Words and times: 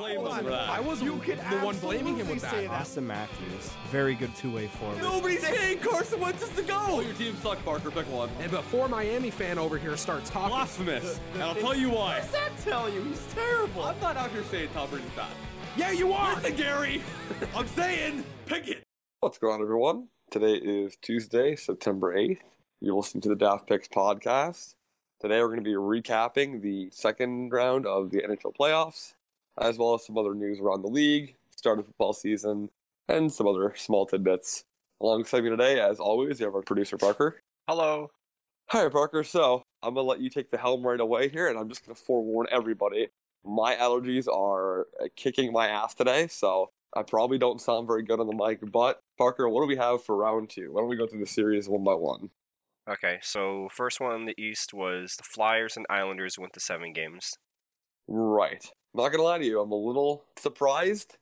blame 0.00 0.16
Hold 0.16 0.28
us 0.28 0.38
on. 0.38 0.44
for 0.44 0.50
that. 0.50 0.68
I 0.68 0.80
was 0.80 1.02
You 1.02 1.18
can 1.18 1.36
the 1.38 1.64
one 1.64 1.76
blaming 1.78 2.16
him 2.16 2.28
with 2.28 2.42
absolutely 2.44 2.68
that. 2.68 2.86
say 2.86 3.00
that. 3.02 3.04
Auston 3.04 3.06
Matthews, 3.06 3.70
very 3.90 4.14
good 4.14 4.34
two-way 4.34 4.66
forward. 4.68 4.98
Nobody's 4.98 5.46
saying 5.46 5.78
Carson 5.80 6.20
Wentz 6.20 6.42
is 6.42 6.50
the 6.50 6.72
All 6.74 6.96
go. 6.96 7.00
your 7.00 7.14
teams 7.14 7.38
suck, 7.40 7.62
Parker. 7.64 7.90
Pick 7.90 8.10
one. 8.10 8.30
And 8.40 8.50
before 8.50 8.88
Miami 8.88 9.30
fan 9.30 9.58
over 9.58 9.76
here 9.78 9.96
starts 9.96 10.30
talking, 10.30 10.50
Blasphemous. 10.56 11.20
And 11.34 11.42
I'll 11.42 11.54
tell 11.54 11.74
you 11.76 11.90
why. 11.90 12.14
what 12.18 12.22
does 12.22 12.30
that 12.32 12.50
tell 12.64 12.88
you? 12.92 13.02
He's 13.02 13.24
terrible. 13.34 13.84
I'm 13.84 14.00
not 14.00 14.16
out 14.16 14.30
here 14.30 14.42
saying 14.44 14.70
Tom 14.74 14.88
Brady's 14.90 15.08
bad. 15.16 15.30
yeah, 15.76 15.90
you 15.92 16.12
are. 16.12 16.34
Listen, 16.36 16.56
Gary. 16.56 17.02
I'm 17.54 17.66
saying, 17.68 18.24
pick 18.46 18.68
it. 18.68 18.82
What's 19.20 19.38
going 19.38 19.54
on, 19.54 19.62
everyone? 19.62 20.08
Today 20.30 20.54
is 20.54 20.96
Tuesday, 21.02 21.56
September 21.56 22.14
8th. 22.16 22.38
You're 22.80 22.94
listening 22.94 23.20
to 23.22 23.28
the 23.28 23.36
Daft 23.36 23.66
Picks 23.68 23.88
podcast. 23.88 24.74
Today, 25.20 25.40
we're 25.40 25.48
going 25.48 25.62
to 25.62 25.64
be 25.64 25.74
recapping 25.74 26.62
the 26.62 26.88
second 26.90 27.50
round 27.50 27.84
of 27.84 28.10
the 28.10 28.22
NHL 28.22 28.56
playoffs, 28.58 29.12
as 29.60 29.78
well 29.78 29.94
as 29.94 30.04
some 30.04 30.16
other 30.16 30.34
news 30.34 30.58
around 30.60 30.82
the 30.82 30.88
league, 30.88 31.36
start 31.54 31.78
of 31.78 31.86
football 31.86 32.12
season, 32.12 32.70
and 33.08 33.32
some 33.32 33.46
other 33.46 33.74
small 33.76 34.06
tidbits. 34.06 34.64
Alongside 35.00 35.44
me 35.44 35.50
today, 35.50 35.80
as 35.80 36.00
always, 36.00 36.40
you 36.40 36.46
have 36.46 36.54
our 36.54 36.62
producer, 36.62 36.96
Parker. 36.96 37.42
Hello. 37.68 38.10
Hi, 38.68 38.88
Parker. 38.88 39.24
So, 39.24 39.62
I'm 39.82 39.94
going 39.94 40.04
to 40.04 40.08
let 40.08 40.20
you 40.20 40.30
take 40.30 40.50
the 40.50 40.58
helm 40.58 40.86
right 40.86 41.00
away 41.00 41.28
here, 41.28 41.48
and 41.48 41.58
I'm 41.58 41.68
just 41.68 41.84
going 41.84 41.94
to 41.94 42.02
forewarn 42.02 42.46
everybody. 42.50 43.08
My 43.44 43.74
allergies 43.76 44.28
are 44.28 44.86
uh, 45.02 45.06
kicking 45.16 45.52
my 45.52 45.68
ass 45.68 45.94
today, 45.94 46.26
so 46.28 46.70
I 46.94 47.02
probably 47.02 47.38
don't 47.38 47.60
sound 47.60 47.86
very 47.86 48.02
good 48.02 48.20
on 48.20 48.26
the 48.26 48.34
mic. 48.34 48.60
But, 48.70 49.00
Parker, 49.16 49.48
what 49.48 49.62
do 49.62 49.66
we 49.66 49.76
have 49.76 50.04
for 50.04 50.16
round 50.16 50.50
two? 50.50 50.72
Why 50.72 50.80
don't 50.80 50.90
we 50.90 50.96
go 50.96 51.06
through 51.06 51.20
the 51.20 51.26
series 51.26 51.68
one 51.68 51.84
by 51.84 51.94
one? 51.94 52.30
Okay, 52.88 53.18
so 53.22 53.68
first 53.70 54.00
one 54.00 54.14
in 54.16 54.26
the 54.26 54.40
East 54.40 54.74
was 54.74 55.14
the 55.16 55.22
Flyers 55.22 55.76
and 55.76 55.86
Islanders 55.88 56.38
went 56.38 56.52
to 56.54 56.60
seven 56.60 56.92
games. 56.92 57.36
Right. 58.08 58.70
I'm 58.94 59.02
not 59.02 59.12
to 59.12 59.22
lie 59.22 59.38
to 59.38 59.44
you, 59.44 59.60
I'm 59.60 59.72
a 59.72 59.76
little 59.76 60.24
surprised 60.36 61.16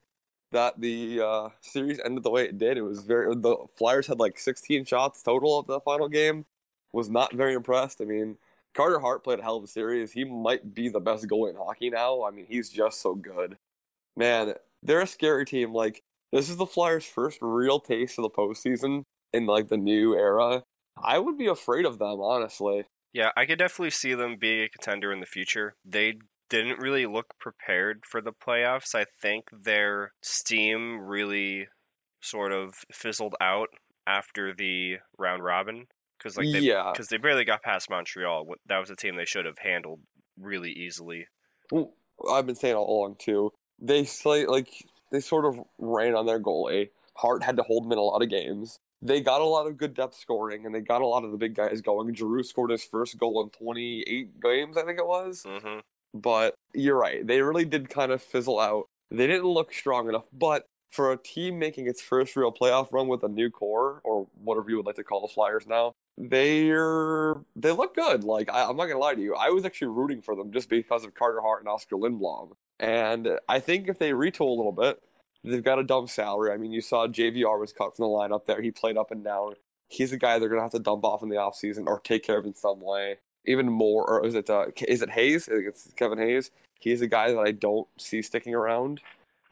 that 0.53 0.81
the 0.81 1.21
uh, 1.21 1.49
series 1.61 2.01
ended 2.05 2.23
the 2.23 2.31
way 2.31 2.45
it 2.45 2.59
did. 2.59 2.79
It 2.79 2.83
was 2.83 3.03
very. 3.03 3.35
The 3.35 3.57
Flyers 3.77 4.07
had 4.07 4.19
like 4.19 4.39
16 4.39 4.85
shots 4.85 5.23
total 5.23 5.61
at 5.61 5.67
the 5.67 5.81
final 5.81 6.09
game. 6.09 6.47
Was 6.93 7.11
not 7.11 7.35
very 7.35 7.53
impressed. 7.55 8.01
I 8.01 8.05
mean, 8.07 8.39
Carter 8.75 9.01
Hart 9.01 9.23
played 9.23 9.41
a 9.41 9.43
hell 9.43 9.57
of 9.57 9.65
a 9.65 9.67
series. 9.67 10.13
He 10.13 10.25
might 10.25 10.75
be 10.75 10.89
the 10.89 11.01
best 11.01 11.27
goalie 11.27 11.51
in 11.51 11.57
hockey 11.57 11.91
now. 11.91 12.25
I 12.25 12.31
mean, 12.31 12.47
he's 12.49 12.71
just 12.71 13.03
so 13.03 13.15
good. 13.15 13.59
Man, 14.17 14.55
they're 14.83 15.03
a 15.03 15.07
scary 15.07 15.45
team. 15.45 15.75
Like 15.75 16.03
this 16.33 16.49
is 16.49 16.57
the 16.57 16.67
Flyers' 16.67 17.05
first 17.05 17.39
real 17.43 17.79
taste 17.79 18.19
of 18.19 18.23
the 18.23 18.31
postseason 18.31 19.03
in 19.33 19.47
like 19.47 19.69
the 19.69 19.77
new 19.77 20.17
era. 20.17 20.63
I 21.03 21.19
would 21.19 21.37
be 21.37 21.47
afraid 21.47 21.85
of 21.85 21.99
them, 21.99 22.21
honestly. 22.21 22.85
Yeah, 23.13 23.31
I 23.37 23.47
could 23.47 23.59
definitely 23.59 23.91
see 23.91 24.15
them 24.15 24.37
being 24.37 24.63
a 24.63 24.69
contender 24.69 25.13
in 25.13 25.21
the 25.21 25.27
future. 25.27 25.77
They 25.85 26.19
didn't 26.49 26.79
really 26.79 27.07
look 27.07 27.35
prepared 27.39 28.05
for 28.11 28.21
the 28.21 28.33
playoffs. 28.33 28.95
I 28.95 29.05
think 29.21 29.45
their 29.53 30.13
steam 30.23 30.99
really 31.01 31.69
sort 32.21 32.53
of 32.53 32.75
fizzled 32.93 33.35
out 33.41 33.69
after 34.07 34.53
the 34.55 34.97
round 35.19 35.45
robin 35.45 35.87
because 36.19 36.37
like 36.37 36.47
they, 36.53 36.61
Yeah. 36.61 36.91
because 36.93 37.09
they 37.09 37.17
barely 37.19 37.45
got 37.45 37.63
past 37.63 37.91
Montreal. 37.91 38.47
That 38.67 38.79
was 38.79 38.91
a 38.91 38.97
team 38.97 39.17
they 39.17 39.25
should 39.25 39.45
have 39.45 39.59
handled 39.59 40.01
really 40.41 40.73
easily. 40.73 41.27
Well, 41.71 41.93
I've 42.31 42.47
been 42.47 42.55
saying 42.57 42.75
all 42.75 43.01
along 43.03 43.17
too. 43.19 43.53
They 43.79 44.05
say 44.05 44.47
like 44.47 44.69
they 45.13 45.21
sort 45.21 45.45
of 45.45 45.61
ran 45.79 46.15
on 46.15 46.27
their 46.27 46.41
goalie. 46.41 46.91
Hart 47.17 47.43
had 47.43 47.57
to 47.57 47.63
hold 47.63 47.85
him 47.87 47.93
in 47.93 47.99
a 47.99 48.03
lot 48.03 48.23
of 48.23 48.29
games. 48.29 48.79
They 49.01 49.21
got 49.21 49.41
a 49.41 49.45
lot 49.45 49.67
of 49.69 49.77
good 49.77 49.95
depth 49.95 50.17
scoring, 50.17 50.67
and 50.67 50.75
they 50.75 50.81
got 50.81 51.03
a 51.03 51.07
lot 51.07 51.25
of 51.25 51.31
the 51.31 51.37
big 51.37 51.55
guys 51.55 51.81
going. 51.81 52.13
Giroux 52.15 52.43
scored 52.43 52.71
his 52.71 52.83
first 52.85 53.17
goal 53.19 53.41
in 53.45 53.51
28 53.51 54.41
games, 54.41 54.77
I 54.77 54.83
think 54.85 54.99
it 54.99 55.07
was. 55.07 55.45
hmm 55.47 55.79
But 56.15 56.55
you're 56.75 56.99
right; 56.99 57.27
they 57.27 57.43
really 57.43 57.65
did 57.65 57.91
kind 57.91 58.13
of 58.13 58.23
fizzle 58.23 58.59
out. 58.59 58.87
They 59.11 59.27
didn't 59.27 59.47
look 59.47 59.73
strong 59.73 60.09
enough. 60.09 60.27
But 60.33 60.65
for 60.91 61.13
a 61.13 61.17
team 61.17 61.59
making 61.59 61.87
its 61.87 62.01
first 62.01 62.37
real 62.37 62.53
playoff 62.53 62.93
run 62.93 63.09
with 63.09 63.23
a 63.23 63.29
new 63.29 63.51
core, 63.51 64.01
or 64.05 64.27
whatever 64.43 64.71
you 64.71 64.77
would 64.77 64.87
like 64.87 64.97
to 64.97 65.05
call 65.05 65.21
the 65.21 65.33
Flyers 65.33 65.67
now, 65.67 65.93
they're 66.19 67.37
they 67.55 67.71
look 67.73 67.95
good. 67.95 68.25
Like 68.25 68.51
I, 68.51 68.65
I'm 68.65 68.77
not 68.77 68.87
gonna 68.87 68.99
lie 68.99 69.15
to 69.15 69.21
you, 69.21 69.35
I 69.35 69.51
was 69.51 69.65
actually 69.65 69.89
rooting 69.89 70.23
for 70.23 70.35
them 70.35 70.53
just 70.53 70.69
because 70.69 71.05
of 71.05 71.15
Carter 71.15 71.41
Hart 71.41 71.61
and 71.61 71.69
Oskar 71.69 71.97
Lindblom. 71.97 72.53
And 72.81 73.39
I 73.49 73.61
think 73.61 73.89
if 73.89 73.99
they 73.99 74.11
retool 74.11 74.49
a 74.49 74.57
little 74.57 74.73
bit, 74.73 75.01
they've 75.45 75.65
got 75.65 75.79
a 75.79 75.85
dumb 75.85 76.07
salary. 76.07 76.53
I 76.53 76.57
mean, 76.57 76.73
you 76.73 76.81
saw 76.81 77.07
JVR 77.07 77.59
was 77.59 77.73
cut 77.73 77.97
from 77.97 78.05
the 78.05 78.09
lineup 78.09 78.47
there. 78.47 78.63
He 78.63 78.71
played 78.71 78.97
up 78.97 79.11
and 79.11 79.25
down. 79.25 79.55
He's 79.89 80.13
a 80.13 80.19
guy 80.19 80.39
they're 80.39 80.49
gonna 80.49 80.63
have 80.63 80.73
to 80.73 80.79
dump 80.79 81.05
off 81.05 81.23
in 81.23 81.29
the 81.29 81.37
offseason 81.37 81.87
or 81.87 82.01
take 82.01 82.25
care 82.25 82.39
of 82.39 82.47
in 82.47 82.55
some 82.55 82.81
way. 82.81 83.19
Even 83.49 83.67
more, 83.71 84.09
or 84.09 84.27
is 84.27 84.35
it 84.35 84.51
uh, 84.51 84.67
is 84.87 85.01
it 85.01 85.11
Hayes? 85.11 85.49
It's 85.51 85.91
Kevin 85.97 86.19
Hayes. 86.19 86.51
He's 86.79 87.01
a 87.01 87.07
guy 87.09 87.33
that 87.33 87.39
I 87.39 87.53
don't 87.53 87.89
see 87.97 88.21
sticking 88.21 88.55
around. 88.55 89.01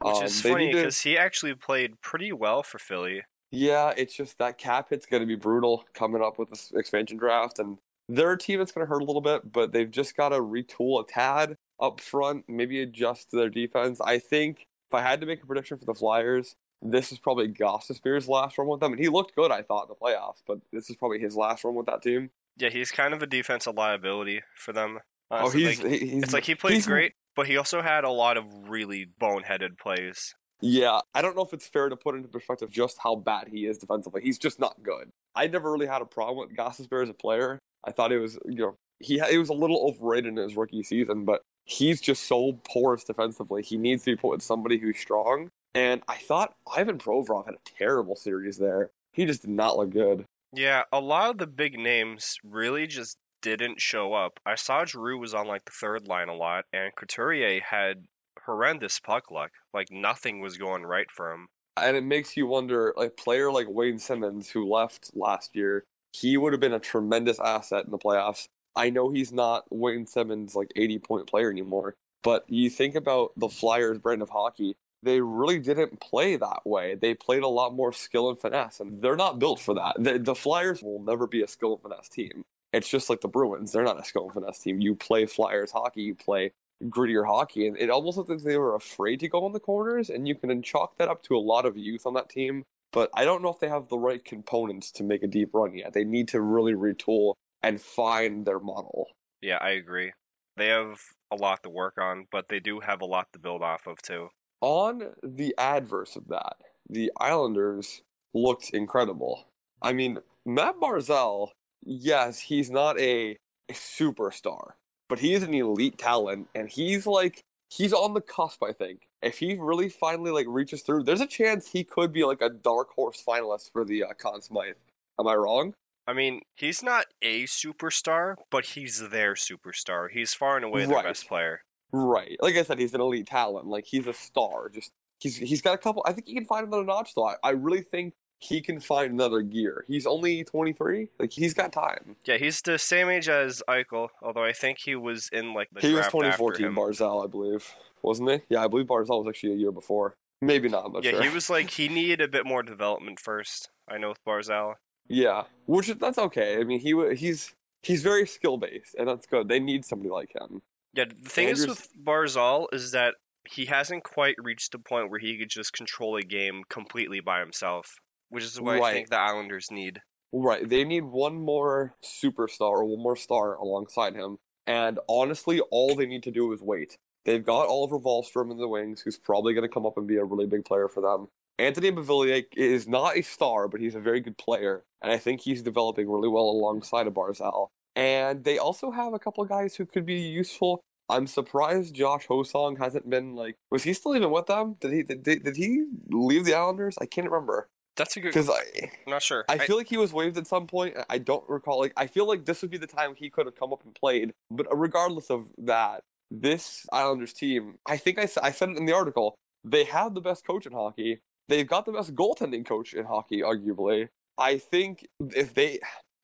Which 0.03 0.17
Um, 0.17 0.25
is 0.25 0.43
funny 0.43 0.67
need 0.67 0.73
to- 0.73 0.79
because 0.79 1.01
he 1.01 1.17
actually 1.17 1.55
played 1.55 2.01
pretty 2.03 2.31
well 2.31 2.63
for 2.63 2.79
Philly. 2.79 3.23
Yeah, 3.51 3.95
it's 3.97 4.15
just 4.15 4.37
that 4.37 4.59
cap 4.59 4.91
hit's 4.91 5.07
going 5.07 5.23
to 5.23 5.27
be 5.27 5.35
brutal 5.35 5.87
coming 5.95 6.23
up 6.23 6.39
with 6.39 6.51
this 6.51 6.73
expansion 6.73 7.17
draft, 7.17 7.59
and 7.59 7.79
they're 8.07 8.33
a 8.33 8.39
team 8.39 8.59
that's 8.59 8.71
going 8.73 8.87
to 8.87 8.89
hurt 8.89 9.01
a 9.01 9.05
little 9.07 9.23
bit, 9.23 9.51
but 9.51 9.73
they've 9.73 9.91
just 9.91 10.15
got 10.15 10.29
to 10.29 10.41
retool 10.41 11.03
a 11.03 11.07
tad 11.11 11.57
up 11.81 12.01
front, 12.01 12.45
maybe 12.49 12.83
adjust 12.83 13.31
their 13.31 13.49
defense. 13.49 13.99
I 14.03 14.19
think 14.19 14.67
if 14.91 14.95
I 14.95 15.01
had 15.01 15.21
to 15.23 15.27
make 15.27 15.43
a 15.43 15.47
prediction 15.47 15.79
for 15.79 15.87
the 15.87 15.95
Flyers, 15.95 16.55
this 16.83 17.11
is 17.13 17.19
probably 17.19 17.55
Spears' 17.81 18.29
last 18.29 18.59
run 18.59 18.69
with 18.69 18.81
them, 18.81 18.93
and 18.93 19.01
he 19.01 19.09
looked 19.09 19.35
good, 19.35 19.51
I 19.51 19.63
thought, 19.63 19.85
in 19.85 19.89
the 19.89 19.95
playoffs, 19.95 20.43
but 20.47 20.59
this 20.73 20.91
is 20.91 20.97
probably 20.97 21.21
his 21.21 21.35
last 21.37 21.65
run 21.65 21.75
with 21.75 21.87
that 21.87 22.03
team. 22.03 22.31
Yeah, 22.57 22.71
he's 22.71 22.91
kind 22.91 23.13
of 23.13 23.23
a 23.23 23.27
defensive 23.27 23.75
liability 23.75 24.41
for 24.57 24.73
them. 24.73 25.01
Oh, 25.31 25.51
he's, 25.51 25.83
like, 25.83 25.93
he's, 25.93 26.23
it's 26.23 26.33
like 26.33 26.45
he 26.45 26.55
plays 26.55 26.87
great, 26.87 27.13
but 27.35 27.47
he 27.47 27.57
also 27.57 27.83
had 27.83 28.05
a 28.05 28.11
lot 28.11 28.37
of 28.37 28.45
really 28.69 29.07
boneheaded 29.21 29.79
plays. 29.79 30.35
Yeah, 30.61 31.01
I 31.15 31.21
don't 31.21 31.37
know 31.37 31.43
if 31.43 31.53
it's 31.53 31.67
fair 31.67 31.89
to 31.89 31.97
put 31.97 32.15
into 32.15 32.29
perspective 32.29 32.71
just 32.71 32.99
how 33.03 33.17
bad 33.17 33.49
he 33.49 33.67
is 33.67 33.77
defensively. 33.79 34.23
He's 34.23 34.39
just 34.39 34.59
not 34.59 34.83
good. 34.83 35.11
I 35.35 35.49
never 35.49 35.71
really 35.71 35.87
had 35.87 36.01
a 36.01 36.07
problem 36.07 36.49
with 36.49 36.57
Gostisbehere 36.57 37.03
as 37.03 37.11
a 37.11 37.15
player. 37.15 37.59
I 37.85 37.93
thought 37.93 38.11
he 38.11 38.17
was, 38.17 38.39
you 38.47 38.57
know, 38.57 38.77
he 39.01 39.19
he 39.19 39.37
was 39.37 39.51
a 39.51 39.55
little 39.55 39.87
overrated 39.87 40.27
in 40.27 40.37
his 40.37 40.57
rookie 40.57 40.83
season, 40.83 41.25
but 41.25 41.43
he's 41.65 42.01
just 42.01 42.25
so 42.25 42.59
porous 42.65 43.05
defensively. 43.05 43.63
He 43.63 43.77
needs 43.77 44.05
to 44.05 44.13
be 44.13 44.17
put 44.17 44.31
with 44.31 44.43
somebody 44.43 44.79
who's 44.79 44.99
strong. 44.99 45.51
And 45.75 46.03
I 46.09 46.17
thought 46.17 46.55
Ivan 46.75 46.99
Provorov 46.99 47.45
had 47.45 47.55
a 47.55 47.71
terrible 47.79 48.17
series 48.17 48.57
there. 48.57 48.91
He 49.13 49.27
just 49.27 49.43
did 49.43 49.51
not 49.51 49.77
look 49.77 49.91
good. 49.91 50.25
Yeah, 50.57 50.85
a 50.91 51.01
lot 51.01 51.31
of 51.31 51.39
the 51.39 51.47
big 51.47 51.79
names 51.79 52.39
really 52.43 52.87
just 52.87 53.19
didn't 53.43 53.81
show 53.81 54.15
up. 54.15 54.41
I 54.47 54.55
saw 54.55 54.87
Giroux 54.87 55.19
was 55.19 55.35
on 55.35 55.47
like 55.47 55.67
the 55.67 55.71
third 55.71 56.09
line 56.09 56.31
a 56.31 56.35
lot, 56.35 56.65
and 56.73 56.97
Couturier 56.97 57.61
had 57.61 58.07
horrendous 58.47 58.99
puck 58.99 59.31
luck. 59.31 59.51
Like 59.75 59.89
nothing 59.91 60.41
was 60.41 60.57
going 60.57 60.85
right 60.85 61.11
for 61.11 61.31
him. 61.31 61.49
And 61.77 61.95
it 61.95 62.05
makes 62.05 62.39
you 62.39 62.47
wonder, 62.47 62.95
like 62.97 63.19
player 63.19 63.53
like 63.53 63.67
Wayne 63.69 63.99
Simmonds, 63.99 64.49
who 64.51 64.67
left 64.67 65.11
last 65.15 65.55
year, 65.55 65.85
he 66.15 66.39
would 66.39 66.55
have 66.55 66.61
been 66.61 66.73
a 66.73 66.81
tremendous 66.81 67.39
asset 67.39 67.85
in 67.85 67.91
the 67.91 67.99
playoffs. 67.99 68.49
I 68.75 68.89
know 68.89 69.11
he's 69.11 69.33
not 69.33 69.65
Wayne 69.71 70.07
Simmonds 70.07 70.55
like 70.55 70.73
80 70.75 70.99
point 71.01 71.27
player 71.27 71.51
anymore, 71.51 71.97
but 72.23 72.45
you 72.49 72.71
think 72.71 72.95
about 72.95 73.33
the 73.37 73.51
Flyers 73.51 73.99
brand 73.99 74.23
of 74.23 74.31
hockey, 74.31 74.77
they 75.03 75.21
really 75.21 75.59
didn't 75.59 76.01
play 76.01 76.37
that 76.37 76.61
way. 76.65 76.95
They 76.95 77.15
played 77.15 77.43
a 77.43 77.49
lot 77.49 77.75
more 77.75 77.93
skill 77.93 78.29
and 78.31 78.39
finesse, 78.39 78.81
and 78.81 79.01
they're 79.03 79.17
not 79.17 79.39
built 79.39 79.61
for 79.61 79.75
that. 79.75 79.97
The, 79.99 80.19
the 80.19 80.35
Flyers 80.35 80.83
will 80.83 81.03
never 81.03 81.27
be 81.27 81.43
a 81.43 81.49
skill 81.49 81.75
and 81.75 81.83
finesse 81.83 82.09
team. 82.09 82.45
It's 82.73 82.89
just 82.89 83.09
like 83.09 83.21
the 83.21 83.29
Bruins. 83.29 83.73
They're 83.73 83.85
not 83.85 84.01
a 84.01 84.05
skill 84.05 84.25
and 84.25 84.35
finesse 84.35 84.59
team. 84.59 84.81
You 84.81 84.95
play 84.95 85.27
Flyers 85.27 85.71
hockey, 85.71 86.03
you 86.03 86.15
play 86.15 86.53
grittier 86.85 87.27
hockey, 87.27 87.67
and 87.67 87.77
it 87.77 87.91
almost 87.91 88.19
looked 88.19 88.31
like 88.31 88.43
they 88.43 88.59
were 88.59 88.75
afraid 88.75 89.21
to 89.21 89.29
go 89.29 89.47
in 89.47 89.53
the 89.53 89.61
corners, 89.61 90.11
and 90.11 90.27
you 90.27 90.35
can 90.35 90.63
chalk 90.63 90.99
that 90.99 91.09
up 91.09 91.23
to 91.25 91.37
a 91.37 91.39
lot 91.39 91.67
of 91.67 91.77
youth 91.77 92.07
on 92.07 92.15
that 92.15 92.29
team. 92.29 92.65
But 92.93 93.11
I 93.15 93.25
don't 93.25 93.43
know 93.43 93.51
if 93.51 93.61
they 93.61 93.69
have 93.69 93.89
the 93.89 93.99
right 93.99 94.25
components 94.25 94.91
to 94.93 95.05
make 95.05 95.23
a 95.23 95.27
deep 95.27 95.51
run 95.53 95.77
yet. 95.77 95.93
They 95.93 96.05
need 96.05 96.29
to 96.29 96.41
really 96.41 96.75
retool 96.75 97.35
and 97.63 97.81
find 97.81 98.47
their 98.47 98.61
model. 98.61 99.09
Yeah, 99.41 99.59
I 99.61 99.71
agree. 99.71 100.13
They 100.57 100.69
have 100.69 101.01
a 101.31 101.37
lot 101.37 101.63
to 101.65 101.71
work 101.71 101.99
on, 101.99 102.27
but 102.31 102.49
they 102.49 102.61
do 102.61 102.81
have 102.81 103.03
a 103.03 103.07
lot 103.07 103.27
to 103.33 103.39
build 103.39 103.63
off 103.63 103.87
of 103.87 104.01
too. 104.01 104.29
On 104.61 105.13
the 105.23 105.55
adverse 105.59 106.17
of 106.17 106.29
that, 106.29 106.57
the 106.89 107.13
Islanders 107.19 108.03
looked 108.35 108.71
incredible. 108.71 109.47
I 109.83 109.93
mean, 109.93 110.19
Matt 110.45 110.77
Barzal, 110.81 111.51
yes, 111.85 112.41
he's 112.41 112.71
not 112.71 112.99
a, 112.99 113.37
superstar, 113.73 114.73
but 115.09 115.19
he 115.19 115.35
is 115.35 115.43
an 115.43 115.53
elite 115.55 115.99
talent, 115.99 116.49
and 116.55 116.69
he's 116.69 117.07
like 117.07 117.43
he's 117.69 117.93
on 117.93 118.15
the 118.15 118.21
cusp. 118.21 118.63
I 118.63 118.73
think 118.73 119.09
if 119.23 119.39
he 119.39 119.57
really 119.59 119.89
finally 119.89 120.31
like 120.31 120.47
reaches 120.49 120.83
through, 120.83 121.03
there's 121.03 121.21
a 121.21 121.27
chance 121.27 121.69
he 121.73 121.83
could 121.83 122.13
be 122.13 122.25
like 122.25 122.41
a 122.41 122.49
dark 122.51 122.91
horse 122.95 123.23
finalist 123.27 123.73
for 123.73 123.85
the 123.85 124.05
uh, 124.05 124.13
Conn 124.19 124.41
Smythe. 124.41 124.77
Am 125.19 125.27
I 125.27 125.35
wrong? 125.35 125.75
I 126.07 126.13
mean, 126.13 126.43
he's 126.55 126.83
not 126.83 127.07
a 127.21 127.45
superstar, 127.45 128.37
but 128.51 128.65
he's 128.67 129.09
their 129.11 129.35
superstar. 129.35 130.09
He's 130.11 130.33
far 130.35 130.55
and 130.57 130.65
away 130.65 130.87
their 130.87 130.95
Right. 130.97 131.05
best 131.05 131.27
player. 131.27 131.63
Right. 131.93 132.37
Like 132.41 132.57
I 132.57 132.63
said, 132.63 132.79
he's 132.79 132.95
an 132.95 133.01
elite 133.01 133.27
talent. 133.27 133.67
Like 133.67 133.87
he's 133.87 134.07
a 134.07 134.13
star. 134.13 134.69
Just 134.69 134.93
he's 135.19 135.37
he's 135.37 135.63
got 135.63 135.75
a 135.75 135.79
couple. 135.79 136.03
I 136.07 136.13
think 136.13 136.27
he 136.27 136.35
can 136.35 136.45
find 136.45 136.67
another 136.67 136.85
notch 136.85 137.15
though. 137.15 137.27
I, 137.27 137.35
I 137.43 137.51
really 137.51 137.83
think 137.83 138.15
he 138.39 138.61
can 138.61 138.81
find 138.81 139.13
another 139.13 139.43
gear. 139.43 139.85
He's 139.89 140.07
only 140.07 140.45
23. 140.45 141.09
Like 141.19 141.33
he's 141.33 141.55
got 141.55 141.73
time. 141.73 142.17
Yeah, 142.27 142.37
he's 142.37 142.61
the 142.61 142.79
same 142.79 143.09
age 143.09 143.29
as 143.29 143.63
Eichel, 143.69 144.09
although 144.23 144.45
I 144.45 144.53
think 144.53 144.79
he 144.79 144.95
was 144.95 145.29
in 145.33 145.55
like 145.55 145.69
the 145.73 145.81
he 145.81 145.89
was 145.89 146.01
draft 146.01 146.15
after 146.15 146.19
2014 146.19 146.67
him. 146.67 146.75
Barzal, 146.75 147.25
I 147.25 147.29
believe, 147.29 147.75
wasn't 148.03 148.31
he? 148.31 148.41
Yeah, 148.51 148.65
I 148.65 148.69
believe 148.69 148.87
Barzal 148.87 149.25
was 149.25 149.29
actually 149.29 149.55
a 149.55 149.57
year 149.57 149.73
before. 149.73 150.17
Maybe 150.43 150.69
not. 150.69 150.87
I'm 150.87 151.03
yeah, 151.03 151.13
sure. 151.13 151.23
he 151.23 151.29
was 151.31 151.49
like 151.49 151.71
he 151.71 151.89
needed 151.89 152.21
a 152.21 152.29
bit 152.29 152.45
more 152.45 152.63
development 152.63 153.21
first. 153.21 153.71
I 153.89 153.99
know 153.99 154.11
with 154.11 154.25
Barzal. 154.25 154.75
Yeah, 155.09 155.45
which 155.67 155.87
that's 155.87 156.19
okay. 156.19 156.59
I 156.61 156.65
mean, 156.65 156.81
he 156.81 157.15
he's 157.15 157.55
he's 157.83 158.03
very 158.03 158.27
skill 158.27 158.59
based, 158.59 158.95
and 158.99 159.09
that's 159.09 159.27
good. 159.27 159.49
They 159.49 159.61
need 159.61 159.85
somebody 159.85 160.11
like 160.11 160.35
him. 160.35 160.61
Yeah, 160.97 161.05
the 161.05 161.29
thing 161.29 161.49
is 161.49 161.67
with 161.67 161.89
Barzal 162.03 162.67
is 162.73 162.93
that 162.93 163.15
he 163.49 163.67
hasn't 163.67 164.03
quite 164.03 164.35
reached 164.39 164.73
the 164.73 164.79
point 164.79 165.11
where 165.11 165.21
he 165.21 165.39
could 165.39 165.51
just 165.51 165.73
control 165.73 166.17
a 166.17 166.23
game 166.23 166.63
completely 166.69 167.21
by 167.21 167.41
himself, 167.41 167.97
which 168.31 168.45
is 168.45 168.61
what 168.61 168.81
I 168.81 168.93
think 168.93 169.11
the 169.11 169.19
Islanders 169.19 169.71
need. 169.71 170.01
Right. 170.33 170.69
They 170.69 170.85
need 170.85 171.05
one 171.05 171.37
more 171.37 171.95
superstar 172.05 172.71
or 172.71 172.85
one 172.85 173.03
more 173.03 173.17
star 173.17 173.55
alongside 173.55 174.15
him. 174.15 174.39
And 174.67 174.99
honestly, 175.09 175.61
all 175.71 175.95
they 175.95 176.07
need 176.07 176.25
to 176.25 176.33
do 176.33 176.53
is 176.53 176.61
wait. 176.61 176.99
They've 177.25 177.45
got 177.45 177.69
Oliver 177.69 177.99
Wahlstrom 177.99 178.51
in 178.51 178.57
the 178.57 178.69
wings, 178.69 179.03
who's 179.03 179.19
probably 179.19 179.55
going 179.55 179.69
to 179.69 179.73
come 179.73 179.87
up 179.87 179.97
and 179.97 180.07
be 180.07 180.17
a 180.17 180.25
really 180.25 180.47
big 180.47 180.65
player 180.65 180.89
for 180.89 181.01
them. 181.01 181.29
Anthony 181.59 181.91
Beauvillier 181.91 182.45
is 182.57 182.87
not 182.87 183.17
a 183.17 183.23
star, 183.23 183.69
but 183.69 183.81
he's 183.81 183.95
a 183.95 184.01
very 184.01 184.21
good 184.21 184.37
player. 184.37 184.85
And 185.03 185.13
I 185.13 185.19
think 185.19 185.41
he's 185.41 185.63
developing 185.63 186.09
really 186.09 186.29
well 186.29 186.45
alongside 186.45 187.07
of 187.07 187.15
Barzal. 187.15 187.69
And 187.95 188.45
they 188.45 188.59
also 188.59 188.91
have 188.91 189.15
a 189.15 189.19
couple 189.19 189.43
of 189.43 189.49
guys 189.49 189.75
who 189.75 189.87
could 189.87 190.05
be 190.05 190.21
useful. 190.21 190.83
I'm 191.09 191.27
surprised 191.27 191.95
Josh 191.95 192.27
Ho-Sang 192.27 192.77
hasn't 192.77 193.09
been 193.09 193.35
like. 193.35 193.57
Was 193.71 193.85
he 193.85 193.93
still 193.93 194.17
even 194.17 194.31
with 194.31 194.47
them? 194.47 194.77
Did 194.81 194.93
he 194.93 195.03
did, 195.03 195.23
did, 195.23 195.45
did 195.45 195.57
he 195.57 195.85
leave 196.09 196.45
the 196.45 196.55
Islanders? 196.55 196.97
I 197.01 197.07
can't 197.07 197.31
remember 197.31 197.69
That's 197.97 198.17
a 198.17 198.21
good. 198.21 198.29
because 198.29 198.51
I 198.51 198.63
I'm 199.07 199.13
not 199.13 199.23
sure. 199.23 199.45
I 199.49 199.59
feel 199.59 199.77
like 199.77 199.89
he 199.89 199.97
was 199.97 200.13
waived 200.13 200.37
at 200.37 200.47
some 200.47 200.67
point. 200.67 200.97
I 201.09 201.19
don't 201.19 201.49
recall. 201.49 201.81
Like 201.81 201.93
I 201.97 202.07
feel 202.07 202.27
like 202.27 202.45
this 202.45 202.63
would 202.63 202.71
be 202.71 202.79
the 202.79 202.87
time 202.87 203.15
he 203.17 203.31
could 203.31 203.47
have 203.47 203.57
come 203.57 203.73
up 203.73 203.85
and 203.85 203.95
played. 203.95 204.33
But 204.51 204.67
uh, 204.71 204.77
regardless 204.77 205.31
of 205.31 205.49
that, 205.59 206.03
this 206.31 206.87
Islanders 206.93 207.33
team, 207.33 207.77
I 207.87 207.97
think 207.97 208.19
I, 208.19 208.29
I 208.43 208.51
said 208.51 208.71
it 208.71 208.77
in 208.77 208.87
the 208.87 208.93
article. 208.93 209.37
They 209.65 209.85
have 209.85 210.15
the 210.15 210.21
best 210.21 210.47
coach 210.47 210.67
in 210.67 210.73
hockey. 210.73 211.21
They've 211.49 211.67
got 211.67 211.87
the 211.87 211.93
best 211.93 212.15
goaltending 212.15 212.67
coach 212.67 212.93
in 212.95 213.05
hockey, 213.05 213.43
arguably. 213.43 214.09
I 214.39 214.59
think 214.59 215.07
if 215.21 215.55
they, 215.55 215.79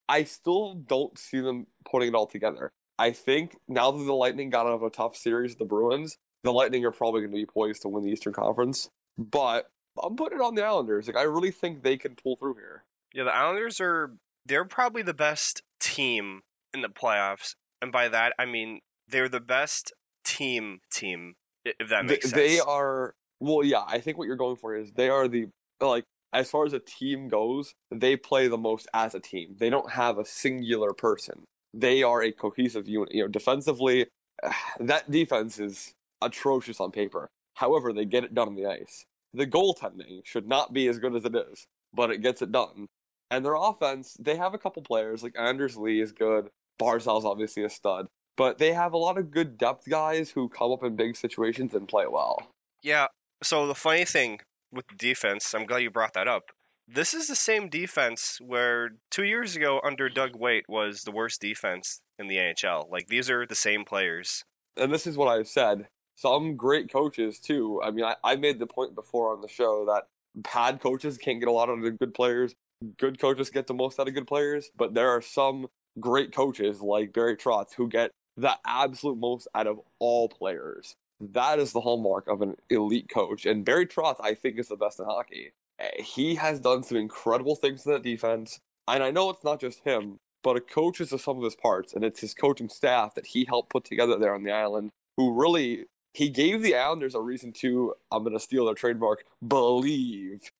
I 0.08 0.24
still 0.24 0.74
don't 0.74 1.16
see 1.16 1.40
them 1.40 1.66
putting 1.88 2.08
it 2.08 2.14
all 2.14 2.26
together. 2.26 2.72
I 2.98 3.10
think 3.12 3.56
now 3.68 3.90
that 3.90 4.04
the 4.04 4.12
Lightning 4.12 4.50
got 4.50 4.66
out 4.66 4.74
of 4.74 4.82
a 4.82 4.90
tough 4.90 5.16
series, 5.16 5.52
with 5.52 5.58
the 5.58 5.64
Bruins, 5.64 6.18
the 6.42 6.52
Lightning 6.52 6.84
are 6.84 6.90
probably 6.90 7.20
going 7.20 7.32
to 7.32 7.36
be 7.36 7.46
poised 7.46 7.82
to 7.82 7.88
win 7.88 8.04
the 8.04 8.10
Eastern 8.10 8.32
Conference. 8.32 8.90
But 9.18 9.70
I'm 10.02 10.16
putting 10.16 10.38
it 10.38 10.42
on 10.42 10.54
the 10.54 10.64
Islanders. 10.64 11.06
Like 11.06 11.16
I 11.16 11.22
really 11.22 11.50
think 11.50 11.82
they 11.82 11.96
can 11.96 12.14
pull 12.14 12.36
through 12.36 12.54
here. 12.54 12.84
Yeah, 13.14 13.24
the 13.24 13.34
Islanders 13.34 13.80
are 13.80 14.12
they're 14.46 14.64
probably 14.64 15.02
the 15.02 15.14
best 15.14 15.62
team 15.80 16.42
in 16.72 16.80
the 16.80 16.88
playoffs, 16.88 17.54
and 17.80 17.92
by 17.92 18.08
that 18.08 18.32
I 18.38 18.46
mean 18.46 18.80
they're 19.08 19.28
the 19.28 19.40
best 19.40 19.92
team 20.24 20.80
team. 20.92 21.34
If 21.64 21.88
that 21.90 22.02
Th- 22.02 22.10
makes 22.10 22.30
sense. 22.30 22.34
They 22.34 22.60
are 22.60 23.14
well, 23.40 23.64
yeah. 23.64 23.82
I 23.86 23.98
think 23.98 24.18
what 24.18 24.26
you're 24.26 24.36
going 24.36 24.56
for 24.56 24.74
is 24.74 24.92
they 24.92 25.08
are 25.08 25.28
the 25.28 25.48
like 25.80 26.04
as 26.32 26.50
far 26.50 26.64
as 26.64 26.72
a 26.72 26.78
team 26.78 27.28
goes, 27.28 27.74
they 27.90 28.16
play 28.16 28.48
the 28.48 28.56
most 28.56 28.88
as 28.94 29.14
a 29.14 29.20
team. 29.20 29.56
They 29.58 29.68
don't 29.68 29.90
have 29.92 30.18
a 30.18 30.24
singular 30.24 30.92
person. 30.92 31.44
They 31.74 32.02
are 32.02 32.22
a 32.22 32.32
cohesive 32.32 32.88
unit. 32.88 33.14
You 33.14 33.22
know, 33.22 33.28
defensively, 33.28 34.06
that 34.80 35.10
defense 35.10 35.58
is 35.58 35.94
atrocious 36.20 36.80
on 36.80 36.90
paper. 36.90 37.28
However, 37.54 37.92
they 37.92 38.04
get 38.04 38.24
it 38.24 38.34
done 38.34 38.48
on 38.48 38.54
the 38.54 38.66
ice. 38.66 39.04
The 39.34 39.46
goaltending 39.46 40.20
should 40.24 40.46
not 40.46 40.72
be 40.72 40.88
as 40.88 40.98
good 40.98 41.14
as 41.14 41.24
it 41.24 41.34
is, 41.34 41.66
but 41.94 42.10
it 42.10 42.22
gets 42.22 42.42
it 42.42 42.52
done. 42.52 42.86
And 43.30 43.44
their 43.44 43.54
offense, 43.54 44.16
they 44.20 44.36
have 44.36 44.52
a 44.52 44.58
couple 44.58 44.82
players 44.82 45.22
like 45.22 45.34
Anders 45.38 45.76
Lee 45.76 46.00
is 46.00 46.12
good. 46.12 46.48
Barzal's 46.78 47.24
obviously 47.24 47.64
a 47.64 47.70
stud, 47.70 48.06
but 48.36 48.58
they 48.58 48.72
have 48.72 48.92
a 48.92 48.98
lot 48.98 49.16
of 49.16 49.30
good 49.30 49.56
depth 49.56 49.88
guys 49.88 50.30
who 50.30 50.48
come 50.48 50.72
up 50.72 50.82
in 50.82 50.96
big 50.96 51.16
situations 51.16 51.74
and 51.74 51.88
play 51.88 52.06
well. 52.06 52.50
Yeah. 52.82 53.06
So 53.42 53.66
the 53.66 53.74
funny 53.74 54.04
thing 54.04 54.40
with 54.70 54.84
defense, 54.96 55.54
I'm 55.54 55.64
glad 55.64 55.78
you 55.78 55.90
brought 55.90 56.14
that 56.14 56.28
up. 56.28 56.50
This 56.94 57.14
is 57.14 57.26
the 57.26 57.34
same 57.34 57.70
defense 57.70 58.38
where 58.44 58.90
two 59.10 59.24
years 59.24 59.56
ago 59.56 59.80
under 59.82 60.10
Doug 60.10 60.36
Weight 60.36 60.66
was 60.68 61.04
the 61.04 61.10
worst 61.10 61.40
defense 61.40 62.02
in 62.18 62.28
the 62.28 62.36
NHL. 62.36 62.90
Like 62.90 63.06
these 63.06 63.30
are 63.30 63.46
the 63.46 63.54
same 63.54 63.86
players. 63.86 64.44
and 64.76 64.92
this 64.92 65.06
is 65.06 65.16
what 65.16 65.28
I've 65.28 65.48
said. 65.48 65.88
Some 66.16 66.54
great 66.54 66.92
coaches 66.92 67.38
too. 67.38 67.80
I 67.82 67.92
mean, 67.92 68.04
I, 68.04 68.16
I 68.22 68.36
made 68.36 68.58
the 68.58 68.66
point 68.66 68.94
before 68.94 69.32
on 69.32 69.40
the 69.40 69.48
show 69.48 69.86
that 69.86 70.04
bad 70.34 70.80
coaches 70.80 71.16
can't 71.16 71.40
get 71.40 71.48
a 71.48 71.52
lot 71.52 71.70
out 71.70 71.78
of 71.78 71.84
the 71.84 71.92
good 71.92 72.12
players. 72.12 72.54
Good 72.98 73.18
coaches 73.18 73.48
get 73.48 73.68
the 73.68 73.74
most 73.74 73.98
out 73.98 74.08
of 74.08 74.12
good 74.12 74.26
players, 74.26 74.70
but 74.76 74.92
there 74.92 75.08
are 75.08 75.22
some 75.22 75.68
great 75.98 76.34
coaches 76.34 76.82
like 76.82 77.14
Barry 77.14 77.38
Trotz 77.38 77.72
who 77.74 77.88
get 77.88 78.10
the 78.36 78.58
absolute 78.66 79.16
most 79.16 79.48
out 79.54 79.66
of 79.66 79.80
all 79.98 80.28
players. 80.28 80.94
That 81.20 81.58
is 81.58 81.72
the 81.72 81.80
hallmark 81.80 82.28
of 82.28 82.42
an 82.42 82.56
elite 82.68 83.08
coach, 83.08 83.46
and 83.46 83.64
Barry 83.64 83.86
Trotz, 83.86 84.16
I 84.20 84.34
think, 84.34 84.58
is 84.58 84.68
the 84.68 84.76
best 84.76 85.00
in 85.00 85.06
hockey. 85.06 85.52
He 85.98 86.36
has 86.36 86.60
done 86.60 86.82
some 86.82 86.96
incredible 86.96 87.56
things 87.56 87.86
in 87.86 87.92
that 87.92 88.02
defense, 88.02 88.60
and 88.88 89.02
I 89.02 89.10
know 89.10 89.30
it's 89.30 89.44
not 89.44 89.60
just 89.60 89.84
him, 89.84 90.18
but 90.42 90.56
a 90.56 90.60
coach 90.60 91.00
is 91.00 91.10
the 91.10 91.18
sum 91.18 91.38
of 91.38 91.44
his 91.44 91.56
parts, 91.56 91.92
and 91.92 92.04
it's 92.04 92.20
his 92.20 92.34
coaching 92.34 92.68
staff 92.68 93.14
that 93.14 93.26
he 93.26 93.44
helped 93.44 93.70
put 93.70 93.84
together 93.84 94.18
there 94.18 94.34
on 94.34 94.42
the 94.42 94.52
island 94.52 94.90
who 95.16 95.32
really 95.32 95.86
he 96.14 96.28
gave 96.28 96.62
the 96.62 96.74
Islanders 96.74 97.14
a 97.14 97.20
reason 97.20 97.52
to 97.54 97.94
I'm 98.10 98.24
gonna 98.24 98.40
steal 98.40 98.66
their 98.66 98.74
trademark 98.74 99.24
believe. 99.46 100.50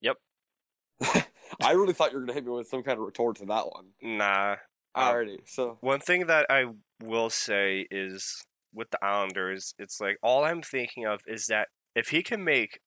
Yep. 0.00 0.16
I 1.60 1.72
really 1.72 1.92
thought 1.92 2.12
you 2.12 2.18
were 2.18 2.24
gonna 2.24 2.34
hit 2.34 2.44
me 2.44 2.50
with 2.50 2.68
some 2.68 2.82
kind 2.82 2.98
of 2.98 3.04
retort 3.04 3.36
to 3.36 3.46
that 3.46 3.66
one. 3.66 3.86
Nah. 4.02 4.56
Um, 4.94 5.04
Alrighty, 5.04 5.38
so 5.46 5.78
One 5.80 6.00
thing 6.00 6.26
that 6.26 6.46
I 6.50 6.66
will 7.02 7.30
say 7.30 7.86
is 7.90 8.44
with 8.74 8.90
the 8.90 9.02
Islanders, 9.02 9.74
it's 9.78 10.00
like 10.00 10.18
all 10.22 10.44
I'm 10.44 10.62
thinking 10.62 11.06
of 11.06 11.20
is 11.26 11.46
that 11.46 11.68
if 11.94 12.08
he 12.08 12.22
can 12.22 12.44
make 12.44 12.80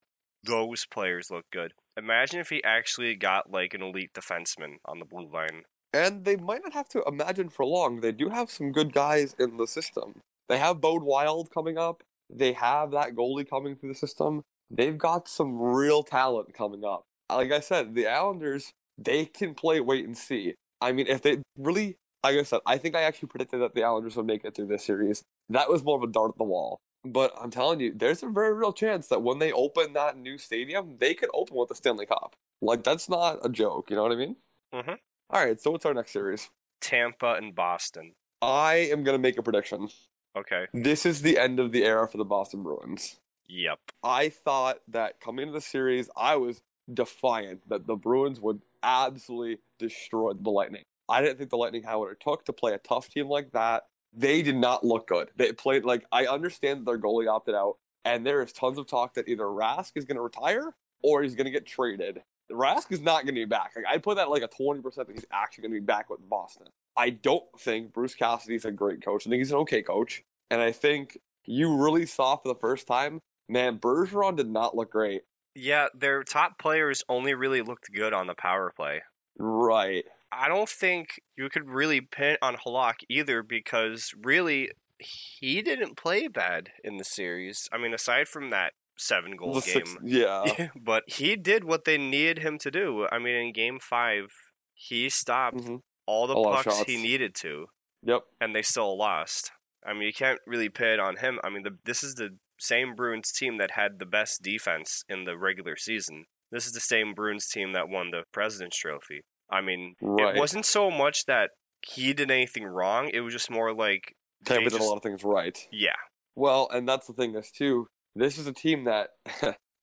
those 0.43 0.85
players 0.85 1.29
look 1.31 1.45
good, 1.51 1.73
imagine 1.97 2.39
if 2.39 2.49
he 2.49 2.63
actually 2.63 3.15
got 3.15 3.51
like 3.51 3.73
an 3.73 3.81
elite 3.81 4.11
defenseman 4.13 4.75
on 4.85 4.99
the 4.99 5.05
blue 5.05 5.29
line. 5.31 5.63
and 5.93 6.25
they 6.25 6.35
might 6.35 6.61
not 6.61 6.73
have 6.73 6.89
to 6.89 7.01
imagine 7.07 7.47
for 7.49 7.65
long. 7.65 8.01
They 8.01 8.11
do 8.11 8.27
have 8.29 8.51
some 8.51 8.73
good 8.73 8.91
guys 8.93 9.33
in 9.39 9.55
the 9.55 9.65
system. 9.65 10.19
They 10.49 10.57
have 10.57 10.81
Bode 10.81 11.03
Wilde 11.03 11.49
coming 11.53 11.77
up. 11.77 12.03
They 12.29 12.51
have 12.53 12.91
that 12.91 13.15
goalie 13.15 13.49
coming 13.49 13.75
through 13.75 13.89
the 13.93 13.95
system. 13.95 14.41
They've 14.69 14.97
got 14.97 15.29
some 15.29 15.57
real 15.61 16.03
talent 16.03 16.53
coming 16.53 16.83
up. 16.83 17.03
Like 17.31 17.51
I 17.51 17.61
said, 17.61 17.95
the 17.95 18.07
Islanders, 18.07 18.71
they 18.97 19.25
can 19.25 19.53
play 19.53 19.79
wait 19.79 20.05
and 20.05 20.17
see. 20.17 20.55
I 20.81 20.91
mean, 20.91 21.07
if 21.07 21.21
they 21.21 21.37
really, 21.57 21.95
like 22.23 22.35
I 22.35 22.43
said, 22.43 22.59
I 22.65 22.77
think 22.77 22.95
I 22.95 23.03
actually 23.03 23.29
predicted 23.29 23.61
that 23.61 23.73
the 23.73 23.83
Islanders 23.83 24.17
would 24.17 24.25
make 24.25 24.43
it 24.43 24.53
through 24.55 24.67
this 24.67 24.83
series. 24.83 25.23
That 25.49 25.69
was 25.69 25.83
more 25.83 25.97
of 25.97 26.03
a 26.03 26.11
dart 26.11 26.31
at 26.31 26.37
the 26.37 26.43
wall. 26.43 26.79
But 27.05 27.33
I'm 27.39 27.51
telling 27.51 27.79
you, 27.79 27.93
there's 27.95 28.23
a 28.23 28.27
very 28.27 28.53
real 28.53 28.73
chance 28.73 29.07
that 29.09 29.21
when 29.21 29.37
they 29.37 29.51
open 29.51 29.93
that 29.93 30.17
new 30.17 30.37
stadium, 30.39 30.97
they 30.97 31.13
could 31.13 31.29
open 31.33 31.55
with 31.55 31.69
the 31.69 31.75
Stanley 31.75 32.07
Cup. 32.07 32.35
Like, 32.61 32.83
that's 32.83 33.07
not 33.07 33.45
a 33.45 33.49
joke. 33.49 33.89
You 33.91 33.95
know 33.95 34.03
what 34.03 34.11
I 34.11 34.15
mean? 34.15 34.37
Mhm. 34.73 34.97
All 35.29 35.45
right, 35.45 35.59
so 35.59 35.71
what's 35.71 35.85
our 35.85 35.93
next 35.93 36.11
series? 36.11 36.49
Tampa 36.81 37.33
and 37.33 37.53
Boston. 37.53 38.15
I 38.41 38.75
am 38.91 39.03
going 39.03 39.15
to 39.15 39.21
make 39.21 39.37
a 39.37 39.43
prediction. 39.43 39.89
Okay. 40.35 40.67
This 40.73 41.05
is 41.05 41.21
the 41.21 41.37
end 41.37 41.59
of 41.59 41.71
the 41.71 41.83
era 41.85 42.07
for 42.07 42.17
the 42.17 42.25
Boston 42.25 42.63
Bruins. 42.63 43.19
Yep. 43.47 43.79
I 44.03 44.29
thought 44.29 44.79
that 44.87 45.19
coming 45.19 45.43
into 45.43 45.53
the 45.53 45.61
series, 45.61 46.09
I 46.15 46.35
was 46.35 46.63
defiant 46.91 47.69
that 47.69 47.87
the 47.87 47.95
Bruins 47.95 48.39
would 48.39 48.61
absolutely 48.83 49.59
destroy 49.79 50.33
the 50.33 50.49
Lightning. 50.49 50.83
I 51.07 51.21
didn't 51.21 51.37
think 51.37 51.51
the 51.51 51.57
Lightning 51.57 51.83
had 51.83 51.95
what 51.95 52.11
it 52.11 52.19
took 52.19 52.45
to 52.45 52.53
play 52.53 52.73
a 52.73 52.79
tough 52.79 53.09
team 53.09 53.27
like 53.27 53.51
that. 53.51 53.85
They 54.15 54.41
did 54.41 54.55
not 54.55 54.85
look 54.85 55.07
good. 55.07 55.29
They 55.35 55.51
played 55.51 55.83
like 55.83 56.05
I 56.11 56.25
understand 56.25 56.79
that 56.79 56.85
their 56.85 56.99
goalie 56.99 57.29
opted 57.29 57.55
out, 57.55 57.77
and 58.05 58.25
there 58.25 58.41
is 58.41 58.53
tons 58.53 58.77
of 58.77 58.87
talk 58.87 59.13
that 59.15 59.27
either 59.27 59.43
Rask 59.43 59.91
is 59.95 60.05
going 60.05 60.15
to 60.15 60.21
retire 60.21 60.73
or 61.03 61.21
he's 61.21 61.35
going 61.35 61.45
to 61.45 61.51
get 61.51 61.65
traded. 61.65 62.21
Rask 62.51 62.91
is 62.91 63.01
not 63.01 63.23
going 63.23 63.35
to 63.35 63.41
be 63.41 63.45
back. 63.45 63.71
Like 63.75 63.85
I 63.89 63.97
put 63.97 64.17
that 64.17 64.29
like 64.29 64.43
a 64.43 64.47
twenty 64.47 64.81
percent 64.81 65.07
that 65.07 65.13
he's 65.13 65.25
actually 65.31 65.63
going 65.63 65.73
to 65.73 65.81
be 65.81 65.85
back 65.85 66.09
with 66.09 66.27
Boston. 66.29 66.67
I 66.95 67.09
don't 67.09 67.43
think 67.59 67.91
Bruce 67.91 68.15
Cassidy's 68.15 68.65
a 68.65 68.71
great 68.71 69.03
coach. 69.03 69.27
I 69.27 69.29
think 69.29 69.39
he's 69.39 69.51
an 69.51 69.57
okay 69.57 69.81
coach, 69.81 70.23
and 70.49 70.61
I 70.61 70.71
think 70.71 71.17
you 71.45 71.75
really 71.75 72.05
saw 72.05 72.37
for 72.37 72.47
the 72.47 72.59
first 72.59 72.87
time, 72.87 73.19
man, 73.49 73.79
Bergeron 73.79 74.37
did 74.37 74.49
not 74.49 74.75
look 74.75 74.91
great. 74.91 75.23
Yeah, 75.55 75.87
their 75.93 76.23
top 76.23 76.59
players 76.59 77.03
only 77.09 77.33
really 77.33 77.61
looked 77.61 77.91
good 77.93 78.13
on 78.13 78.27
the 78.27 78.35
power 78.35 78.73
play. 78.75 79.01
Right. 79.37 80.05
I 80.31 80.47
don't 80.47 80.69
think 80.69 81.19
you 81.37 81.49
could 81.49 81.69
really 81.69 82.01
pin 82.01 82.37
on 82.41 82.57
Halak 82.57 82.95
either 83.09 83.41
because 83.43 84.11
really 84.21 84.71
he 84.99 85.61
didn't 85.61 85.97
play 85.97 86.27
bad 86.27 86.69
in 86.83 86.97
the 86.97 87.03
series. 87.03 87.67
I 87.71 87.77
mean, 87.77 87.93
aside 87.93 88.27
from 88.27 88.49
that 88.49 88.73
seven 88.97 89.35
goal 89.35 89.55
The 89.55 89.61
game. 89.61 89.85
six- 89.85 89.95
yeah. 90.03 90.69
but 90.75 91.03
he 91.07 91.35
did 91.35 91.63
what 91.63 91.83
they 91.85 91.97
needed 91.97 92.39
him 92.39 92.57
to 92.59 92.71
do. 92.71 93.07
I 93.11 93.19
mean, 93.19 93.35
in 93.35 93.53
game 93.53 93.79
five, 93.79 94.27
he 94.73 95.09
stopped 95.09 95.57
Mhm. 95.57 95.81
all 96.05 96.27
the 96.27 96.35
pucks 96.35 96.81
he 96.83 96.95
needed 97.01 97.35
to, 97.41 97.67
Yep. 98.03 98.21
and 98.39 98.55
they 98.55 98.61
still 98.61 98.97
lost. 98.97 99.51
I 99.85 99.93
mean, 99.93 100.03
you 100.03 100.13
can't 100.13 100.39
really 100.47 100.69
pin 100.69 100.87
it 100.91 100.99
on 100.99 101.17
him. 101.17 101.39
I 101.43 101.49
mean, 101.49 101.63
the, 101.63 101.77
this 101.83 102.03
is 102.03 102.15
the 102.15 102.37
same 102.57 102.95
Bruins 102.95 103.31
team 103.31 103.57
that 103.57 103.71
had 103.71 103.99
the 103.99 104.05
best 104.05 104.41
defense 104.41 105.03
in 105.09 105.25
the 105.25 105.37
regular 105.37 105.75
season. 105.75 106.25
This 106.51 106.65
is 106.65 106.71
the 106.71 106.79
same 106.79 107.13
Bruins 107.13 107.47
team 107.49 107.73
that 107.73 107.89
won 107.89 108.11
the 108.11 108.23
President's 108.31 108.77
Trophy. 108.79 109.21
I 109.49 109.61
mean, 109.61 109.95
Right. 110.01 110.35
it 110.35 110.39
wasn't 110.39 110.65
so 110.65 110.89
much 110.89 111.25
that 111.25 111.51
he 111.81 112.13
did 112.13 112.31
anything 112.31 112.65
wrong. 112.65 113.09
It 113.13 113.21
was 113.21 113.33
just 113.33 113.49
more 113.51 113.73
like 113.73 114.15
Tampa 114.43 114.69
did 114.69 114.79
a 114.79 114.83
lot 114.83 114.97
of 114.97 115.03
things 115.03 115.23
right. 115.23 115.57
yeah, 115.71 115.95
Well, 116.35 116.69
and 116.73 116.87
that's 116.87 117.07
the 117.07 117.13
thing 117.13 117.35
is 117.35 117.51
too. 117.51 117.87
This 118.15 118.37
is 118.37 118.47
a 118.47 118.53
team 118.53 118.85
that 118.85 119.09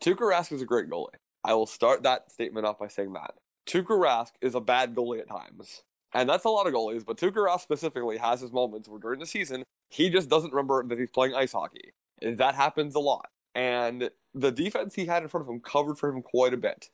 Tuukka 0.02 0.21
Rask 0.21 0.52
is 0.52 0.62
a 0.62 0.66
great 0.66 0.88
goalie. 0.88 1.14
I 1.45 1.54
will 1.54 1.66
start 1.66 2.02
that 2.04 2.31
statement 2.33 2.66
off 2.66 2.78
by 2.78 2.88
saying 2.88 3.12
that 3.12 3.35
Tuukka 3.69 3.88
Rask 3.99 4.33
is 4.40 4.54
a 4.54 4.61
bad 4.61 4.95
goalie 4.95 5.21
at 5.21 5.28
times, 5.28 5.83
and 6.14 6.28
that's 6.28 6.45
a 6.45 6.49
lot 6.49 6.66
of 6.66 6.73
goalies. 6.73 7.04
But 7.04 7.16
Tuukka 7.19 7.47
Rask 7.47 7.61
specifically 7.61 8.19
has 8.19 8.40
his 8.40 8.52
moments 8.52 8.88
where 8.88 8.99
during 9.00 9.21
the 9.21 9.26
season 9.26 9.64
he 9.90 10.09
just 10.11 10.28
doesn't 10.28 10.52
remember 10.52 10.83
that 10.87 10.99
he's 10.99 11.11
playing 11.11 11.35
ice 11.35 11.52
hockey. 11.52 11.92
That 12.23 12.54
happens 12.54 12.95
a 12.95 13.00
lot, 13.00 13.28
and 13.54 14.11
the 14.35 14.50
defense 14.52 14.95
he 14.95 15.07
had 15.07 15.23
in 15.23 15.28
front 15.28 15.47
of 15.47 15.52
him 15.52 15.61
covered 15.61 15.99
for 15.99 16.09
him 16.09 16.23
quite 16.23 16.54
a 16.54 16.57
bit. 16.57 16.88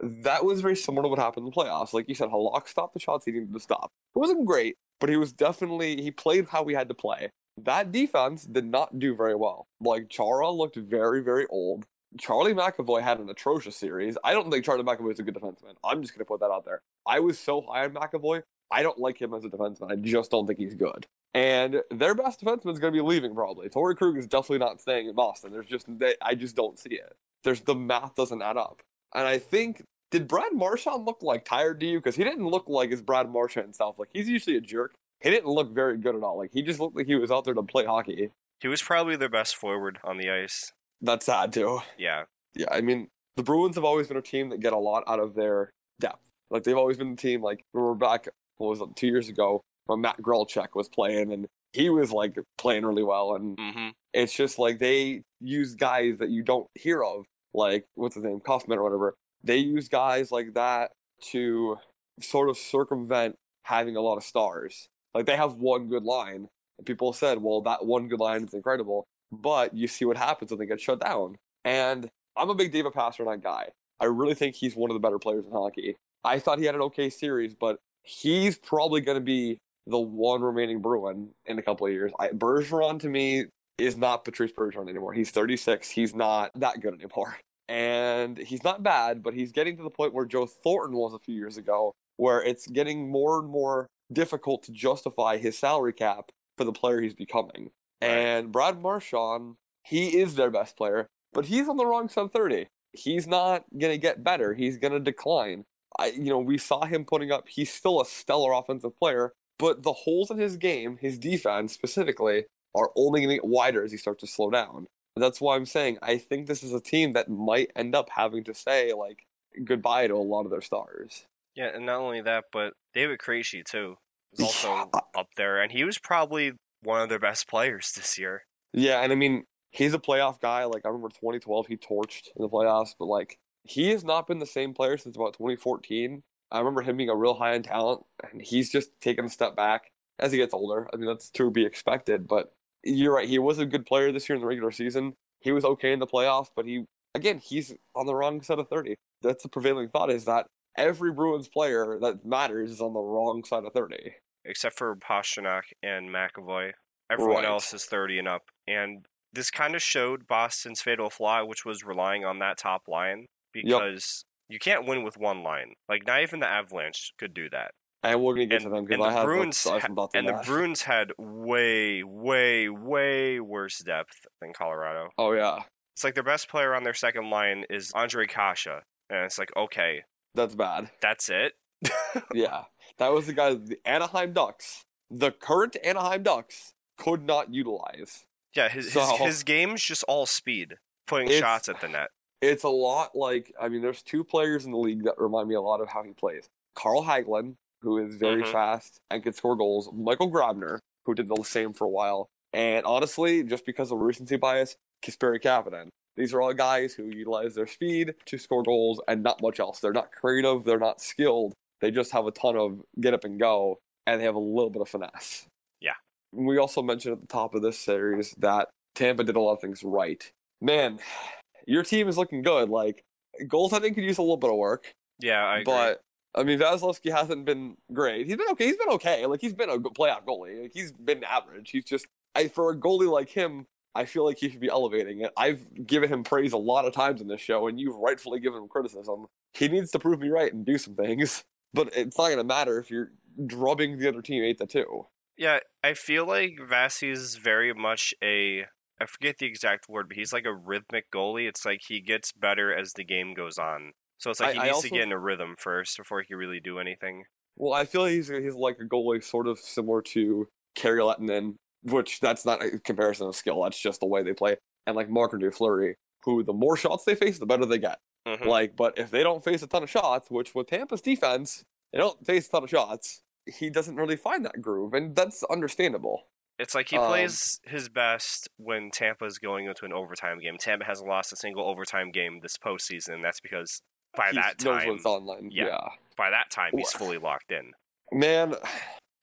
That 0.00 0.44
was 0.44 0.60
very 0.60 0.76
similar 0.76 1.04
to 1.04 1.08
what 1.08 1.18
happened 1.18 1.46
in 1.46 1.50
the 1.50 1.56
playoffs. 1.56 1.92
Like 1.92 2.08
you 2.08 2.14
said, 2.14 2.28
Halak 2.28 2.68
stopped 2.68 2.94
the 2.94 3.00
shots 3.00 3.24
he 3.24 3.32
needed 3.32 3.52
to 3.52 3.60
stop. 3.60 3.90
It 4.14 4.18
wasn't 4.18 4.44
great, 4.44 4.76
but 5.00 5.08
he 5.08 5.16
was 5.16 5.32
definitely 5.32 6.02
he 6.02 6.10
played 6.10 6.48
how 6.48 6.62
we 6.62 6.74
had 6.74 6.88
to 6.88 6.94
play 6.94 7.30
that 7.58 7.92
defense 7.92 8.44
did 8.44 8.66
not 8.66 8.98
do 8.98 9.14
very 9.14 9.34
well. 9.34 9.66
Like 9.80 10.08
Chara 10.08 10.50
looked 10.50 10.76
very, 10.76 11.22
very 11.22 11.46
old. 11.48 11.86
Charlie 12.18 12.54
McAvoy 12.54 13.02
had 13.02 13.18
an 13.18 13.28
atrocious 13.28 13.76
series. 13.76 14.16
I 14.24 14.32
don't 14.32 14.50
think 14.50 14.64
Charlie 14.64 14.84
McAvoy 14.84 15.12
is 15.12 15.18
a 15.18 15.22
good 15.22 15.34
defenseman. 15.34 15.74
I'm 15.84 16.02
just 16.02 16.14
gonna 16.14 16.24
put 16.24 16.40
that 16.40 16.50
out 16.50 16.64
there. 16.64 16.82
I 17.06 17.20
was 17.20 17.38
so 17.38 17.62
high 17.62 17.84
on 17.84 17.92
McAvoy. 17.92 18.42
I 18.70 18.82
don't 18.82 18.98
like 18.98 19.20
him 19.20 19.34
as 19.34 19.44
a 19.44 19.48
defenseman. 19.48 19.90
I 19.90 19.96
just 19.96 20.30
don't 20.30 20.46
think 20.46 20.58
he's 20.58 20.74
good. 20.74 21.06
And 21.34 21.82
their 21.90 22.14
best 22.14 22.40
defenseman 22.40 22.72
is 22.72 22.78
gonna 22.78 22.92
be 22.92 23.00
leaving 23.00 23.34
probably. 23.34 23.68
Torrey 23.68 23.96
Krug 23.96 24.16
is 24.16 24.26
definitely 24.26 24.58
not 24.58 24.80
staying 24.80 25.08
in 25.08 25.14
Boston. 25.14 25.52
There's 25.52 25.66
just 25.66 25.86
they, 25.98 26.14
I 26.22 26.34
just 26.34 26.56
don't 26.56 26.78
see 26.78 26.94
it. 26.94 27.16
There's 27.44 27.60
the 27.60 27.74
math 27.74 28.14
doesn't 28.14 28.42
add 28.42 28.56
up. 28.56 28.82
And 29.16 29.26
I 29.26 29.38
think 29.38 29.82
did 30.12 30.28
Brad 30.28 30.52
Marchand 30.52 31.04
look 31.04 31.22
like 31.22 31.44
tired 31.44 31.80
to 31.80 31.86
you? 31.86 31.98
Because 31.98 32.14
he 32.14 32.22
didn't 32.22 32.46
look 32.46 32.68
like 32.68 32.90
his 32.92 33.02
Brad 33.02 33.28
Marchand 33.28 33.64
himself. 33.64 33.98
Like 33.98 34.10
he's 34.12 34.28
usually 34.28 34.56
a 34.56 34.60
jerk 34.60 34.94
he 35.20 35.30
didn't 35.30 35.48
look 35.50 35.74
very 35.74 35.96
good 35.98 36.14
at 36.14 36.22
all. 36.22 36.38
Like 36.38 36.50
he 36.52 36.62
just 36.62 36.78
looked 36.78 36.96
like 36.96 37.06
he 37.06 37.14
was 37.14 37.30
out 37.30 37.44
there 37.44 37.54
to 37.54 37.62
play 37.62 37.84
hockey. 37.84 38.30
he 38.60 38.68
was 38.68 38.82
probably 38.82 39.16
their 39.16 39.28
best 39.28 39.56
forward 39.56 39.98
on 40.04 40.18
the 40.18 40.30
ice. 40.30 40.72
That's 41.00 41.26
sad 41.26 41.52
too. 41.52 41.80
Yeah, 41.98 42.24
Yeah, 42.54 42.66
I 42.70 42.80
mean 42.80 43.08
the 43.36 43.42
Bruins 43.42 43.76
have 43.76 43.84
always 43.84 44.08
been 44.08 44.16
a 44.16 44.22
team 44.22 44.50
that 44.50 44.60
get 44.60 44.72
a 44.72 44.78
lot 44.78 45.04
out 45.06 45.20
of 45.20 45.34
their 45.34 45.70
depth. 46.00 46.30
Like 46.50 46.62
they've 46.62 46.76
always 46.76 46.96
been 46.96 47.10
the 47.10 47.20
team. 47.20 47.42
Like 47.42 47.62
we 47.74 47.80
were 47.80 47.94
back 47.94 48.28
what 48.58 48.68
was 48.68 48.80
it 48.80 48.94
two 48.96 49.08
years 49.08 49.28
ago 49.28 49.60
when 49.86 50.00
Matt 50.00 50.20
Grzelcyk 50.22 50.68
was 50.74 50.88
playing 50.88 51.32
and 51.32 51.46
he 51.72 51.90
was 51.90 52.12
like 52.12 52.36
playing 52.58 52.84
really 52.84 53.02
well. 53.02 53.34
And 53.34 53.58
hmm 53.58 53.88
it's 54.14 54.34
just 54.34 54.58
like 54.58 54.78
they 54.78 55.22
use 55.42 55.74
guys 55.74 56.18
that 56.20 56.30
you 56.30 56.42
don't 56.42 56.66
hear 56.74 57.02
of, 57.02 57.26
like 57.56 57.86
what's 57.94 58.14
his 58.14 58.24
name, 58.24 58.40
Kaufman 58.40 58.78
or 58.78 58.82
whatever. 58.82 59.14
They 59.42 59.58
use 59.58 59.88
guys 59.88 60.30
like 60.30 60.54
that 60.54 60.92
to 61.30 61.78
sort 62.20 62.48
of 62.48 62.56
circumvent 62.56 63.36
having 63.62 63.96
a 63.96 64.00
lot 64.00 64.16
of 64.16 64.24
stars. 64.24 64.88
Like 65.14 65.26
they 65.26 65.36
have 65.36 65.54
one 65.54 65.88
good 65.88 66.04
line, 66.04 66.48
and 66.78 66.86
people 66.86 67.12
said, 67.12 67.42
"Well, 67.42 67.62
that 67.62 67.84
one 67.86 68.08
good 68.08 68.20
line 68.20 68.44
is 68.44 68.54
incredible," 68.54 69.06
but 69.32 69.74
you 69.74 69.88
see 69.88 70.04
what 70.04 70.16
happens 70.16 70.50
when 70.50 70.60
they 70.60 70.66
get 70.66 70.80
shut 70.80 71.00
down. 71.00 71.36
And 71.64 72.08
I'm 72.36 72.50
a 72.50 72.54
big 72.54 72.72
David 72.72 72.92
Pastrnak 72.92 73.42
guy. 73.42 73.70
I 73.98 74.06
really 74.06 74.34
think 74.34 74.54
he's 74.54 74.76
one 74.76 74.90
of 74.90 74.94
the 74.94 75.00
better 75.00 75.18
players 75.18 75.46
in 75.46 75.52
hockey. 75.52 75.96
I 76.22 76.38
thought 76.38 76.58
he 76.58 76.64
had 76.66 76.74
an 76.74 76.82
okay 76.82 77.08
series, 77.08 77.54
but 77.54 77.78
he's 78.02 78.58
probably 78.58 79.00
going 79.00 79.16
to 79.16 79.24
be 79.24 79.58
the 79.86 79.98
one 79.98 80.42
remaining 80.42 80.80
Bruin 80.80 81.30
in 81.46 81.58
a 81.58 81.62
couple 81.62 81.86
of 81.86 81.92
years. 81.92 82.12
I, 82.18 82.28
Bergeron 82.28 83.00
to 83.00 83.08
me 83.08 83.46
is 83.78 83.96
not 83.96 84.24
Patrice 84.24 84.52
Bergeron 84.52 84.88
anymore. 84.88 85.12
He's 85.12 85.30
36. 85.30 85.90
He's 85.90 86.14
not 86.14 86.50
that 86.58 86.80
good 86.80 86.94
anymore. 86.94 87.38
And 87.68 88.38
he's 88.38 88.62
not 88.62 88.82
bad, 88.82 89.22
but 89.22 89.34
he's 89.34 89.52
getting 89.52 89.76
to 89.76 89.82
the 89.82 89.90
point 89.90 90.14
where 90.14 90.24
Joe 90.24 90.46
Thornton 90.46 90.96
was 90.96 91.12
a 91.12 91.18
few 91.18 91.34
years 91.34 91.56
ago, 91.56 91.92
where 92.16 92.42
it's 92.42 92.66
getting 92.66 93.10
more 93.10 93.40
and 93.40 93.48
more 93.48 93.88
difficult 94.12 94.62
to 94.64 94.72
justify 94.72 95.36
his 95.36 95.58
salary 95.58 95.92
cap 95.92 96.30
for 96.56 96.64
the 96.64 96.72
player 96.72 97.00
he's 97.00 97.14
becoming. 97.14 97.70
Right. 98.00 98.08
And 98.08 98.52
Brad 98.52 98.80
Marchand, 98.80 99.56
he 99.82 100.18
is 100.18 100.36
their 100.36 100.50
best 100.50 100.76
player, 100.76 101.08
but 101.32 101.46
he's 101.46 101.68
on 101.68 101.76
the 101.76 101.86
wrong 101.86 102.08
sub 102.08 102.32
30. 102.32 102.68
He's 102.92 103.26
not 103.26 103.64
going 103.76 103.92
to 103.92 103.98
get 103.98 104.24
better. 104.24 104.54
He's 104.54 104.78
going 104.78 104.92
to 104.92 105.00
decline. 105.00 105.64
I, 105.98 106.06
you 106.06 106.30
know, 106.30 106.38
we 106.38 106.58
saw 106.58 106.84
him 106.84 107.04
putting 107.04 107.32
up, 107.32 107.48
he's 107.48 107.72
still 107.72 108.00
a 108.00 108.06
stellar 108.06 108.52
offensive 108.52 108.96
player, 108.98 109.32
but 109.58 109.82
the 109.82 109.92
holes 109.92 110.30
in 110.30 110.38
his 110.38 110.56
game, 110.56 110.98
his 111.00 111.18
defense 111.18 111.72
specifically, 111.72 112.44
are 112.76 112.90
only 112.94 113.20
going 113.20 113.30
to 113.30 113.34
get 113.36 113.44
wider 113.44 113.82
as 113.82 113.90
he 113.90 113.96
starts 113.98 114.20
to 114.20 114.26
slow 114.26 114.50
down. 114.50 114.86
That's 115.16 115.40
why 115.40 115.56
I'm 115.56 115.66
saying 115.66 115.98
I 116.02 116.18
think 116.18 116.46
this 116.46 116.62
is 116.62 116.72
a 116.74 116.80
team 116.80 117.14
that 117.14 117.28
might 117.30 117.70
end 117.74 117.94
up 117.94 118.10
having 118.10 118.44
to 118.44 118.54
say 118.54 118.92
like 118.92 119.26
goodbye 119.64 120.06
to 120.08 120.14
a 120.14 120.18
lot 120.18 120.44
of 120.44 120.50
their 120.50 120.60
stars. 120.60 121.26
yeah, 121.54 121.70
and 121.74 121.86
not 121.86 122.00
only 122.00 122.20
that, 122.20 122.44
but 122.52 122.74
David 122.92 123.18
Krejci 123.18 123.64
too 123.64 123.96
is 124.34 124.40
also 124.40 124.68
Yeah. 124.74 125.00
up 125.16 125.28
there, 125.36 125.60
and 125.62 125.72
he 125.72 125.84
was 125.84 125.98
probably 125.98 126.52
one 126.82 127.00
of 127.00 127.08
their 127.08 127.18
best 127.18 127.48
players 127.48 127.92
this 127.92 128.18
year. 128.18 128.44
Yeah, 128.74 129.00
and 129.00 129.10
I 129.10 129.14
mean 129.16 129.44
he's 129.70 129.94
a 129.94 129.98
playoff 129.98 130.38
guy. 130.40 130.64
Like 130.64 130.84
I 130.84 130.88
remember 130.88 131.08
2012, 131.08 131.66
he 131.68 131.76
torched 131.78 132.28
in 132.36 132.42
the 132.42 132.48
playoffs, 132.50 132.94
but 132.98 133.06
like 133.06 133.38
he 133.64 133.88
has 133.90 134.04
not 134.04 134.26
been 134.26 134.38
the 134.38 134.46
same 134.46 134.74
player 134.74 134.98
since 134.98 135.16
about 135.16 135.32
2014. 135.32 136.22
I 136.52 136.58
remember 136.58 136.82
him 136.82 136.96
being 136.98 137.08
a 137.08 137.16
real 137.16 137.34
high 137.34 137.54
end 137.54 137.64
talent, 137.64 138.02
and 138.30 138.42
he's 138.42 138.70
just 138.70 138.90
taken 139.00 139.24
a 139.24 139.30
step 139.30 139.56
back 139.56 139.90
as 140.18 140.30
he 140.32 140.38
gets 140.38 140.52
older. 140.52 140.88
I 140.92 140.96
mean 140.96 141.06
that's 141.06 141.30
to 141.30 141.50
be 141.50 141.64
expected, 141.64 142.28
but 142.28 142.52
you're 142.84 143.14
right. 143.14 143.28
He 143.28 143.38
was 143.38 143.58
a 143.58 143.66
good 143.66 143.86
player 143.86 144.12
this 144.12 144.28
year 144.28 144.36
in 144.36 144.40
the 144.42 144.46
regular 144.46 144.70
season. 144.70 145.14
He 145.40 145.52
was 145.52 145.64
okay 145.64 145.92
in 145.92 145.98
the 145.98 146.06
playoffs, 146.06 146.48
but 146.54 146.66
he 146.66 146.84
again 147.14 147.38
he's 147.38 147.74
on 147.94 148.06
the 148.06 148.14
wrong 148.14 148.42
side 148.42 148.58
of 148.58 148.68
30. 148.68 148.96
That's 149.22 149.42
the 149.42 149.48
prevailing 149.48 149.88
thought 149.88 150.10
is 150.10 150.24
that 150.26 150.46
every 150.76 151.12
Bruins 151.12 151.48
player 151.48 151.98
that 152.00 152.24
matters 152.24 152.70
is 152.70 152.80
on 152.80 152.92
the 152.92 153.00
wrong 153.00 153.44
side 153.44 153.64
of 153.64 153.72
30. 153.72 154.14
except 154.44 154.78
for 154.78 154.94
Pastrnak 154.94 155.72
and 155.82 156.08
McAvoy. 156.10 156.72
Everyone 157.10 157.36
Right. 157.42 157.46
else 157.46 157.74
is 157.74 157.84
30 157.84 158.18
and 158.20 158.28
up. 158.28 158.42
And 158.68 159.06
this 159.32 159.50
kind 159.50 159.74
of 159.74 159.82
showed 159.82 160.26
Boston's 160.28 160.80
fatal 160.80 161.10
flaw, 161.10 161.44
which 161.44 161.64
was 161.64 161.82
relying 161.84 162.24
on 162.24 162.38
that 162.38 162.56
top 162.58 162.86
line 162.88 163.26
because 163.52 164.24
you 164.48 164.58
can't 164.60 164.86
win 164.86 165.02
with 165.02 165.16
one 165.16 165.42
line. 165.42 165.74
Like, 165.88 166.06
not 166.06 166.22
even 166.22 166.38
the 166.40 166.46
Avalanche 166.48 167.12
could 167.18 167.34
do 167.34 167.50
that. 167.50 167.72
And 168.10 168.22
we're 168.22 168.34
gonna 168.34 168.46
get 168.46 168.62
And, 168.62 168.64
to 168.64 168.70
them 168.70 168.84
because 168.84 168.98
the 168.98 169.04
I 169.04 169.12
have 169.12 169.24
Bruins 169.24 169.64
have 169.64 169.82
ha- 169.82 169.94
thoughts 169.94 170.14
on 170.14 170.18
and 170.26 170.28
the. 170.28 170.42
Bruins 170.44 170.82
had 170.82 171.12
way, 171.18 172.02
way, 172.02 172.68
way 172.68 173.40
worse 173.40 173.78
depth 173.78 174.26
than 174.40 174.52
Colorado. 174.52 175.10
Oh 175.18 175.32
yeah, 175.32 175.60
It's 175.94 176.04
like 176.04 176.14
their 176.14 176.22
best 176.22 176.48
player 176.48 176.74
on 176.74 176.84
their 176.84 176.94
second 176.94 177.30
line 177.30 177.64
is 177.70 177.92
Andre 177.94 178.26
Kase. 178.26 178.66
And 179.08 179.24
it's 179.24 179.38
like, 179.38 179.50
okay, 179.56 180.02
that's 180.34 180.54
bad. 180.54 180.90
that's 181.00 181.28
it. 181.28 181.54
yeah, 182.34 182.64
that 182.98 183.12
was 183.12 183.26
the 183.26 183.32
guy 183.32 183.54
the 183.54 183.78
Anaheim 183.84 184.32
Ducks, 184.32 184.84
the 185.10 185.30
current 185.30 185.76
Anaheim 185.84 186.22
Ducks, 186.22 186.72
could 186.98 187.22
not 187.22 187.52
utilize. 187.52 188.24
Yeah, 188.54 188.68
his, 188.68 188.86
his, 188.86 188.94
So- 188.94 189.16
his 189.24 189.42
game's 189.42 189.82
just 189.84 190.02
all 190.04 190.26
speed, 190.26 190.76
putting 191.06 191.30
shots 191.30 191.68
at 191.68 191.80
the 191.80 191.88
net. 191.88 192.08
It's 192.42 192.64
a 192.64 192.68
lot 192.68 193.14
like 193.16 193.52
I 193.60 193.68
mean, 193.68 193.82
there's 193.82 194.02
two 194.02 194.24
players 194.24 194.64
in 194.66 194.72
the 194.72 194.78
league 194.78 195.04
that 195.04 195.14
remind 195.18 195.48
me 195.48 195.54
a 195.54 195.60
lot 195.60 195.80
of 195.80 195.88
how 195.88 196.02
he 196.02 196.12
plays. 196.12 196.48
Carl 196.74 197.04
Hagelin, 197.04 197.54
who 197.86 197.98
is 197.98 198.16
very 198.16 198.42
Mhm. 198.42 198.50
fast 198.52 198.98
and 199.10 199.22
can 199.22 199.32
score 199.32 199.54
goals. 199.54 199.88
Michael 199.92 200.28
Grabner, 200.30 200.80
who 201.04 201.14
did 201.14 201.28
the 201.28 201.40
same 201.44 201.72
for 201.72 201.84
a 201.84 201.88
while. 201.88 202.26
And 202.52 202.84
honestly, 202.84 203.44
just 203.44 203.64
because 203.64 203.92
of 203.92 204.00
recency 204.00 204.36
bias, 204.36 204.76
Kasperi 205.02 205.40
Kapanen. 205.40 205.88
These 206.16 206.34
are 206.34 206.42
all 206.42 206.52
guys 206.52 206.94
who 206.94 207.04
utilize 207.04 207.54
their 207.54 207.66
speed 207.68 208.14
to 208.24 208.38
score 208.38 208.62
goals 208.64 209.00
and 209.06 209.22
not 209.22 209.40
much 209.40 209.60
else. 209.60 209.78
They're 209.78 209.92
not 209.92 210.10
creative, 210.10 210.64
they're 210.64 210.78
not 210.80 211.00
skilled. 211.00 211.52
They 211.80 211.90
just 211.92 212.10
have 212.10 212.26
a 212.26 212.32
ton 212.32 212.56
of 212.56 212.82
get 213.00 213.14
up 213.14 213.22
and 213.24 213.38
go, 213.38 213.78
and 214.06 214.20
they 214.20 214.24
have 214.24 214.34
a 214.34 214.38
little 214.40 214.70
bit 214.70 214.82
of 214.82 214.88
finesse. 214.88 215.46
Yeah. 215.80 215.94
We 216.32 216.58
also 216.58 216.82
mentioned 216.82 217.12
at 217.12 217.20
the 217.20 217.26
top 217.28 217.54
of 217.54 217.62
this 217.62 217.78
series 217.78 218.32
that 218.38 218.68
Tampa 218.96 219.22
did 219.22 219.36
a 219.36 219.40
lot 219.40 219.52
of 219.52 219.60
things 219.60 219.84
right. 219.84 220.28
Man, 220.60 220.98
your 221.68 221.84
team 221.84 222.08
is 222.08 222.16
looking 222.18 222.42
good. 222.42 222.68
Like 222.68 223.02
goals, 223.46 223.72
I 223.72 223.78
goaltending 223.78 223.94
could 223.94 224.04
use 224.04 224.18
a 224.18 224.22
little 224.22 224.38
bit 224.38 224.50
of 224.50 224.56
work, 224.56 224.90
Yeah, 225.20 225.44
I 225.44 225.58
agree. 225.58 225.64
but 225.64 226.00
I 226.36 226.42
mean 226.42 226.58
Vasilevskiy 226.58 227.12
hasn't 227.12 227.44
been 227.44 227.76
great. 227.92 228.26
He's 228.26 228.36
been 228.36 228.50
okay. 228.50 228.66
He's 228.66 228.76
been 228.76 228.90
okay. 228.90 229.24
Like 229.26 229.40
he's 229.40 229.54
been 229.54 229.70
a 229.70 229.78
playoff 229.78 230.24
goalie. 230.24 230.62
Like, 230.62 230.72
he's 230.74 230.92
been 230.92 231.24
average. 231.24 231.70
He's 231.70 231.84
just 231.84 232.06
I 232.34 232.48
for 232.48 232.70
a 232.70 232.76
goalie 232.76 233.10
like 233.10 233.30
him, 233.30 233.66
I 233.94 234.04
feel 234.04 234.24
like 234.24 234.38
he 234.38 234.50
should 234.50 234.60
be 234.60 234.68
elevating 234.68 235.22
it. 235.22 235.32
I've 235.36 235.86
given 235.86 236.10
him 236.10 236.22
praise 236.22 236.52
a 236.52 236.58
lot 236.58 236.84
of 236.84 236.92
times 236.92 237.22
in 237.22 237.28
this 237.28 237.40
show, 237.40 237.66
and 237.66 237.80
you've 237.80 237.96
rightfully 237.96 238.40
given 238.40 238.62
him 238.62 238.68
criticism. 238.68 239.26
He 239.54 239.68
needs 239.68 239.90
to 239.92 239.98
prove 239.98 240.20
me 240.20 240.28
right 240.28 240.52
and 240.52 240.64
do 240.64 240.78
some 240.78 240.94
things. 240.94 241.44
But 241.74 241.94
it's 241.94 242.16
not 242.16 242.28
going 242.28 242.38
to 242.38 242.44
matter 242.44 242.78
if 242.78 242.90
you're 242.90 243.10
drubbing 243.44 243.98
the 243.98 244.08
other 244.08 244.22
team 244.22 244.42
eight 244.42 244.56
to 244.58 244.66
two. 244.66 245.08
Yeah, 245.36 245.58
I 245.84 245.92
feel 245.92 246.24
like 246.26 246.58
Vasi's 246.58 247.36
very 247.36 247.74
much 247.74 248.14
a 248.22 248.64
I 248.98 249.04
forget 249.04 249.38
the 249.38 249.46
exact 249.46 249.88
word, 249.88 250.08
but 250.08 250.16
he's 250.16 250.32
like 250.32 250.46
a 250.46 250.54
rhythmic 250.54 251.10
goalie. 251.10 251.46
It's 251.46 251.66
like 251.66 251.82
he 251.88 252.00
gets 252.00 252.32
better 252.32 252.74
as 252.74 252.94
the 252.94 253.04
game 253.04 253.34
goes 253.34 253.58
on. 253.58 253.92
So 254.18 254.30
it's 254.30 254.40
like 254.40 254.54
he 254.54 254.60
I 254.60 254.64
needs 254.64 254.74
also- 254.76 254.88
to 254.88 254.94
get 254.94 255.02
in 255.02 255.12
a 255.12 255.18
rhythm 255.18 255.56
first 255.58 255.96
before 255.96 256.20
he 256.20 256.26
can 256.26 256.36
really 256.36 256.60
do 256.60 256.78
anything. 256.78 257.24
Well, 257.56 257.72
I 257.72 257.84
feel 257.84 258.04
he's 258.06 258.28
he's 258.28 258.54
like 258.54 258.78
a 258.80 258.84
goalie 258.84 259.22
sort 259.24 259.46
of 259.46 259.58
similar 259.58 260.02
to 260.02 260.48
Kari 260.74 261.00
Lehtonen, 261.00 261.56
which 261.82 262.20
that's 262.20 262.44
not 262.44 262.62
a 262.62 262.78
comparison 262.78 263.26
of 263.28 263.36
skill. 263.36 263.62
That's 263.62 263.80
just 263.80 264.00
the 264.00 264.06
way 264.06 264.22
they 264.22 264.32
play. 264.34 264.56
and 264.86 264.94
like 264.94 265.08
Marc 265.10 265.32
Andre 265.32 265.50
Fleury, 265.50 265.96
who 266.24 266.44
the 266.44 266.52
more 266.52 266.76
shots 266.76 267.04
they 267.04 267.14
face, 267.16 267.38
the 267.40 267.46
better 267.46 267.66
they 267.66 267.78
get. 267.78 267.98
Mhm. 268.26 268.44
Like, 268.46 268.76
but 268.76 268.96
if 268.98 269.10
they 269.10 269.22
don't 269.24 269.42
face 269.42 269.62
a 269.62 269.66
ton 269.66 269.82
of 269.82 269.90
shots, 269.90 270.30
which 270.30 270.54
with 270.54 270.68
Tampa's 270.68 271.00
defense, 271.00 271.64
they 271.92 271.98
don't 271.98 272.24
face 272.24 272.46
a 272.46 272.50
ton 272.52 272.62
of 272.64 272.70
shots, 272.70 273.22
he 273.46 273.68
doesn't 273.70 273.96
really 273.96 274.16
find 274.16 274.44
that 274.44 274.60
groove, 274.62 274.94
and 274.94 275.16
that's 275.16 275.42
understandable. 275.44 276.28
It's 276.58 276.74
like 276.74 276.88
he 276.90 276.96
Um, 276.98 277.08
plays 277.08 277.60
his 277.64 277.88
best 277.88 278.48
when 278.58 278.90
Tampa's 278.92 279.38
going 279.38 279.66
into 279.66 279.84
an 279.84 279.92
overtime 279.92 280.38
game. 280.40 280.56
Tampa 280.58 280.84
hasn't 280.86 281.08
lost 281.08 281.32
a 281.32 281.36
single 281.36 281.64
overtime 281.68 282.10
game 282.12 282.40
this 282.40 282.56
postseason. 282.56 283.14
and 283.14 283.24
That's 283.24 283.40
because 283.40 283.82
by 284.16 284.28
He 284.30 284.36
that 284.36 284.64
knows 284.64 284.78
time, 284.82 284.88
what's 284.88 285.04
online. 285.06 285.50
yeah. 285.52 285.66
yeah. 285.66 285.88
by 286.16 286.30
that 286.30 286.50
time, 286.50 286.72
he's 286.76 286.92
fully 286.92 287.18
locked 287.18 287.52
in. 287.52 287.72
Man, 288.12 288.54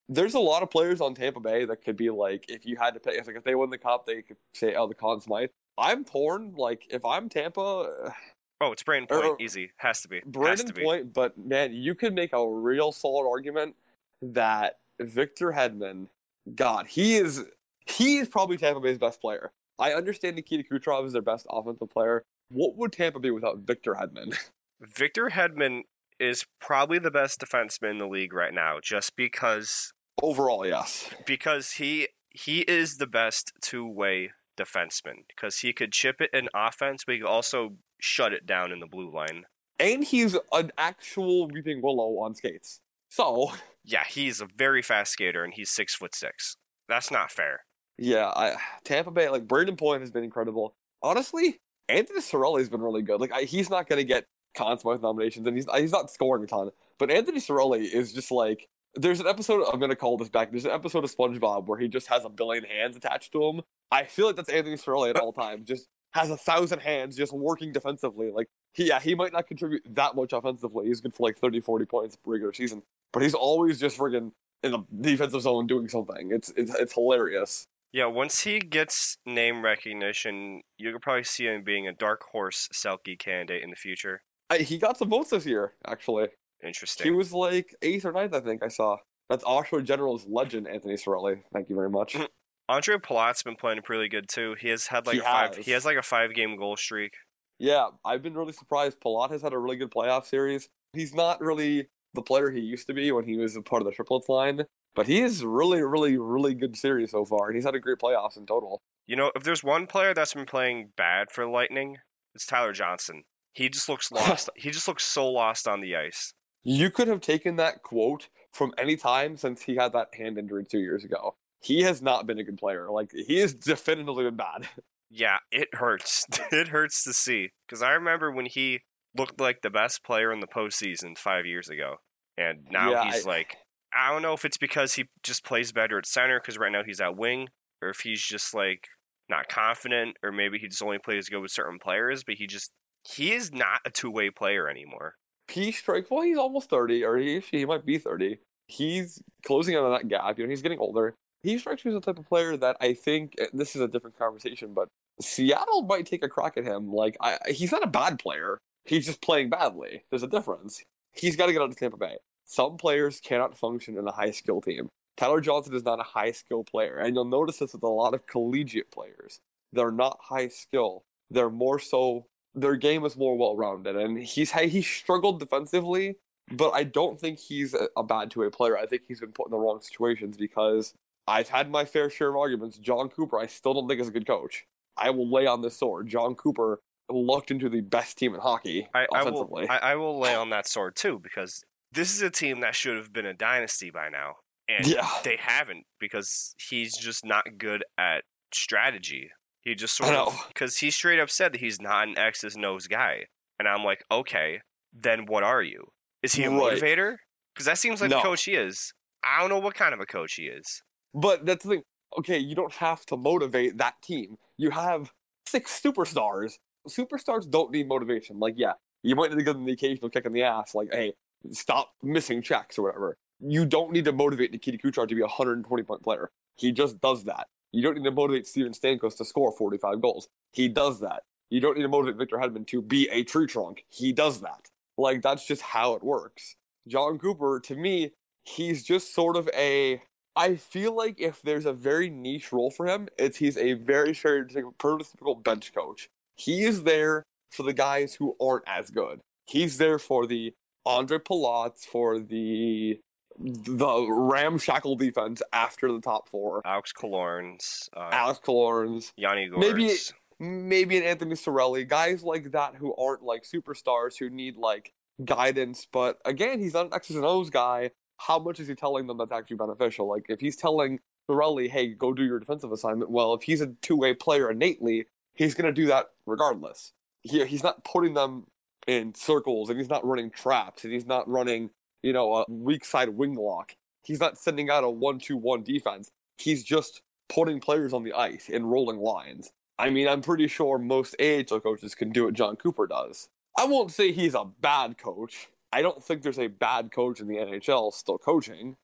there's 0.10 0.34
a 0.36 0.40
lot 0.40 0.64
of 0.64 0.70
players 0.70 1.02
on 1.02 1.16
Tampa 1.16 1.40
Bay 1.40 1.66
that 1.66 1.84
could 1.84 1.98
be 1.98 2.10
like, 2.10 2.46
if 2.50 2.66
you 2.66 2.76
had 2.78 2.94
to 2.94 3.00
pick, 3.00 3.16
if, 3.16 3.28
like, 3.28 3.36
if 3.36 3.44
they 3.44 3.56
win 3.56 3.70
the 3.70 3.78
cup, 3.78 4.06
they 4.06 4.22
could 4.22 4.38
say, 4.54 4.76
oh, 4.76 4.88
the 4.88 4.94
Conn 4.96 5.20
Smythe. 5.22 5.50
I'm 5.78 6.04
torn. 6.06 6.54
Like, 6.56 6.86
if 6.90 7.04
I'm 7.04 7.30
Tampa, 7.30 8.14
Oh, 8.62 8.72
it's 8.72 8.84
Brayden 8.84 9.10
Point. 9.10 9.26
or- 9.26 9.38
Easy. 9.42 9.72
Has 9.78 10.02
to 10.04 10.08
be. 10.08 10.18
Has 10.18 10.26
Brayden 10.32 10.68
to 10.68 10.74
be. 10.74 10.84
Point, 10.84 11.14
but 11.14 11.38
man, 11.38 11.74
you 11.74 11.96
could 11.96 12.14
make 12.14 12.32
a 12.34 12.48
real 12.48 12.92
solid 12.94 13.28
argument 13.28 13.76
that 14.22 14.78
Victor 15.02 15.52
Hedman, 15.52 16.08
God, 16.56 16.88
he 16.88 17.16
is 17.16 17.44
he 17.86 18.18
is 18.20 18.30
probably 18.30 18.56
Tampa 18.58 18.80
Bay's 18.80 18.98
best 18.98 19.20
player. 19.20 19.52
I 19.80 19.92
understand 19.94 20.36
Nikita 20.38 20.64
Kucherov 20.64 21.06
is 21.06 21.12
their 21.14 21.22
best 21.22 21.46
offensive 21.50 21.90
player. 21.90 22.24
What 22.50 22.78
would 22.78 22.94
Tampa 22.94 23.20
be 23.20 23.32
without 23.32 23.58
Victor 23.60 23.96
Hedman? 23.96 24.38
Victor 24.84 25.32
Hedman 25.34 25.82
is 26.20 26.46
probably 26.60 27.00
the 27.00 27.12
best 27.12 27.40
defenseman 27.40 27.92
in 27.92 27.98
the 27.98 28.08
league 28.08 28.34
right 28.34 28.54
now, 28.54 28.80
just 28.82 29.16
because 29.16 29.94
Overall, 30.22 30.66
yes. 30.66 31.10
because 31.26 31.74
he 31.74 32.10
he 32.30 32.62
is 32.62 32.98
the 32.98 33.08
best 33.08 33.54
two 33.62 33.88
way 33.88 34.32
defenseman 34.58 35.26
because 35.28 35.60
he 35.60 35.74
could 35.74 35.92
chip 35.92 36.22
it 36.22 36.30
in 36.34 36.50
offense, 36.54 37.04
but 37.06 37.14
he 37.14 37.22
could 37.22 37.28
also 37.28 37.76
shut 38.00 38.34
it 38.34 38.46
down 38.46 38.72
in 38.72 38.80
the 38.80 38.88
blue 38.88 39.12
line. 39.12 39.46
And 39.80 40.04
he's 40.04 40.38
an 40.52 40.72
actual 40.78 41.48
weeping 41.48 41.82
willow 41.82 42.20
on 42.20 42.36
skates. 42.36 42.80
So 43.10 43.52
Yeah, 43.84 44.04
he's 44.08 44.42
a 44.42 44.48
very 44.56 44.82
fast 44.82 45.14
skater 45.14 45.44
and 45.44 45.54
he's 45.54 45.70
six 45.70 45.96
foot 45.96 46.16
six. 46.16 46.58
That's 46.88 47.12
not 47.12 47.32
fair. 47.32 47.62
yeah, 47.98 48.28
I, 48.28 48.56
Tampa 48.84 49.12
Bay 49.12 49.30
like 49.30 49.48
Brayden 49.48 49.78
Point 49.78 50.02
has 50.02 50.12
been 50.12 50.24
incredible. 50.24 50.76
Honestly, 51.02 51.60
Anthony 51.90 52.20
Cirelli 52.20 52.60
has 52.60 52.70
been 52.70 52.82
really 52.82 53.02
good. 53.02 53.20
Like 53.20 53.32
I, 53.32 53.44
he's 53.44 53.70
not 53.70 53.88
going 53.88 54.00
to 54.00 54.06
get 54.06 54.26
Smythe 54.58 55.02
nominations, 55.02 55.48
and 55.48 55.56
he's 55.56 55.68
he's 55.76 55.92
not 55.92 56.12
scoring 56.12 56.44
a 56.44 56.48
ton. 56.48 56.72
But 57.00 57.12
Anthony 57.12 57.40
Cirelli 57.40 57.92
is 57.92 58.14
just 58.14 58.32
like 58.32 58.68
there's 58.96 59.20
an 59.20 59.28
episode. 59.28 59.66
I'm 59.72 59.80
to 59.80 59.96
call 59.96 60.18
this 60.18 60.30
back. 60.30 60.52
There's 60.52 60.66
an 60.66 60.72
episode 60.72 61.04
of 61.04 61.16
SpongeBob 61.16 61.66
where 61.66 61.80
he 61.80 61.88
just 61.88 62.08
has 62.08 62.26
a 62.26 62.30
billion 62.30 62.64
hands 62.64 62.96
attached 62.96 63.32
to 63.34 63.44
him. 63.44 63.62
I 63.92 64.04
feel 64.04 64.28
like 64.28 64.36
that's 64.36 64.50
Anthony 64.50 64.76
Cirelli 64.76 65.10
at 65.10 65.18
all 65.18 65.34
times. 65.34 65.68
Just 65.68 65.88
has 66.12 66.30
a 66.30 66.38
thousand 66.38 66.80
hands, 66.80 67.16
just 67.16 67.34
working 67.34 67.72
defensively. 67.72 68.32
Like 68.32 68.48
he, 68.74 68.88
yeah, 68.88 69.00
he 69.00 69.16
might 69.16 69.34
not 69.34 69.48
contribute 69.48 69.84
that 69.90 70.16
much 70.16 70.34
offensively. 70.34 70.88
He's 70.88 71.02
good 71.02 71.14
for 71.14 71.24
like 71.24 71.38
30, 71.38 71.62
40 71.62 71.86
points 71.86 72.16
per 72.16 72.32
regular 72.32 72.54
season, 72.54 72.84
but 73.12 73.24
he's 73.24 73.34
always 73.34 73.80
just 73.80 73.98
friggin' 73.98 74.32
in 74.64 74.72
the 74.72 74.84
defensive 75.02 75.42
zone 75.42 75.68
doing 75.68 75.90
something. 75.90 76.32
It's 76.32 76.54
it's 76.56 76.74
it's 76.76 76.94
hilarious. 76.94 77.68
Yeah, 77.92 78.08
once 78.08 78.42
he 78.42 78.60
gets 78.60 79.18
name 79.24 79.64
recognition, 79.64 80.64
you 80.78 80.92
could 80.92 81.02
probably 81.02 81.24
see 81.24 81.46
him 81.46 81.64
being 81.64 81.88
a 81.88 81.94
dark 81.94 82.24
horse 82.32 82.68
Selke 82.74 83.20
candidate 83.20 83.62
in 83.62 83.70
the 83.70 83.76
future. 83.76 84.24
I, 84.54 84.58
he 84.64 84.78
got 84.78 84.98
some 84.98 85.10
votes 85.10 85.30
this 85.32 85.46
year, 85.46 85.74
actually. 85.88 86.28
Interesting. 86.64 87.06
He 87.06 87.12
was 87.12 87.34
like 87.34 87.76
eighth 87.82 88.06
or 88.06 88.12
ninth, 88.12 88.34
I 88.34 88.40
think 88.40 88.64
I 88.64 88.68
saw. 88.70 88.98
That's 89.30 89.44
Oshawa 89.44 89.84
General's 89.84 90.26
legend, 90.28 90.68
Anthony 90.68 90.96
Cirelli. 90.96 91.42
Thank 91.54 91.70
you 91.70 91.76
very 91.76 91.90
much. 91.90 92.14
Mm. 92.14 92.28
Andre 92.70 92.98
Palat's 92.98 93.44
been 93.44 93.56
playing 93.56 93.82
pretty 93.82 94.08
good 94.08 94.30
too. 94.30 94.56
He 94.60 94.70
has 94.70 94.88
had 94.88 95.06
like 95.06 95.16
He 95.16 95.20
a 95.20 95.24
five. 95.24 95.56
has. 95.58 95.66
He 95.66 95.72
has 95.72 95.86
like 95.86 95.98
a 95.98 96.02
five 96.02 96.34
game 96.34 96.56
goal 96.58 96.78
streak. 96.78 97.14
yeah, 97.60 97.88
I've 98.06 98.22
been 98.24 98.36
really 98.36 98.54
surprised. 98.54 99.00
Palat 99.02 99.32
has 99.32 99.42
had 99.42 99.54
a 99.54 99.58
really 99.58 99.76
good 99.76 99.92
playoff 99.92 100.26
series. 100.26 100.70
He's 100.94 101.14
not 101.14 101.42
really 101.42 101.88
the 102.14 102.22
player 102.22 102.52
he 102.52 102.60
used 102.62 102.88
to 102.88 102.94
be 102.94 103.12
when 103.12 103.26
he 103.26 103.36
was 103.38 103.56
a 103.56 103.62
part 103.62 103.82
of 103.82 103.86
the 103.86 103.92
triplets 103.92 104.30
line, 104.30 104.64
but 104.96 105.08
he 105.08 105.22
is 105.22 105.44
really, 105.44 105.82
really, 105.82 106.18
really 106.18 106.54
good 106.54 106.78
series 106.78 107.12
so 107.12 107.26
far, 107.26 107.48
and 107.48 107.56
he's 107.56 107.66
had 107.66 107.76
a 107.76 107.80
great 107.80 107.98
playoffs 107.98 108.38
in 108.38 108.46
total. 108.46 108.80
You 109.08 109.16
know, 109.18 109.32
if 109.36 109.44
there's 109.44 109.64
one 109.64 109.88
player 109.88 110.14
that's 110.14 110.34
been 110.34 110.46
playing 110.46 110.92
bad 110.96 111.32
for 111.32 111.46
Lightning, 111.48 111.98
it's 112.36 112.46
Tyler 112.46 112.72
Johnson. 112.72 113.24
He 113.54 113.70
just 113.70 113.88
looks 113.88 114.12
lost. 114.12 114.50
he 114.56 114.72
just 114.72 114.88
looks 114.88 115.04
so 115.04 115.28
lost 115.30 115.68
on 115.68 115.82
the 115.82 115.96
ice. 115.96 116.34
You 116.64 116.90
could 116.90 117.08
have 117.08 117.22
taken 117.22 117.56
that 117.58 117.84
quote 117.84 118.30
from 118.52 118.74
any 118.78 118.96
time 118.96 119.36
since 119.38 119.64
he 119.64 119.76
had 119.76 119.94
that 119.94 120.10
hand 120.16 120.38
injury 120.38 120.66
two 120.70 120.80
years 120.80 121.04
ago. 121.04 121.36
He 121.62 121.82
has 121.84 122.02
not 122.02 122.28
been 122.28 122.40
a 122.40 122.44
good 122.44 122.58
player. 122.58 122.90
Like 122.90 123.12
he 123.28 123.40
has 123.40 123.54
definitively 123.54 124.26
been 124.26 124.36
bad. 124.36 124.68
Yeah, 125.16 125.38
it 125.52 125.68
hurts. 125.76 126.26
it 126.52 126.70
hurts 126.70 127.04
to 127.04 127.14
see 127.14 127.52
because 127.68 127.84
I 127.84 127.92
remember 127.92 128.32
when 128.32 128.48
he 128.48 128.80
looked 129.16 129.40
like 129.40 129.62
the 129.62 129.70
best 129.70 130.04
player 130.04 130.32
in 130.32 130.40
the 130.40 130.48
postseason 130.48 131.16
five 131.20 131.46
years 131.46 131.70
ago, 131.70 131.98
and 132.36 132.66
now 132.72 132.90
Yeah, 132.90 133.04
he's 133.12 133.28
I- 133.28 133.30
like, 133.30 133.58
I 133.96 134.12
don't 134.12 134.24
know 134.24 134.34
if 134.34 134.44
it's 134.44 134.58
because 134.58 134.96
he 134.96 135.06
just 135.22 135.46
plays 135.46 135.72
better 135.72 136.00
at 136.00 136.08
center 136.08 136.40
because 136.40 136.58
right 136.58 136.72
now 136.72 136.82
he's 136.84 137.00
at 137.00 137.16
wing, 137.16 137.50
or 137.80 137.90
if 137.90 138.00
he's 138.00 138.24
just 138.24 138.56
like 138.56 138.88
not 139.30 139.48
confident, 139.50 140.18
or 140.24 140.32
maybe 140.32 140.58
he 140.58 140.68
just 140.68 140.82
only 140.82 140.98
plays 140.98 141.30
good 141.30 141.42
with 141.44 141.52
certain 141.52 141.78
players, 141.78 142.24
but 142.24 142.36
he 142.40 142.48
just 142.48 142.72
he 143.04 143.34
is 143.34 143.52
not 143.52 143.82
a 143.86 143.90
two 143.90 144.10
way 144.12 144.30
player 144.30 144.68
anymore. 144.70 145.16
he 145.48 145.72
strikes 145.72 146.10
well 146.10 146.22
he's 146.24 146.38
almost 146.38 146.70
30 146.70 147.04
or 147.04 147.18
he, 147.18 147.40
he 147.52 147.66
might 147.66 147.86
be 147.86 147.98
30 147.98 148.40
he's 148.68 149.22
closing 149.46 149.76
in 149.76 149.82
on 149.82 149.92
that 149.92 150.08
gap 150.08 150.38
you 150.38 150.46
know 150.46 150.50
he's 150.50 150.62
getting 150.62 150.80
older. 150.80 151.16
He 151.42 151.58
strikes 151.58 151.84
me 151.84 151.92
as 151.92 151.96
the 151.96 152.02
type 152.02 152.20
of 152.20 152.28
player 152.28 152.56
that 152.58 152.78
i 152.80 152.94
think 152.94 153.36
eh, 153.40 153.48
this 153.54 153.76
is 153.76 153.82
a 153.82 153.88
different 153.88 154.18
conversation 154.18 154.74
but 154.74 154.88
seattle 155.20 155.84
might 155.84 156.06
take 156.06 156.24
a 156.24 156.30
crack 156.30 156.56
at 156.58 156.64
him 156.64 156.92
like 156.92 157.18
I, 157.22 157.38
he's 157.50 157.72
not 157.72 157.84
a 157.84 157.88
bad 157.88 158.18
player 158.20 158.58
he's 158.86 159.06
just 159.06 159.22
playing 159.22 159.50
badly. 159.50 160.04
There's 160.10 160.24
a 160.24 160.28
difference. 160.28 160.84
He's 161.14 161.36
got 161.36 161.46
to 161.48 161.54
get 161.54 161.62
out 161.62 161.72
to 161.72 161.76
tampa 161.78 161.98
bay. 161.98 162.18
Some 162.46 162.78
players 162.78 163.20
cannot 163.22 163.58
function 163.58 163.98
in 163.98 164.08
a 164.08 164.12
high 164.12 164.32
skill 164.32 164.62
team. 164.62 164.90
Tyler 165.16 165.42
johnson 165.42 165.76
is 165.76 165.84
not 165.86 166.00
a 166.00 166.04
high 166.04 166.32
skill 166.32 166.64
player 166.64 166.98
and 166.98 167.16
you'll 167.16 167.26
notice 167.26 167.58
this 167.60 167.74
with 167.74 167.84
a 167.84 167.88
lot 167.88 168.14
of 168.14 168.26
collegiate 168.26 168.92
players. 168.92 169.40
They're 169.72 169.92
not 169.92 170.18
high 170.22 170.48
skill. 170.48 171.04
They're 171.30 171.50
more 171.50 171.80
so 171.80 172.26
their 172.56 172.76
game 172.76 173.04
is 173.06 173.18
more 173.18 173.38
well 173.38 173.56
rounded, 173.56 173.96
and 173.96 174.18
he's 174.20 174.52
he 174.52 174.82
struggled 174.82 175.40
defensively, 175.40 176.16
but 176.52 176.72
I 176.72 176.84
don't 176.84 177.20
think 177.20 177.40
he's 177.40 177.74
a, 177.74 177.88
a 177.98 178.04
bad 178.04 178.32
two 178.32 178.42
way 178.42 178.50
player. 178.50 178.78
I 178.78 178.86
think 178.86 179.04
he's 179.08 179.20
been 179.20 179.32
put 179.32 179.48
in 179.48 179.52
the 179.52 179.58
wrong 179.58 179.82
situations 179.82 180.38
because 180.38 180.94
I've 181.28 181.50
had 181.50 181.72
my 181.72 181.86
fair 181.86 182.10
share 182.10 182.30
of 182.30 182.36
arguments. 182.36 182.78
Jon 182.78 183.10
Cooper, 183.10 183.40
I 183.40 183.48
still 183.48 183.74
don't 183.74 183.88
think 183.88 184.02
is 184.02 184.08
a 184.08 184.12
good 184.12 184.28
coach. 184.28 184.66
I 184.98 185.10
will 185.10 185.30
lay 185.30 185.48
on 185.48 185.62
this 185.62 185.78
sword. 185.78 186.08
Jon 186.08 186.36
Cooper 186.36 186.80
looked 187.10 187.52
into 187.52 187.70
the 187.70 187.82
best 187.82 188.18
team 188.18 188.34
in 188.34 188.40
hockey 188.40 188.88
I, 188.94 189.08
I 189.14 189.24
will. 189.24 189.50
I, 189.70 189.78
I 189.78 189.96
will 189.96 190.20
lay 190.20 190.36
on 190.36 190.50
that 190.52 190.68
sword 190.68 190.96
too 190.96 191.20
because 191.20 191.64
this 191.92 192.16
is 192.16 192.22
a 192.22 192.30
team 192.30 192.62
that 192.62 192.76
should 192.76 192.98
have 192.98 193.12
been 193.14 193.26
a 193.26 193.34
dynasty 193.34 193.92
by 193.92 194.10
now, 194.10 194.36
and 194.68 194.86
Yeah. 194.88 195.08
they 195.24 195.38
haven't 195.40 195.86
because 196.00 196.56
he's 196.70 196.98
just 196.98 197.26
not 197.26 197.58
good 197.58 197.84
at 197.98 198.24
strategy. 198.54 199.32
He 199.64 199.76
just 199.76 199.96
sort 199.96 200.14
of 200.14 200.46
because 200.50 200.78
he 200.78 200.92
straight 200.92 201.20
up 201.20 201.30
said 201.30 201.54
that 201.54 201.62
he's 201.62 201.82
not 201.82 202.08
an 202.08 202.18
X's 202.18 202.58
nose 202.58 202.88
guy, 202.88 203.26
and 203.60 203.68
I'm 203.68 203.84
like, 203.84 204.04
okay, 204.12 204.62
then 204.92 205.26
what 205.26 205.44
are 205.44 205.62
you? 205.62 205.88
Is 206.22 206.34
he 206.34 206.44
a 206.44 206.50
Right. 206.50 206.78
motivator? 206.82 207.18
Because 207.54 207.66
that 207.66 207.78
seems 207.78 208.02
like 208.02 208.10
No. 208.10 208.18
the 208.18 208.24
coach 208.24 208.44
he 208.46 208.54
is. 208.56 208.94
I 209.24 209.40
don't 209.40 209.50
know 209.50 209.60
what 209.60 209.74
kind 209.76 209.94
of 209.94 210.00
a 210.00 210.06
coach 210.06 210.34
he 210.36 210.44
is. 210.48 210.82
But 211.14 211.46
that's 211.46 211.64
the 211.64 211.70
thing. 211.76 211.84
Okay, 212.18 212.38
you 212.40 212.56
don't 212.56 212.74
have 212.74 213.06
to 213.08 213.18
motivate 213.18 213.78
that 213.78 213.96
team. 214.04 214.36
You 214.58 214.72
have 214.72 215.12
six 215.48 215.80
superstars. 215.82 216.54
Superstars 216.88 217.50
don't 217.50 217.72
need 217.72 217.88
motivation. 217.88 218.40
Like, 218.40 218.56
yeah, 218.58 218.74
you 219.02 219.16
might 219.16 219.32
need 219.32 219.38
to 219.38 219.44
give 219.44 219.56
them 219.56 219.66
the 219.66 219.72
occasional 219.74 220.10
kick 220.10 220.26
in 220.26 220.34
the 220.34 220.44
ass, 220.44 220.76
like, 220.76 220.90
hey, 220.92 221.14
stop 221.52 221.94
missing 222.04 222.42
checks 222.42 222.78
or 222.78 222.84
whatever. 222.84 223.18
You 223.40 223.66
don't 223.66 223.92
need 223.92 224.06
to 224.06 224.12
motivate 224.12 224.52
Nikita 224.52 224.78
Kucherov 224.78 225.08
to 225.08 225.16
be 225.16 225.22
a 225.22 225.26
120 225.26 225.84
point 225.84 226.04
player. 226.04 226.30
He 226.58 226.72
just 226.72 227.00
does 227.02 227.24
that. 227.26 227.48
You 227.74 227.82
don't 227.82 227.98
need 227.98 228.04
to 228.06 228.12
motivate 228.12 228.48
Steven 228.48 228.72
Stamkos 228.72 229.18
to 229.18 229.26
score 229.26 229.52
45 229.52 230.02
goals. 230.02 230.30
He 230.52 230.70
does 230.70 231.02
that. 231.02 231.24
You 231.50 231.60
don't 231.60 231.76
need 231.76 231.84
to 231.84 231.90
motivate 231.90 232.18
Victor 232.18 232.38
Hedman 232.38 232.66
to 232.68 232.82
be 232.82 233.10
a 233.12 233.24
tree 233.24 233.48
trunk. 233.48 233.84
He 233.90 234.14
does 234.14 234.40
that. 234.42 234.70
Like, 234.98 235.22
that's 235.22 235.46
just 235.46 235.62
how 235.62 235.96
it 235.96 236.04
works. 236.04 236.56
Jon 236.88 237.18
Cooper, 237.20 237.60
to 237.60 237.76
me, 237.76 238.12
he's 238.44 238.84
just 238.84 239.14
sort 239.14 239.36
of 239.36 239.50
a 239.54 240.02
I 240.36 240.56
feel 240.56 240.96
like 240.96 241.22
if 241.22 241.42
there's 241.44 241.66
a 241.66 241.74
very 241.74 242.10
niche 242.10 242.52
role 242.52 242.72
for 242.72 242.88
him, 242.88 243.08
it's 243.20 243.38
he's 243.38 243.58
a 243.58 243.74
very 243.74 244.14
stereotypical 244.14 245.44
bench 245.44 245.74
coach. 245.74 246.10
He 246.36 246.64
is 246.64 246.84
there 246.84 247.24
for 247.52 247.64
the 247.64 247.74
guys 247.74 248.16
who 248.16 248.36
aren't 248.42 248.68
as 248.68 248.90
good. 248.90 249.20
He's 249.46 249.78
there 249.78 250.00
for 250.00 250.26
the 250.26 250.54
Andre 250.86 251.20
Palats, 251.20 251.86
for 251.86 252.20
the 252.20 253.00
the 253.40 254.08
ramshackle 254.10 254.96
defense 254.96 255.42
after 255.52 255.92
the 255.92 256.02
top 256.02 256.28
four. 256.28 256.62
Alex 256.66 256.94
Killorns, 256.94 257.90
uh, 257.96 258.10
Alex 258.12 258.40
Killorns, 258.46 259.14
Yanni 259.18 259.50
Gourdes. 259.50 259.60
Maybe- 259.60 259.98
maybe 260.40 260.98
an 260.98 261.04
Anthony 261.04 261.36
Cirelli, 261.36 261.88
guys 261.88 262.24
like 262.24 262.52
that 262.52 262.76
who 262.76 262.94
aren't 262.96 263.24
like 263.24 263.44
superstars 263.44 264.18
who 264.20 264.30
need 264.30 264.58
like 264.58 264.94
guidance. 265.24 265.88
But 265.92 266.20
again, 266.26 266.60
he's 266.60 266.74
not 266.74 266.88
an 266.88 266.94
X's 266.94 267.16
and 267.16 267.26
O's 267.26 267.50
guy. 267.50 267.92
How 268.18 268.40
much 268.40 268.60
is 268.60 268.68
he 268.68 268.76
telling 268.76 269.08
them 269.08 269.18
that's 269.18 269.32
actually 269.32 269.58
beneficial? 269.58 270.08
Like 270.08 270.26
if 270.30 270.40
he's 270.40 270.56
telling 270.56 271.00
Cirelli, 271.30 271.70
hey, 271.70 271.88
go 271.94 272.14
do 272.14 272.24
your 272.24 272.40
defensive 272.40 272.72
assignment, 272.72 273.10
well, 273.10 273.34
if 273.34 273.44
he's 273.44 273.62
a 273.62 273.68
two 273.82 273.96
way 273.96 274.14
player 274.14 274.52
innately, 274.52 275.06
he's 275.34 275.54
going 275.54 275.74
to 275.74 275.82
do 275.82 275.88
that 275.88 276.08
regardless. 276.26 276.92
He, 277.22 277.46
he's 277.46 277.64
not 277.64 277.84
putting 277.86 278.14
them 278.14 278.48
in 278.86 279.16
circles 279.16 279.70
and 279.70 279.80
he's 279.80 279.90
not 279.90 280.06
running 280.06 280.30
traps 280.30 280.84
and 280.84 280.92
he's 280.92 281.06
not 281.06 281.28
running, 281.30 281.70
you 282.04 282.14
know, 282.14 282.36
a 282.36 282.46
weak 282.48 282.86
side 282.86 283.10
wing 283.10 283.36
lock. 283.36 283.76
He's 284.04 284.20
not 284.20 284.38
sending 284.38 284.70
out 284.70 284.84
a 284.84 284.90
one 284.90 285.20
two 285.20 285.38
one 285.38 285.64
defense. 285.64 286.12
He's 286.38 286.64
just 286.64 287.02
putting 287.30 287.60
players 287.60 287.94
on 287.94 288.04
the 288.04 288.14
ice 288.14 288.50
and 288.52 288.70
rolling 288.70 289.00
lines. 289.00 289.52
I 289.80 289.90
mean, 289.90 290.08
I'm 290.08 290.22
pretty 290.22 290.48
sure 290.48 290.78
most 290.78 291.16
AHL 291.20 291.60
coaches 291.60 291.96
can 291.96 292.12
do 292.12 292.26
what 292.26 292.34
Jon 292.34 292.56
Cooper 292.56 292.86
does. 292.86 293.30
I 293.58 293.66
won't 293.66 293.92
say 293.92 294.12
he's 294.12 294.36
a 294.36 294.46
bad 294.46 294.98
coach. 294.98 295.48
I 295.72 295.82
don't 295.82 296.04
think 296.04 296.22
there's 296.22 296.40
a 296.40 296.48
bad 296.48 296.92
coach 296.92 297.20
in 297.20 297.28
the 297.28 297.38
NHL 297.38 297.92
still 297.94 298.18
coaching. 298.18 298.78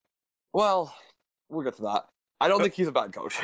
Well, 0.54 0.96
we'll 1.50 1.64
get 1.64 1.76
to 1.76 1.84
that. 1.84 2.06
I 2.42 2.48
don't 2.48 2.62
think 2.62 2.74
he's 2.74 2.88
a 2.88 2.92
bad 2.92 3.14
coach. 3.14 3.38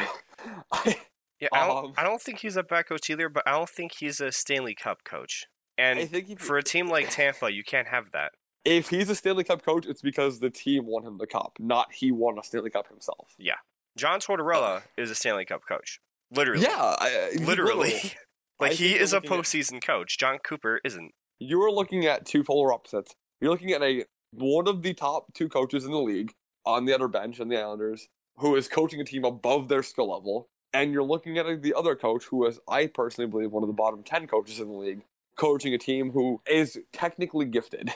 I, 0.71 0.97
Yeah, 1.39 1.49
I 1.51 1.67
don't, 1.67 1.85
Um, 1.85 1.93
I 1.97 2.03
don't 2.03 2.21
think 2.21 2.39
he's 2.39 2.55
a 2.55 2.63
bad 2.63 2.88
coach 2.88 3.09
either, 3.09 3.29
but 3.29 3.43
I 3.45 3.51
don't 3.51 3.69
think 3.69 3.95
he's 3.99 4.21
a 4.21 4.31
Stanley 4.31 4.73
Cup 4.73 5.03
coach. 5.03 5.47
And 5.77 6.09
for 6.39 6.57
a 6.57 6.63
team 6.63 6.88
like 6.88 7.09
Tampa, 7.09 7.51
you 7.51 7.63
can't 7.63 7.89
have 7.89 8.11
that. 8.11 8.31
If 8.65 8.89
he's 8.89 9.10
a 9.10 9.15
Stanley 9.15 9.43
Cup 9.43 9.63
coach, 9.63 9.86
it's 9.86 10.01
because 10.01 10.39
the 10.39 10.49
team 10.49 10.86
won 10.88 11.06
him 11.06 11.17
the 11.17 11.28
cup, 11.28 11.54
not 11.60 11.93
he 11.93 12.12
won 12.12 12.38
a 12.39 12.43
Stanley 12.43 12.71
Cup 12.71 12.88
himself. 12.89 13.34
Yeah. 13.38 13.56
John 13.95 14.19
Tortorella 14.19 14.78
uh, 14.78 14.82
is 14.97 15.12
a 15.12 15.15
Stanley 15.15 15.45
Cup 15.45 15.62
coach. 15.67 15.99
Literally. 16.32 16.63
Yeah, 16.63 16.95
I, 16.99 17.30
I- 17.39 17.43
Literally. 17.43 17.93
like 18.60 18.71
I 18.71 18.75
he 18.75 18.95
is 18.95 19.13
a 19.13 19.17
looking 19.17 19.32
at- 19.32 19.38
postseason 19.39 19.84
coach. 19.86 20.17
Jon 20.17 20.39
Cooper 20.39 20.82
isn't. 20.84 21.12
you're 21.39 21.71
looking 21.71 22.06
at 22.06 22.25
two 22.25 22.43
polar 22.43 22.73
opposites. 22.73 23.15
You're 23.39 23.51
looking 23.51 23.71
at 23.71 23.84
a 23.84 24.06
one 24.32 24.67
of 24.67 24.82
the 24.82 24.93
top 24.93 25.34
two 25.34 25.47
coaches 25.47 25.86
in 25.86 25.91
the 25.91 25.99
league 25.99 26.34
on 26.65 26.86
the 26.86 26.93
other 26.93 27.08
bench 27.08 27.39
in 27.39 27.47
the 27.47 27.58
Islanders, 27.60 28.08
who 28.38 28.56
is 28.56 28.67
coaching 28.67 28.99
a 28.99 29.04
team 29.06 29.23
above 29.23 29.67
their 29.67 29.84
skill 29.84 30.12
level, 30.12 30.49
and 30.73 30.91
you're 30.91 31.04
looking 31.04 31.38
at 31.38 31.62
the 31.62 31.73
other 31.73 31.95
coach, 31.95 32.25
who 32.25 32.45
is, 32.47 32.60
I 32.67 32.88
personally 32.88 33.30
believe, 33.30 33.51
one 33.51 33.63
of 33.63 33.67
the 33.67 33.73
bottom 33.73 34.01
ten 34.04 34.25
coaches 34.28 34.60
in 34.60 34.67
the 34.67 34.73
league, 34.73 35.04
coaching 35.38 35.73
a 35.73 35.78
team 35.78 36.12
who 36.12 36.41
is 36.49 36.80
technically 36.91 37.45
gifted. 37.45 37.93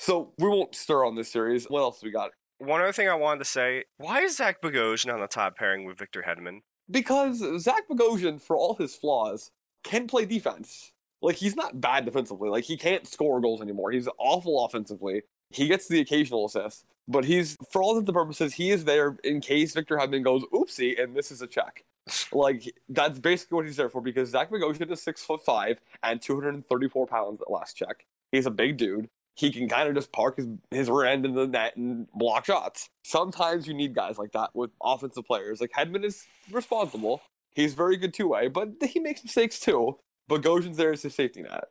So 0.00 0.32
we 0.38 0.48
won't 0.48 0.74
stir 0.74 1.04
on 1.04 1.14
this 1.14 1.30
series. 1.30 1.66
What 1.66 1.80
else 1.80 2.00
do 2.00 2.06
we 2.06 2.10
got? 2.10 2.30
One 2.56 2.80
other 2.80 2.90
thing 2.90 3.06
I 3.06 3.14
wanted 3.14 3.40
to 3.40 3.44
say: 3.44 3.84
Why 3.98 4.22
is 4.22 4.38
Zach 4.38 4.62
Bogosian 4.62 5.12
on 5.12 5.20
the 5.20 5.26
top 5.26 5.58
pairing 5.58 5.84
with 5.84 5.98
Victor 5.98 6.24
Hedman? 6.26 6.60
Because 6.90 7.44
Zach 7.62 7.82
Bogosian, 7.86 8.40
for 8.40 8.56
all 8.56 8.76
his 8.76 8.96
flaws, 8.96 9.50
can 9.84 10.06
play 10.06 10.24
defense. 10.24 10.92
Like 11.20 11.36
he's 11.36 11.54
not 11.54 11.82
bad 11.82 12.06
defensively. 12.06 12.48
Like 12.48 12.64
he 12.64 12.78
can't 12.78 13.06
score 13.06 13.42
goals 13.42 13.60
anymore. 13.60 13.90
He's 13.90 14.08
awful 14.16 14.64
offensively. 14.64 15.24
He 15.50 15.68
gets 15.68 15.86
the 15.86 16.00
occasional 16.00 16.46
assist, 16.46 16.86
but 17.06 17.26
he's 17.26 17.58
for 17.70 17.82
all 17.82 17.90
intents 17.90 18.08
and 18.08 18.14
purposes, 18.14 18.54
he 18.54 18.70
is 18.70 18.86
there 18.86 19.18
in 19.22 19.42
case 19.42 19.74
Victor 19.74 19.98
Hedman 19.98 20.24
goes 20.24 20.44
oopsie 20.44 20.98
and 20.98 21.14
this 21.14 21.30
is 21.30 21.42
a 21.42 21.46
check. 21.46 21.84
Like 22.32 22.62
that's 22.88 23.18
basically 23.18 23.56
what 23.56 23.66
he's 23.66 23.76
there 23.76 23.90
for 23.90 24.00
because 24.00 24.30
Zach 24.30 24.50
Bogosian 24.50 24.90
is 24.90 25.02
six 25.02 25.22
foot 25.22 25.44
five 25.44 25.82
and 26.02 26.22
two 26.22 26.36
hundred 26.36 26.54
and 26.54 26.66
thirty 26.66 26.88
four 26.88 27.06
pounds 27.06 27.42
at 27.42 27.50
last 27.50 27.76
check. 27.76 28.06
He's 28.32 28.46
a 28.46 28.50
big 28.50 28.78
dude. 28.78 29.10
He 29.36 29.50
can 29.50 29.68
kind 29.68 29.88
of 29.88 29.94
just 29.94 30.12
park 30.12 30.36
his 30.36 30.48
his 30.70 30.90
rear 30.90 31.06
end 31.06 31.24
in 31.24 31.34
the 31.34 31.46
net 31.46 31.76
and 31.76 32.06
block 32.12 32.44
shots. 32.44 32.90
Sometimes 33.04 33.66
you 33.66 33.74
need 33.74 33.94
guys 33.94 34.18
like 34.18 34.32
that 34.32 34.50
with 34.54 34.70
offensive 34.82 35.24
players. 35.24 35.60
Like 35.60 35.70
Hedman 35.70 36.04
is 36.04 36.26
responsible. 36.50 37.22
He's 37.54 37.74
very 37.74 37.96
good 37.96 38.14
two 38.14 38.28
way, 38.28 38.48
but 38.48 38.70
he 38.82 39.00
makes 39.00 39.24
mistakes 39.24 39.58
too. 39.58 39.98
Bogosian's 40.30 40.76
there 40.76 40.92
as 40.92 41.02
his 41.02 41.14
safety 41.14 41.42
net. 41.42 41.64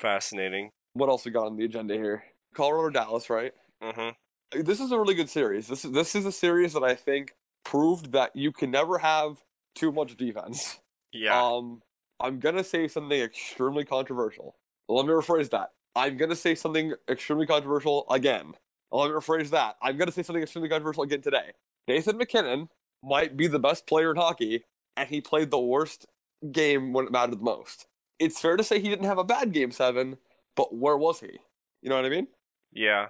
Fascinating. 0.00 0.70
What 0.94 1.08
else 1.08 1.24
we 1.24 1.30
got 1.30 1.46
on 1.46 1.56
the 1.56 1.64
agenda 1.64 1.94
here? 1.94 2.24
Colorado 2.54 2.90
Dallas, 2.90 3.28
right? 3.28 3.52
Mm-hmm. 3.82 4.62
This 4.62 4.80
is 4.80 4.92
a 4.92 4.98
really 4.98 5.14
good 5.14 5.28
series. 5.28 5.68
This 5.68 5.84
is 5.84 5.92
this 5.92 6.14
is 6.14 6.24
a 6.24 6.32
series 6.32 6.72
that 6.72 6.82
I 6.82 6.94
think 6.94 7.34
proved 7.64 8.12
that 8.12 8.34
you 8.34 8.52
can 8.52 8.70
never 8.70 8.98
have 8.98 9.42
too 9.74 9.92
much 9.92 10.16
defense. 10.16 10.78
Yeah. 11.12 11.40
Um, 11.40 11.82
I'm 12.20 12.40
gonna 12.40 12.64
say 12.64 12.88
something 12.88 13.18
extremely 13.18 13.84
controversial. 13.84 14.56
Let 14.88 15.06
me 15.06 15.12
rephrase 15.12 15.50
that. 15.50 15.72
I'm 15.96 16.18
gonna 16.18 16.36
say 16.36 16.54
something 16.54 16.92
extremely 17.08 17.46
controversial 17.46 18.04
again. 18.10 18.52
Let 18.92 19.08
me 19.08 19.14
rephrase 19.16 19.48
that. 19.50 19.76
I'm 19.80 19.96
gonna 19.96 20.12
say 20.12 20.22
something 20.22 20.42
extremely 20.42 20.68
controversial 20.68 21.04
again 21.04 21.22
today. 21.22 21.52
Nathan 21.88 22.18
MacKinnon 22.18 22.68
might 23.02 23.36
be 23.36 23.46
the 23.46 23.58
best 23.58 23.86
player 23.86 24.10
in 24.10 24.16
hockey, 24.18 24.64
and 24.96 25.08
he 25.08 25.22
played 25.22 25.50
the 25.50 25.58
worst 25.58 26.06
game 26.52 26.92
when 26.92 27.06
it 27.06 27.12
mattered 27.12 27.38
the 27.38 27.44
most. 27.44 27.86
It's 28.18 28.38
fair 28.38 28.58
to 28.58 28.62
say 28.62 28.78
he 28.78 28.90
didn't 28.90 29.06
have 29.06 29.16
a 29.18 29.24
bad 29.24 29.52
game 29.52 29.70
seven, 29.70 30.18
but 30.54 30.74
where 30.74 30.98
was 30.98 31.20
he? 31.20 31.38
You 31.80 31.88
know 31.88 31.96
what 31.96 32.04
I 32.04 32.10
mean? 32.10 32.28
yeah. 32.72 33.08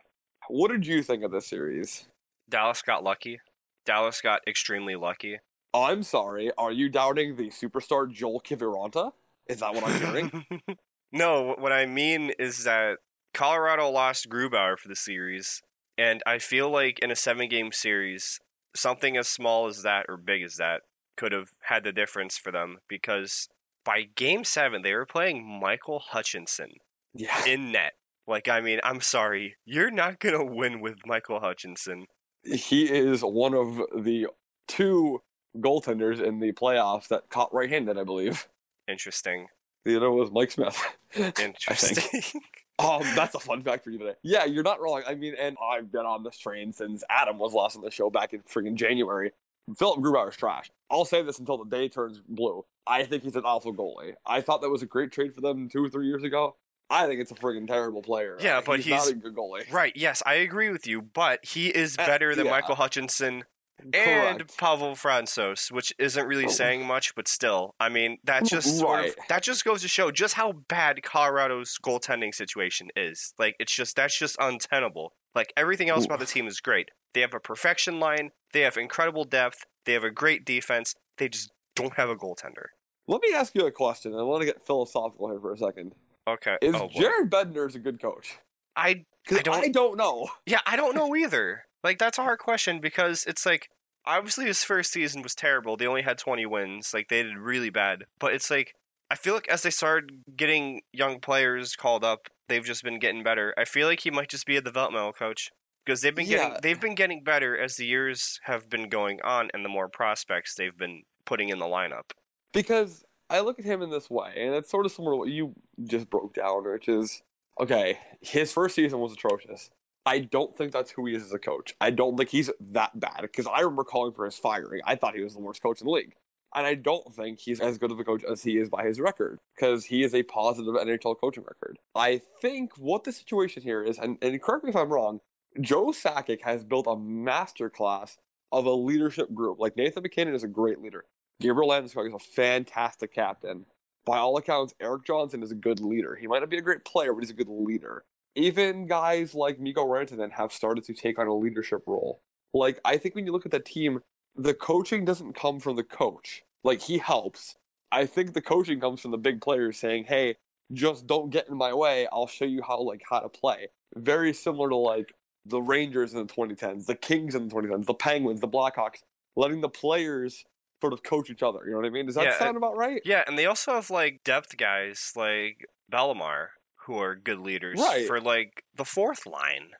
What 0.48 0.70
did 0.70 0.86
you 0.86 1.02
think 1.02 1.24
of 1.24 1.32
this 1.32 1.48
series? 1.48 2.06
Dallas 2.48 2.80
got 2.80 3.02
lucky. 3.02 3.40
Dallas 3.84 4.20
got 4.20 4.46
extremely 4.46 4.94
lucky. 4.94 5.40
I'm 5.74 6.04
sorry. 6.04 6.52
Are 6.56 6.70
you 6.70 6.88
doubting 6.88 7.34
the 7.34 7.48
superstar 7.50 8.08
Joel 8.08 8.40
Kiviranta? 8.40 9.10
Is 9.48 9.58
that 9.58 9.74
what 9.74 9.84
I'm 9.84 10.00
hearing? 10.00 10.44
no, 11.12 11.54
what 11.58 11.72
I 11.72 11.86
mean 11.86 12.32
is 12.38 12.64
that 12.64 12.98
Colorado 13.32 13.90
lost 13.90 14.28
Grubauer 14.28 14.78
for 14.78 14.88
the 14.88 14.96
series, 14.96 15.62
and 15.98 16.22
I 16.26 16.38
feel 16.38 16.70
like 16.70 16.98
in 17.00 17.10
a 17.10 17.16
seven 17.16 17.48
game 17.48 17.72
series, 17.72 18.40
something 18.74 19.16
as 19.16 19.28
small 19.28 19.66
as 19.66 19.82
that 19.82 20.06
or 20.08 20.16
big 20.16 20.42
as 20.42 20.56
that 20.56 20.82
could 21.16 21.32
have 21.32 21.50
had 21.62 21.84
the 21.84 21.92
difference 21.92 22.36
for 22.36 22.52
them 22.52 22.78
because 22.88 23.48
by 23.84 24.02
game 24.02 24.44
seven, 24.44 24.82
they 24.82 24.92
were 24.92 25.06
playing 25.06 25.60
Michael 25.60 26.00
Hutchinson 26.10 26.72
yeah. 27.14 27.44
in 27.46 27.72
net. 27.72 27.92
Like, 28.26 28.48
I 28.48 28.60
mean, 28.60 28.80
I'm 28.82 29.00
sorry, 29.00 29.56
you're 29.64 29.90
not 29.90 30.18
going 30.18 30.36
to 30.36 30.44
win 30.44 30.80
with 30.80 31.06
Michael 31.06 31.40
Hutchinson. 31.40 32.06
He 32.42 32.84
is 32.84 33.20
one 33.22 33.54
of 33.54 33.76
the 34.02 34.26
two 34.66 35.22
goaltenders 35.56 36.22
in 36.22 36.40
the 36.40 36.52
playoffs 36.52 37.08
that 37.08 37.28
caught 37.28 37.54
right 37.54 37.70
handed, 37.70 37.96
I 37.96 38.04
believe. 38.04 38.48
Interesting. 38.88 39.46
The 39.86 39.96
other 39.96 40.10
was 40.10 40.30
Mike 40.32 40.50
Smith. 40.50 40.82
Interesting. 41.40 42.22
Um, 42.78 43.00
that's 43.14 43.34
a 43.34 43.38
fun 43.38 43.62
fact 43.62 43.84
for 43.84 43.90
you 43.90 43.96
today. 43.96 44.12
Yeah, 44.22 44.44
you're 44.44 44.62
not 44.62 44.82
wrong. 44.82 45.02
I 45.08 45.14
mean, 45.14 45.34
and 45.40 45.56
I've 45.72 45.90
been 45.90 46.04
on 46.04 46.22
this 46.22 46.36
train 46.36 46.74
since 46.74 47.02
Adam 47.08 47.38
was 47.38 47.54
last 47.54 47.74
on 47.74 47.80
the 47.80 47.90
show 47.90 48.10
back 48.10 48.34
in 48.34 48.40
freaking 48.42 48.74
January. 48.74 49.32
Philip 49.78 50.00
Grubauer's 50.00 50.36
trash. 50.36 50.70
I'll 50.90 51.06
say 51.06 51.22
this 51.22 51.38
until 51.38 51.56
the 51.56 51.64
day 51.74 51.88
turns 51.88 52.20
blue. 52.28 52.66
I 52.86 53.04
think 53.04 53.22
he's 53.22 53.34
an 53.34 53.44
awful 53.46 53.72
goalie. 53.74 54.12
I 54.26 54.42
thought 54.42 54.60
that 54.60 54.68
was 54.68 54.82
a 54.82 54.86
great 54.86 55.10
trade 55.10 55.32
for 55.34 55.40
them 55.40 55.70
two 55.70 55.82
or 55.82 55.88
three 55.88 56.06
years 56.06 56.22
ago. 56.22 56.56
I 56.90 57.06
think 57.06 57.18
it's 57.22 57.30
a 57.30 57.34
friggin' 57.34 57.66
terrible 57.66 58.02
player. 58.02 58.36
Yeah, 58.42 58.60
but 58.60 58.80
he's, 58.80 58.92
not 58.92 59.08
a 59.08 59.14
good 59.14 59.34
goalie. 59.34 59.72
right, 59.72 59.96
yes, 59.96 60.22
I 60.26 60.34
agree 60.34 60.68
with 60.68 60.86
you, 60.86 61.00
but 61.00 61.42
he 61.46 61.68
is 61.68 61.96
Uh, 61.98 62.06
better 62.06 62.34
than 62.34 62.44
yeah. 62.44 62.50
Michael 62.50 62.74
Hutchinson 62.74 63.44
and 63.80 63.92
Correct. 63.92 64.56
Pavel 64.58 64.94
Francouz, 64.94 65.70
which 65.70 65.92
isn't 65.98 66.26
really 66.26 66.46
oh. 66.46 66.50
saying 66.50 66.86
much, 66.86 67.14
but 67.14 67.28
still, 67.28 67.74
I 67.78 67.88
mean, 67.88 68.18
that 68.24 68.44
just 68.44 68.78
sort 68.78 69.06
of 69.06 69.16
that 69.28 69.42
just 69.42 69.64
goes 69.64 69.82
to 69.82 69.88
show 69.88 70.10
just 70.10 70.34
how 70.34 70.52
bad 70.52 71.02
Colorado's 71.02 71.78
goaltending 71.82 72.34
situation 72.34 72.88
is. 72.96 73.34
Like, 73.38 73.56
it's 73.58 73.74
just 73.74 73.96
that's 73.96 74.18
just 74.18 74.36
untenable. 74.40 75.12
Like 75.34 75.52
everything 75.56 75.90
else 75.90 76.06
about 76.06 76.18
the 76.18 76.26
team 76.26 76.46
is 76.46 76.60
great. 76.60 76.90
They 77.12 77.20
have 77.20 77.34
a 77.34 77.40
perfection 77.40 78.00
line. 78.00 78.30
They 78.52 78.62
have 78.62 78.76
incredible 78.76 79.24
depth. 79.24 79.66
They 79.84 79.92
have 79.92 80.04
a 80.04 80.10
great 80.10 80.44
defense. 80.44 80.94
They 81.18 81.28
just 81.28 81.50
don't 81.74 81.94
have 81.94 82.08
a 82.08 82.16
goaltender. 82.16 82.68
Let 83.06 83.20
me 83.22 83.32
ask 83.34 83.54
you 83.54 83.66
a 83.66 83.70
question. 83.70 84.14
I 84.14 84.22
want 84.22 84.40
to 84.40 84.46
get 84.46 84.66
philosophical 84.66 85.28
here 85.28 85.38
for 85.38 85.52
a 85.52 85.58
second. 85.58 85.94
Okay. 86.26 86.56
Is 86.60 86.74
oh. 86.74 86.88
Jared 86.92 87.30
Bednar 87.30 87.72
a 87.74 87.78
good 87.78 88.00
coach? 88.00 88.38
I 88.74 89.04
I 89.30 89.42
don't- 89.42 89.64
I 89.64 89.68
don't 89.68 89.96
know. 89.96 90.28
Yeah, 90.46 90.60
I 90.66 90.76
don't 90.76 90.94
know 90.94 91.14
either. 91.14 91.65
Like 91.86 91.98
that's 91.98 92.18
a 92.18 92.22
hard 92.22 92.40
question 92.40 92.80
because 92.80 93.22
it's 93.28 93.46
like 93.46 93.68
obviously 94.04 94.46
his 94.46 94.64
first 94.64 94.90
season 94.92 95.22
was 95.22 95.36
terrible. 95.36 95.76
They 95.76 95.86
only 95.86 96.02
had 96.02 96.18
20 96.18 96.44
wins. 96.44 96.92
Like 96.92 97.06
they 97.06 97.22
did 97.22 97.38
really 97.38 97.70
bad. 97.70 98.06
But 98.18 98.34
it's 98.34 98.50
like 98.50 98.74
I 99.08 99.14
feel 99.14 99.34
like 99.34 99.46
as 99.46 99.62
they 99.62 99.70
started 99.70 100.24
getting 100.36 100.80
young 100.92 101.20
players 101.20 101.76
called 101.76 102.02
up, 102.02 102.26
they've 102.48 102.64
just 102.64 102.82
been 102.82 102.98
getting 102.98 103.22
better. 103.22 103.54
I 103.56 103.64
feel 103.64 103.86
like 103.86 104.00
he 104.00 104.10
might 104.10 104.28
just 104.28 104.46
be 104.46 104.56
a 104.56 104.60
developmental 104.60 105.12
coach 105.12 105.52
because 105.84 106.00
they've 106.00 106.12
been 106.12 106.26
getting 106.26 106.54
Yeah. 106.54 106.58
they've 106.60 106.80
been 106.80 106.96
getting 106.96 107.22
better 107.22 107.56
as 107.56 107.76
the 107.76 107.86
years 107.86 108.40
have 108.46 108.68
been 108.68 108.88
going 108.88 109.20
on 109.22 109.50
and 109.54 109.64
the 109.64 109.68
more 109.68 109.88
prospects 109.88 110.56
they've 110.56 110.76
been 110.76 111.04
putting 111.24 111.50
in 111.50 111.60
the 111.60 111.66
lineup. 111.66 112.10
Because 112.52 113.04
I 113.30 113.38
look 113.38 113.60
at 113.60 113.64
him 113.64 113.80
in 113.80 113.90
this 113.90 114.10
way, 114.10 114.32
and 114.36 114.56
it's 114.56 114.70
sort 114.72 114.86
of 114.86 114.92
similar 114.92 115.12
to 115.12 115.18
what 115.18 115.28
you 115.28 115.54
just 115.84 116.10
broke 116.10 116.34
down, 116.34 116.68
which 116.68 116.88
is 116.88 117.22
okay, 117.60 118.00
his 118.20 118.52
first 118.52 118.74
season 118.74 118.98
was 118.98 119.12
atrocious. 119.12 119.70
I 120.06 120.20
don't 120.20 120.56
think 120.56 120.70
that's 120.70 120.92
who 120.92 121.06
he 121.06 121.16
is 121.16 121.24
as 121.24 121.32
a 121.32 121.38
coach. 121.38 121.74
I 121.80 121.90
don't 121.90 122.16
think 122.16 122.30
he's 122.30 122.48
that 122.60 122.98
bad 122.98 123.22
because 123.22 123.48
I 123.48 123.60
remember 123.60 123.82
calling 123.82 124.12
for 124.12 124.24
his 124.24 124.38
firing. 124.38 124.80
I 124.84 124.94
thought 124.94 125.16
he 125.16 125.22
was 125.22 125.34
the 125.34 125.40
worst 125.40 125.60
coach 125.60 125.80
in 125.80 125.86
the 125.86 125.92
league. 125.92 126.14
And 126.54 126.64
I 126.64 126.74
don't 126.74 127.12
think 127.12 127.40
he's 127.40 127.60
as 127.60 127.76
good 127.76 127.90
of 127.90 127.98
a 127.98 128.04
coach 128.04 128.22
as 128.24 128.44
he 128.44 128.56
is 128.56 128.70
by 128.70 128.84
his 128.84 129.00
record 129.00 129.40
because 129.56 129.86
he 129.86 130.04
is 130.04 130.14
a 130.14 130.22
positive 130.22 130.74
NHL 130.74 131.20
coaching 131.20 131.44
record. 131.44 131.78
I 131.94 132.22
think 132.40 132.78
what 132.78 133.02
the 133.02 133.12
situation 133.12 133.64
here 133.64 133.82
is, 133.82 133.98
and, 133.98 134.16
and 134.22 134.40
correct 134.40 134.62
me 134.62 134.70
if 134.70 134.76
I'm 134.76 134.92
wrong, 134.92 135.20
Joe 135.60 135.86
Sakic 135.86 136.42
has 136.42 136.64
built 136.64 136.86
a 136.86 136.90
masterclass 136.90 138.16
of 138.52 138.64
a 138.64 138.70
leadership 138.70 139.34
group. 139.34 139.58
Like 139.58 139.76
Nathan 139.76 140.04
MacKinnon 140.04 140.34
is 140.34 140.44
a 140.44 140.48
great 140.48 140.80
leader. 140.80 141.04
Gabriel 141.40 141.68
Landeskog 141.68 142.06
is 142.06 142.14
a 142.14 142.18
fantastic 142.18 143.12
captain. 143.12 143.66
By 144.06 144.18
all 144.18 144.36
accounts, 144.36 144.72
Eric 144.80 145.04
Johnson 145.04 145.42
is 145.42 145.50
a 145.50 145.56
good 145.56 145.80
leader. 145.80 146.14
He 146.14 146.28
might 146.28 146.38
not 146.38 146.48
be 146.48 146.58
a 146.58 146.62
great 146.62 146.84
player, 146.84 147.12
but 147.12 147.20
he's 147.20 147.30
a 147.30 147.34
good 147.34 147.48
leader. 147.48 148.04
Even 148.36 148.86
guys 148.86 149.34
like 149.34 149.58
Mikko 149.58 149.86
Rantanen 149.86 150.30
have 150.32 150.52
started 150.52 150.84
to 150.84 150.94
take 150.94 151.18
on 151.18 151.26
a 151.26 151.34
leadership 151.34 151.82
role. 151.86 152.20
Like, 152.52 152.78
I 152.84 152.96
think 152.98 153.14
when 153.14 153.26
you 153.26 153.32
look 153.32 153.46
at 153.46 153.52
the 153.52 153.60
team, 153.60 154.00
the 154.34 154.54
coaching 154.54 155.04
doesn't 155.04 155.34
come 155.34 155.58
from 155.58 155.76
the 155.76 155.82
coach. 155.82 156.42
Like, 156.62 156.82
he 156.82 156.98
helps. 156.98 157.56
I 157.90 158.06
think 158.06 158.34
the 158.34 158.42
coaching 158.42 158.78
comes 158.78 159.00
from 159.00 159.10
the 159.10 159.18
big 159.18 159.40
players 159.40 159.78
saying, 159.78 160.04
"Hey, 160.04 160.36
just 160.72 161.06
don't 161.06 161.30
get 161.30 161.48
in 161.48 161.56
my 161.56 161.72
way. 161.72 162.06
I'll 162.12 162.26
show 162.26 162.44
you 162.44 162.62
how 162.62 162.80
like 162.80 163.02
how 163.08 163.20
to 163.20 163.28
play." 163.28 163.68
Very 163.94 164.32
similar 164.34 164.68
to 164.68 164.76
like 164.76 165.14
the 165.46 165.62
Rangers 165.62 166.12
in 166.12 166.26
the 166.26 166.32
2010s, 166.32 166.86
the 166.86 166.96
Kings 166.96 167.34
in 167.34 167.48
the 167.48 167.54
2010s, 167.54 167.86
the 167.86 167.94
Penguins, 167.94 168.40
the 168.40 168.48
Blackhawks, 168.48 169.02
letting 169.36 169.60
the 169.60 169.68
players 169.68 170.44
sort 170.80 170.92
of 170.92 171.02
coach 171.02 171.30
each 171.30 171.42
other. 171.42 171.60
You 171.64 171.70
know 171.70 171.78
what 171.78 171.86
I 171.86 171.90
mean? 171.90 172.06
Does 172.06 172.16
that 172.16 172.24
Yeah, 172.24 172.38
sound 172.38 172.56
about 172.56 172.76
right? 172.76 173.00
Yeah, 173.04 173.24
and 173.26 173.38
they 173.38 173.46
also 173.46 173.74
have 173.74 173.88
like 173.90 174.22
depth 174.24 174.56
guys 174.56 175.12
like 175.14 175.64
Bellemare 175.90 176.48
who 176.86 176.98
are 176.98 177.14
good 177.14 177.38
leaders 177.40 177.78
Right. 177.80 178.06
for 178.06 178.20
like 178.20 178.62
the 178.74 178.84
fourth 178.84 179.26
line. 179.26 179.70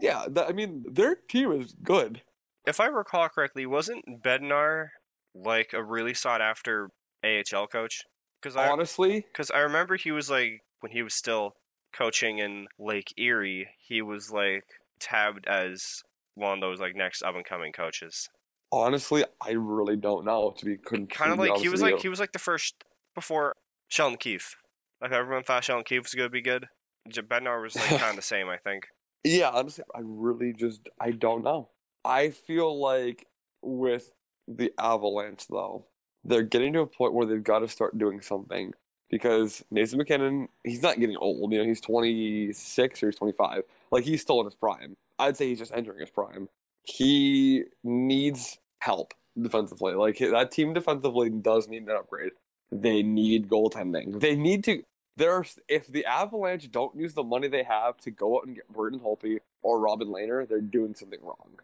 Yeah, 0.00 0.26
I 0.36 0.52
mean 0.52 0.84
their 0.90 1.14
team 1.16 1.52
is 1.52 1.74
good. 1.82 2.22
If 2.66 2.80
I 2.80 2.86
recall 2.86 3.28
correctly, 3.28 3.66
wasn't 3.66 4.22
Bednar 4.24 4.88
like 5.34 5.72
a 5.72 5.82
really 5.82 6.14
sought 6.14 6.40
after 6.40 6.90
AHL 7.24 7.66
coach? 7.66 8.02
Because 8.40 8.56
I 8.56 8.68
Honestly, 8.68 9.24
because 9.32 9.50
I 9.50 9.58
remember 9.60 9.96
he 9.96 10.10
was 10.12 10.28
like 10.30 10.60
when 10.80 10.92
he 10.92 11.02
was 11.02 11.14
still 11.14 11.52
coaching 11.92 12.38
in 12.38 12.66
Lake 12.78 13.12
Erie, 13.16 13.68
he 13.86 14.02
was 14.02 14.30
like 14.32 14.64
tabbed 14.98 15.46
as 15.46 16.02
one 16.34 16.54
of 16.54 16.60
those 16.60 16.80
like 16.80 16.96
next 16.96 17.22
up 17.22 17.34
and 17.36 17.44
coming 17.44 17.72
coaches. 17.72 18.28
honestly, 18.72 19.24
I 19.40 19.50
really 19.52 19.96
don't 19.96 20.24
know. 20.24 20.54
To 20.58 20.64
be 20.64 20.78
Kind 20.78 21.32
of 21.32 21.38
like 21.38 21.58
he 21.58 21.68
was 21.68 21.82
like 21.82 21.96
you. 21.96 21.98
he 22.02 22.08
was 22.08 22.18
like 22.20 22.32
the 22.32 22.38
first 22.38 22.74
before 23.14 23.54
Sheldon 23.88 24.16
Keefe. 24.18 24.56
Like 25.02 25.12
everyone 25.12 25.42
thought 25.42 25.64
Sheldon 25.64 25.84
Keefe 25.84 26.04
was 26.04 26.14
gonna 26.14 26.30
be 26.30 26.40
good. 26.40 26.68
Bednar 27.10 27.60
was 27.60 27.74
like 27.74 27.88
kind 27.88 28.10
of 28.10 28.16
the 28.16 28.22
same, 28.22 28.48
I 28.48 28.56
think. 28.56 28.86
Yeah, 29.24 29.50
honestly, 29.50 29.84
I 29.94 30.00
really 30.02 30.52
just 30.52 30.88
I 31.00 31.10
don't 31.10 31.42
know. 31.42 31.70
I 32.04 32.30
feel 32.30 32.80
like 32.80 33.26
with 33.62 34.12
the 34.46 34.72
Avalanche 34.78 35.46
though, 35.48 35.86
they're 36.24 36.42
getting 36.42 36.72
to 36.74 36.80
a 36.80 36.86
point 36.86 37.14
where 37.14 37.26
they've 37.26 37.42
got 37.42 37.60
to 37.60 37.68
start 37.68 37.98
doing 37.98 38.20
something 38.20 38.72
because 39.10 39.64
Nathan 39.70 39.98
MacKinnon, 39.98 40.48
he's 40.64 40.82
not 40.82 41.00
getting 41.00 41.16
old. 41.16 41.52
You 41.52 41.58
know, 41.58 41.64
he's 41.64 41.80
26 41.80 43.02
or 43.02 43.06
he's 43.06 43.16
25. 43.16 43.62
Like 43.90 44.04
he's 44.04 44.22
still 44.22 44.40
in 44.40 44.46
his 44.46 44.54
prime. 44.54 44.96
I'd 45.18 45.36
say 45.36 45.48
he's 45.48 45.58
just 45.58 45.72
entering 45.74 46.00
his 46.00 46.10
prime. 46.10 46.48
He 46.84 47.64
needs 47.84 48.58
help 48.80 49.14
defensively. 49.40 49.94
Like 49.94 50.18
that 50.18 50.50
team 50.50 50.72
defensively 50.72 51.30
does 51.30 51.68
need 51.68 51.84
an 51.84 51.90
upgrade. 51.90 52.32
They 52.70 53.02
need 53.02 53.48
goaltending. 53.48 54.20
They 54.20 54.34
need 54.34 54.64
to 54.64 54.82
there's 55.16 55.58
if 55.68 55.86
the 55.86 56.04
Avalanche 56.06 56.70
don't 56.70 56.96
use 56.96 57.14
the 57.14 57.22
money 57.22 57.48
they 57.48 57.62
have 57.64 57.98
to 57.98 58.10
go 58.10 58.36
out 58.38 58.46
and 58.46 58.54
get 58.56 58.68
Braden 58.72 59.00
Holtby 59.00 59.38
or 59.62 59.78
Robin 59.80 60.08
Lehner, 60.08 60.48
they're 60.48 60.60
doing 60.60 60.94
something 60.94 61.20
wrong. 61.22 61.58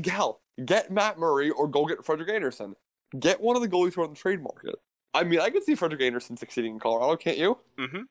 Gal, 0.00 0.40
get 0.64 0.90
Matt 0.90 1.18
Murray 1.18 1.50
or 1.50 1.68
go 1.68 1.84
get 1.86 2.04
Frederik 2.04 2.30
Andersen. 2.30 2.76
Get 3.18 3.40
one 3.40 3.56
of 3.56 3.62
the 3.62 3.68
goalies 3.68 3.94
who 3.94 4.00
are 4.02 4.04
on 4.04 4.10
the 4.10 4.16
trade 4.16 4.42
market. 4.42 4.76
I 5.14 5.22
mean, 5.24 5.40
I 5.40 5.50
could 5.50 5.64
see 5.64 5.74
Frederik 5.74 6.02
Andersen 6.02 6.36
succeeding 6.36 6.72
in 6.74 6.78
Colorado, 6.80 7.16
can't 7.16 7.38
you? 7.38 7.58
hmm 7.78 8.02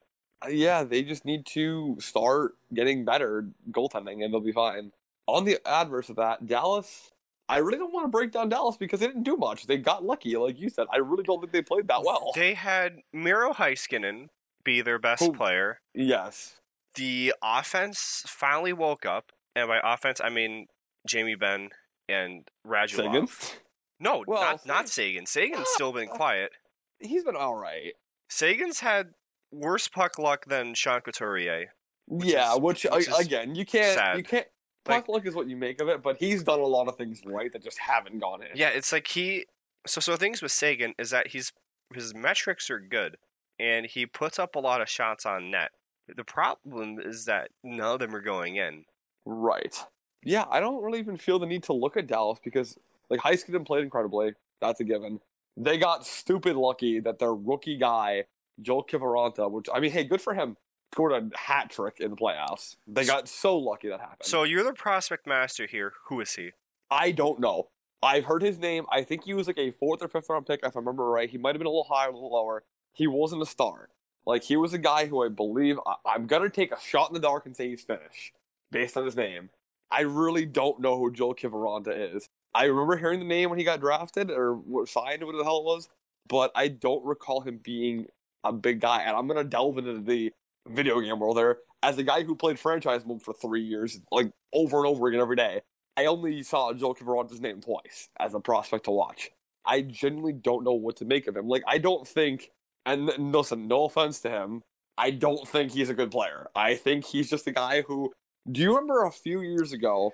Uh, 0.44 0.50
Yeah, 0.50 0.84
they 0.84 1.04
just 1.04 1.26
need 1.26 1.46
to 1.48 1.98
start 2.00 2.56
getting 2.74 3.06
better 3.06 3.48
goaltending 3.72 4.24
and 4.24 4.34
they'll 4.34 4.40
be 4.42 4.52
fine. 4.52 4.92
On 5.28 5.44
the 5.44 5.60
adverse 5.68 6.10
of 6.10 6.16
that, 6.18 6.46
Dallas, 6.46 7.12
I 7.50 7.58
really 7.58 7.78
don't 7.78 7.94
want 7.94 8.06
to 8.06 8.10
break 8.10 8.32
down 8.32 8.50
Dallas 8.50 8.78
because 8.78 9.00
they 9.00 9.08
didn't 9.08 9.24
do 9.24 9.38
much. 9.38 9.66
They 9.68 9.78
got 9.78 10.04
lucky, 10.04 10.36
like 10.38 10.60
you 10.60 10.70
said. 10.70 10.88
I 10.92 10.98
really 10.98 11.24
don't 11.24 11.40
think 11.40 11.52
they 11.52 11.62
played 11.62 11.88
that 11.88 12.04
well. 12.04 12.32
They 12.36 12.54
had 12.54 13.02
Miro 13.14 13.54
Heiskanen 13.54 14.30
be 14.66 14.82
their 14.82 15.00
best 15.00 15.24
Who- 15.24 15.32
player. 15.34 15.80
yes. 15.94 16.60
The 16.96 17.34
offense 17.44 18.24
finally 18.26 18.72
woke 18.74 19.06
up, 19.06 19.32
and 19.56 19.68
by 19.68 19.80
offense 19.84 20.20
I 20.24 20.30
mean 20.30 20.68
Jamie 21.08 21.36
Benn 21.36 21.70
and 22.10 22.48
Radulov. 22.66 23.30
Seguin? 23.30 23.60
No, 24.00 24.24
Well, 24.28 24.42
not 24.42 24.66
not 24.66 24.90
Seguin. 24.90 25.26
Seguin's 25.26 25.68
still 25.70 25.92
been 25.94 26.10
ah! 26.12 26.16
quiet. 26.16 26.52
He's 27.00 27.24
been 27.24 27.36
all 27.36 27.56
right. 27.56 27.94
Seguin's 28.30 28.80
had 28.80 29.12
worse 29.52 29.88
puck 29.88 30.18
luck 30.18 30.46
than 30.46 30.74
Sean 30.74 31.02
Couturier. 31.02 31.74
yeah, 32.10 32.54
is- 32.54 32.60
which, 32.60 32.86
which 32.90 33.10
again, 33.20 33.56
you 33.56 33.66
can't 33.66 33.98
sad. 33.98 34.18
you 34.18 34.24
can't 34.24 34.48
Like- 34.88 35.06
puck 35.06 35.10
luck 35.10 35.26
is 35.26 35.36
what 35.36 35.48
you 35.50 35.58
make 35.58 35.82
of 35.82 35.90
it, 35.90 36.02
but 36.02 36.18
he's 36.18 36.44
done 36.44 36.60
a 36.60 36.66
lot 36.66 36.88
of 36.88 36.96
things 36.98 37.22
right 37.26 37.52
that 37.52 37.62
just 37.64 37.80
haven't 37.80 38.20
gone 38.20 38.42
in. 38.42 38.50
Yeah, 38.56 38.70
it's 38.70 38.92
like 38.94 39.08
he. 39.08 39.46
So 39.86 40.00
so 40.00 40.16
things 40.16 40.42
with 40.42 40.52
Seguin 40.54 40.94
is 40.98 41.10
that 41.10 41.28
he's 41.28 41.52
his 41.94 42.14
metrics 42.16 42.70
are 42.70 42.80
good, 42.80 43.18
and 43.60 43.86
he 43.86 44.06
puts 44.06 44.40
up 44.40 44.56
a 44.56 44.60
lot 44.60 44.82
of 44.82 44.90
shots 44.90 45.26
on 45.26 45.52
net. 45.52 45.72
The 46.14 46.24
problem 46.24 47.00
is 47.00 47.26
that 47.26 47.50
none 47.64 47.94
of 47.94 48.00
them 48.00 48.16
are 48.16 48.22
going 48.22 48.58
in. 48.58 48.86
Right. 49.26 49.76
Yeah, 50.24 50.46
I 50.50 50.60
don't 50.60 50.84
really 50.84 51.00
even 51.00 51.18
feel 51.18 51.40
the 51.40 51.46
need 51.46 51.64
to 51.64 51.74
look 51.74 51.98
at 51.98 52.08
Dallas 52.08 52.40
because 52.44 52.78
like 53.10 53.20
Heiskanen 53.20 53.66
played 53.66 53.84
incredibly. 53.84 54.34
That's 54.62 54.80
a 54.80 54.84
given. 54.84 55.20
They 55.58 55.78
got 55.78 56.06
stupid 56.06 56.56
lucky 56.56 57.00
that 57.00 57.20
their 57.20 57.34
rookie 57.34 57.78
guy, 57.78 58.26
Joel 58.62 58.84
Kiviranta, 58.84 59.50
which 59.50 59.68
I 59.74 59.80
mean, 59.80 59.92
hey, 59.92 60.04
good 60.04 60.22
for 60.22 60.34
him, 60.34 60.58
scored 60.94 61.12
a 61.12 61.38
hat 61.38 61.70
trick 61.70 62.00
in 62.00 62.12
the 62.12 62.18
playoffs. 62.18 62.76
They 62.88 63.06
got 63.06 63.28
so 63.28 63.58
lucky 63.58 63.90
that 63.90 64.00
happened. 64.00 64.24
So 64.24 64.44
you're 64.44 64.64
the 64.64 64.74
prospect 64.74 65.28
master 65.28 65.66
here. 65.66 65.94
Who 66.08 66.20
is 66.22 66.34
he? 66.34 66.52
I 66.90 67.12
don't 67.12 67.40
know. 67.40 67.70
I've 68.04 68.26
heard 68.26 68.44
his 68.44 68.60
name. 68.60 68.86
I 68.92 69.04
think 69.04 69.24
he 69.24 69.34
was 69.34 69.48
like 69.48 69.58
a 69.58 69.72
fourth 69.72 70.04
or 70.04 70.08
fifth 70.08 70.30
round 70.30 70.46
pick, 70.46 70.60
if 70.64 70.76
I 70.76 70.80
remember 70.80 71.10
right. 71.10 71.30
He 71.30 71.38
might 71.38 71.56
have 71.56 71.60
been 71.60 71.68
a 71.68 71.72
little 71.72 71.88
higher, 71.90 72.10
a 72.10 72.14
little 72.14 72.32
lower. 72.32 72.64
He 72.96 73.08
wasn't 73.08 73.42
a 73.44 73.46
star. 73.46 73.90
Like 74.26 74.44
he 74.44 74.58
was 74.58 74.74
a 74.74 74.80
guy 74.80 75.06
who 75.06 75.24
I 75.24 75.30
believe 75.30 75.78
I, 75.86 75.96
I'm 76.06 76.26
gonna 76.26 76.50
take 76.50 76.72
a 76.72 76.80
shot 76.80 77.10
in 77.10 77.14
the 77.14 77.20
dark 77.20 77.46
and 77.46 77.56
say 77.56 77.70
he's 77.70 77.84
Finnish 77.84 78.34
based 78.72 78.98
on 78.98 79.06
his 79.06 79.16
name. 79.16 79.50
I 79.92 80.02
really 80.02 80.46
don't 80.46 80.80
know 80.80 80.98
who 80.98 81.12
Joel 81.12 81.36
Kiviranta 81.36 82.16
is. 82.16 82.28
I 82.54 82.66
remember 82.66 82.98
hearing 82.98 83.20
the 83.20 83.26
name 83.26 83.50
when 83.50 83.60
he 83.60 83.66
got 83.66 83.82
drafted 83.82 84.32
or 84.32 84.60
signed, 84.88 85.24
what 85.24 85.38
the 85.38 85.44
hell 85.44 85.60
it 85.60 85.66
was, 85.66 85.90
but 86.28 86.52
I 86.56 86.70
don't 86.70 87.06
recall 87.06 87.42
him 87.42 87.60
being 87.62 88.08
a 88.44 88.52
big 88.52 88.82
guy. 88.82 89.04
And 89.04 89.16
I'm 89.16 89.28
gonna 89.28 89.44
delve 89.44 89.78
into 89.78 90.00
the 90.00 90.32
video 90.68 91.00
game 91.02 91.20
world 91.20 91.38
there 91.38 91.60
as 91.84 91.98
a 91.98 92.04
guy 92.04 92.24
who 92.24 92.36
played 92.36 92.58
franchise 92.58 93.06
mode 93.06 93.22
for 93.22 93.34
three 93.34 93.62
years, 93.62 94.00
like 94.12 94.32
over 94.54 94.78
and 94.78 94.88
over 94.88 95.08
again 95.08 95.22
every 95.22 95.36
day. 95.36 95.62
I 95.98 96.06
only 96.06 96.44
saw 96.44 96.74
Joel 96.74 96.96
Kiviranta's 96.96 97.40
name 97.40 97.62
twice 97.62 98.10
as 98.20 98.34
a 98.34 98.40
prospect 98.40 98.86
to 98.86 98.92
watch. 98.92 99.30
I 99.66 99.82
genuinely 99.82 100.34
don't 100.34 100.64
know 100.64 100.74
what 100.74 100.98
to 100.98 101.06
make 101.06 101.28
of 101.28 101.38
him. 101.38 101.48
Like, 101.48 101.64
I 101.68 101.78
don't 101.78 102.08
think, 102.08 102.52
and 102.86 103.06
listen, 103.32 103.68
no 103.68 103.86
offense 103.86 104.20
to 104.22 104.30
him, 104.30 104.64
I 104.98 105.12
don't 105.12 105.48
think 105.48 105.72
he's 105.72 105.90
a 105.90 105.94
good 105.94 106.12
player. 106.12 106.48
I 106.56 106.76
think 106.76 107.06
he's 107.06 107.30
just 107.30 107.48
a 107.48 107.52
guy 107.52 107.82
who. 107.82 108.12
Do 108.52 108.62
you 108.62 108.70
remember 108.70 109.04
a 109.04 109.12
few 109.12 109.42
years 109.42 109.72
ago, 109.74 110.12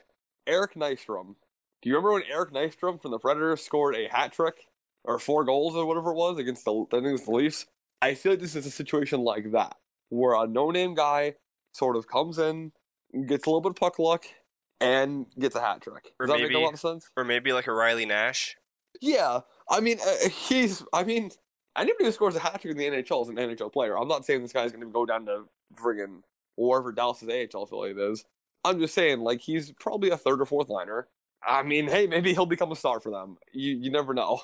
Eric 0.47 0.75
Nystrom? 0.75 1.35
Do 1.81 1.89
you 1.89 1.95
remember 1.95 2.13
when 2.13 2.23
Eric 2.31 2.51
Nystrom 2.53 3.01
from 3.01 3.11
the 3.11 3.19
Predators 3.19 3.61
scored 3.61 3.95
a 3.95 4.07
hat 4.07 4.31
trick 4.33 4.67
or 5.03 5.19
four 5.19 5.43
goals 5.43 5.75
or 5.75 5.85
whatever 5.85 6.11
it 6.11 6.15
was 6.15 6.37
against 6.39 6.63
the 6.65 6.73
I 6.73 6.85
think 6.91 7.05
it 7.07 7.11
was 7.11 7.25
the 7.25 7.31
Leafs? 7.31 7.65
I 8.01 8.13
feel 8.15 8.31
like 8.31 8.39
this 8.39 8.55
is 8.55 8.65
a 8.65 8.71
situation 8.71 9.21
like 9.21 9.51
that 9.51 9.75
where 10.09 10.35
a 10.35 10.47
no-name 10.47 10.93
guy 10.95 11.35
sort 11.73 11.95
of 11.95 12.07
comes 12.07 12.37
in, 12.37 12.71
gets 13.27 13.45
a 13.45 13.49
little 13.49 13.61
bit 13.61 13.71
of 13.71 13.75
puck 13.75 13.99
luck, 13.99 14.25
and 14.79 15.25
gets 15.39 15.55
a 15.55 15.61
hat 15.61 15.81
trick. 15.81 16.11
Or 16.19 16.25
Does 16.25 16.33
that 16.33 16.41
make 16.41 16.49
maybe- 16.51 16.61
a 16.61 16.65
lot 16.65 16.73
of 16.73 16.79
sense? 16.79 17.09
Or 17.15 17.23
maybe 17.23 17.53
like 17.53 17.67
a 17.67 17.73
Riley 17.73 18.05
Nash. 18.05 18.55
Yeah, 19.01 19.41
I 19.69 19.79
mean, 19.79 19.99
uh, 20.05 20.29
he's. 20.29 20.83
I 20.93 21.03
mean, 21.03 21.31
anybody 21.77 22.05
who 22.05 22.11
scores 22.11 22.35
a 22.35 22.39
hat 22.39 22.61
trick 22.61 22.71
in 22.71 22.77
the 22.77 22.85
NHL 22.85 23.23
is 23.23 23.29
an 23.29 23.35
NHL 23.35 23.71
player. 23.71 23.97
I'm 23.97 24.07
not 24.07 24.25
saying 24.25 24.41
this 24.41 24.53
guy's 24.53 24.71
going 24.71 24.83
to 24.83 24.91
go 24.91 25.05
down 25.05 25.25
to 25.25 25.43
friggin' 25.75 26.21
wherever 26.55 26.91
Dallas's 26.91 27.29
AHL 27.29 27.63
affiliate 27.63 27.97
is. 27.97 28.25
I'm 28.63 28.79
just 28.79 28.93
saying, 28.93 29.21
like, 29.21 29.41
he's 29.41 29.71
probably 29.79 30.09
a 30.09 30.17
third 30.17 30.41
or 30.41 30.45
fourth 30.45 30.69
liner. 30.69 31.07
I 31.43 31.63
mean, 31.63 31.87
hey, 31.87 32.05
maybe 32.05 32.33
he'll 32.33 32.45
become 32.45 32.71
a 32.71 32.75
star 32.75 32.99
for 32.99 33.09
them. 33.09 33.37
You 33.51 33.75
you 33.75 33.91
never 33.91 34.13
know. 34.13 34.41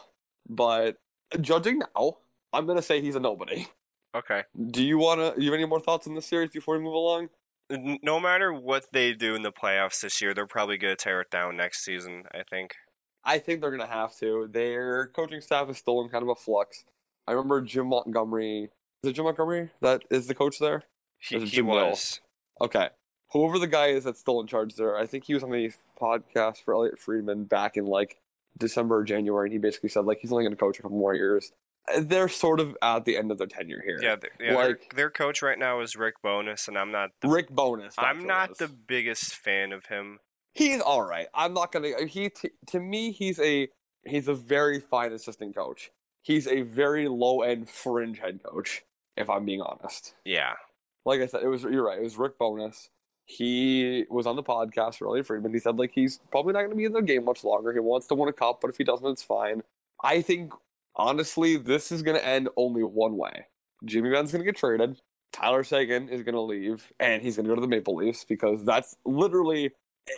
But 0.50 0.98
judging 1.42 1.80
now, 1.80 2.18
I'm 2.54 2.66
going 2.66 2.78
to 2.78 2.84
say 2.84 3.02
he's 3.02 3.16
a 3.16 3.20
nobody. 3.20 3.68
Okay. 4.16 4.44
Do 4.72 4.84
you 4.84 4.98
want 4.98 5.20
to? 5.20 5.40
You 5.42 5.52
have 5.52 5.60
any 5.60 5.68
more 5.68 5.80
thoughts 5.80 6.08
on 6.08 6.16
this 6.16 6.26
series 6.26 6.52
before 6.52 6.78
we 6.78 6.84
move 6.84 6.94
along? 6.94 7.30
No 7.70 8.20
matter 8.20 8.54
what 8.54 8.86
they 8.94 9.14
do 9.14 9.36
in 9.36 9.44
the 9.44 9.52
playoffs 9.52 10.02
this 10.02 10.22
year, 10.22 10.34
they're 10.34 10.48
probably 10.48 10.78
going 10.78 10.96
to 10.96 11.04
tear 11.04 11.22
it 11.22 11.30
down 11.30 11.58
next 11.58 11.84
season. 11.84 12.24
I 12.34 12.44
think. 12.50 12.74
I 13.24 13.40
think 13.40 13.60
they're 13.60 13.76
going 13.76 13.88
to 13.88 13.94
have 13.94 14.18
to. 14.20 14.48
Their 14.50 15.08
coaching 15.08 15.42
staff 15.42 15.70
is 15.70 15.78
still 15.78 16.02
in 16.02 16.10
kind 16.10 16.24
of 16.24 16.30
a 16.30 16.36
flux. 16.36 16.86
I 17.28 17.34
remember 17.34 17.62
Jim 17.62 17.88
Montgomery. 17.88 18.70
Is 19.04 19.10
it 19.10 19.14
Jim 19.14 19.26
Montgomery 19.26 19.72
that 19.82 20.04
is 20.10 20.28
the 20.28 20.36
coach 20.36 20.60
there? 20.60 20.84
He, 21.20 21.40
he 21.40 21.46
Jim 21.46 21.68
Will? 21.68 21.90
was. 21.90 22.22
Okay. 22.62 22.90
Whoever 23.32 23.60
the 23.60 23.68
guy 23.68 23.88
is 23.88 24.06
that's 24.06 24.20
still 24.20 24.40
in 24.40 24.48
charge 24.48 24.76
there, 24.76 24.98
I 24.98 25.06
think 25.06 25.26
he 25.26 25.34
was 25.34 25.44
on 25.44 25.52
the 25.52 25.72
podcast 26.02 26.64
for 26.64 26.74
Elliotte 26.74 26.98
Friedman 26.98 27.44
back 27.44 27.76
in 27.76 27.86
like 27.86 28.18
December 28.58 29.00
or 29.00 29.04
January, 29.04 29.48
and 29.48 29.54
he 29.54 29.60
basically 29.60 29.90
said 29.90 30.06
like 30.06 30.20
he's 30.22 30.32
only 30.32 30.44
going 30.46 30.54
to 30.54 30.60
coach 30.60 30.80
a 30.80 30.82
couple 30.82 30.98
more 30.98 31.14
years. 31.14 31.52
They're 32.00 32.30
sort 32.30 32.60
of 32.60 32.76
at 32.82 33.06
the 33.06 33.18
end 33.18 33.32
of 33.32 33.38
their 33.38 33.48
tenure 33.48 33.82
here. 33.86 33.98
Yeah, 34.02 34.16
yeah 34.40 34.54
their, 34.54 34.68
Like- 34.70 34.94
their 34.96 35.10
coach 35.10 35.42
right 35.42 35.58
now 35.58 35.82
is 35.82 35.96
Rick 35.96 36.16
Bowness, 36.22 36.68
and 36.68 36.78
I'm 36.78 36.92
not. 36.92 37.12
The, 37.22 37.30
Rick 37.30 37.50
Bowness. 37.50 37.96
I'm 37.98 38.26
not 38.26 38.58
the 38.58 38.68
biggest 38.68 39.36
fan 39.36 39.72
of 39.72 39.86
him. 39.86 40.20
He's 40.54 40.82
all 40.82 41.04
right. 41.04 41.28
I'm 41.34 41.54
not 41.54 41.72
gonna. 41.72 42.06
He 42.08 42.30
t- 42.30 42.50
to 42.68 42.80
me, 42.80 43.12
he's 43.12 43.40
a 43.40 43.68
he's 44.06 44.28
a 44.28 44.34
very 44.34 44.80
fine 44.80 45.12
assistant 45.12 45.56
coach. 45.56 45.92
He's 46.28 46.46
a 46.46 46.64
very 46.64 47.08
low 47.08 47.42
end 47.42 47.70
fringe 47.70 48.20
head 48.20 48.42
coach. 48.44 48.84
If 49.16 49.30
I'm 49.30 49.46
being 49.46 49.62
honest. 49.62 50.14
Yeah. 50.26 50.56
like 51.06 51.22
I 51.22 51.26
said, 51.26 51.42
it 51.42 51.48
was 51.48 51.64
you're 51.64 51.86
right. 51.86 52.00
It 52.00 52.04
was 52.04 52.18
Rick 52.18 52.38
Bowness. 52.38 52.90
He 53.26 54.04
was 54.10 54.28
on 54.28 54.36
the 54.36 54.44
podcast 54.44 54.96
for 54.98 55.08
Elliotte 55.08 55.26
Friedman. 55.26 55.54
He 55.54 55.60
said 55.60 55.80
like 55.80 55.92
he's 55.96 56.20
probably 56.30 56.52
not 56.52 56.60
going 56.60 56.72
to 56.72 56.76
be 56.76 56.84
in 56.84 56.92
the 56.92 57.02
game 57.02 57.24
much 57.24 57.46
longer. 57.46 57.72
He 57.72 57.80
wants 57.80 58.08
to 58.08 58.16
win 58.16 58.28
a 58.28 58.34
cup, 58.34 58.60
but 58.62 58.70
if 58.70 58.78
he 58.78 58.84
doesn't, 58.84 59.08
it's 59.08 59.24
fine. 59.24 59.64
I 60.04 60.22
think 60.22 60.52
honestly, 60.98 61.56
this 61.56 61.94
is 61.94 62.04
going 62.04 62.18
to 62.18 62.28
end 62.28 62.50
only 62.58 62.84
one 62.84 63.16
way. 63.16 63.46
Jimmy 63.86 64.12
Benn's 64.12 64.34
going 64.34 64.44
to 64.44 64.52
get 64.52 64.58
traded. 64.58 65.00
Tyler 65.32 65.64
Seguin 65.64 66.10
is 66.10 66.24
going 66.24 66.36
to 66.36 66.42
leave, 66.42 66.92
and 67.00 67.22
he's 67.22 67.38
going 67.38 67.46
to 67.46 67.50
go 67.50 67.56
to 67.56 67.62
the 67.62 67.68
Maple 67.68 67.96
Leafs 67.96 68.26
because 68.26 68.66
that's 68.66 68.98
literally 69.06 69.72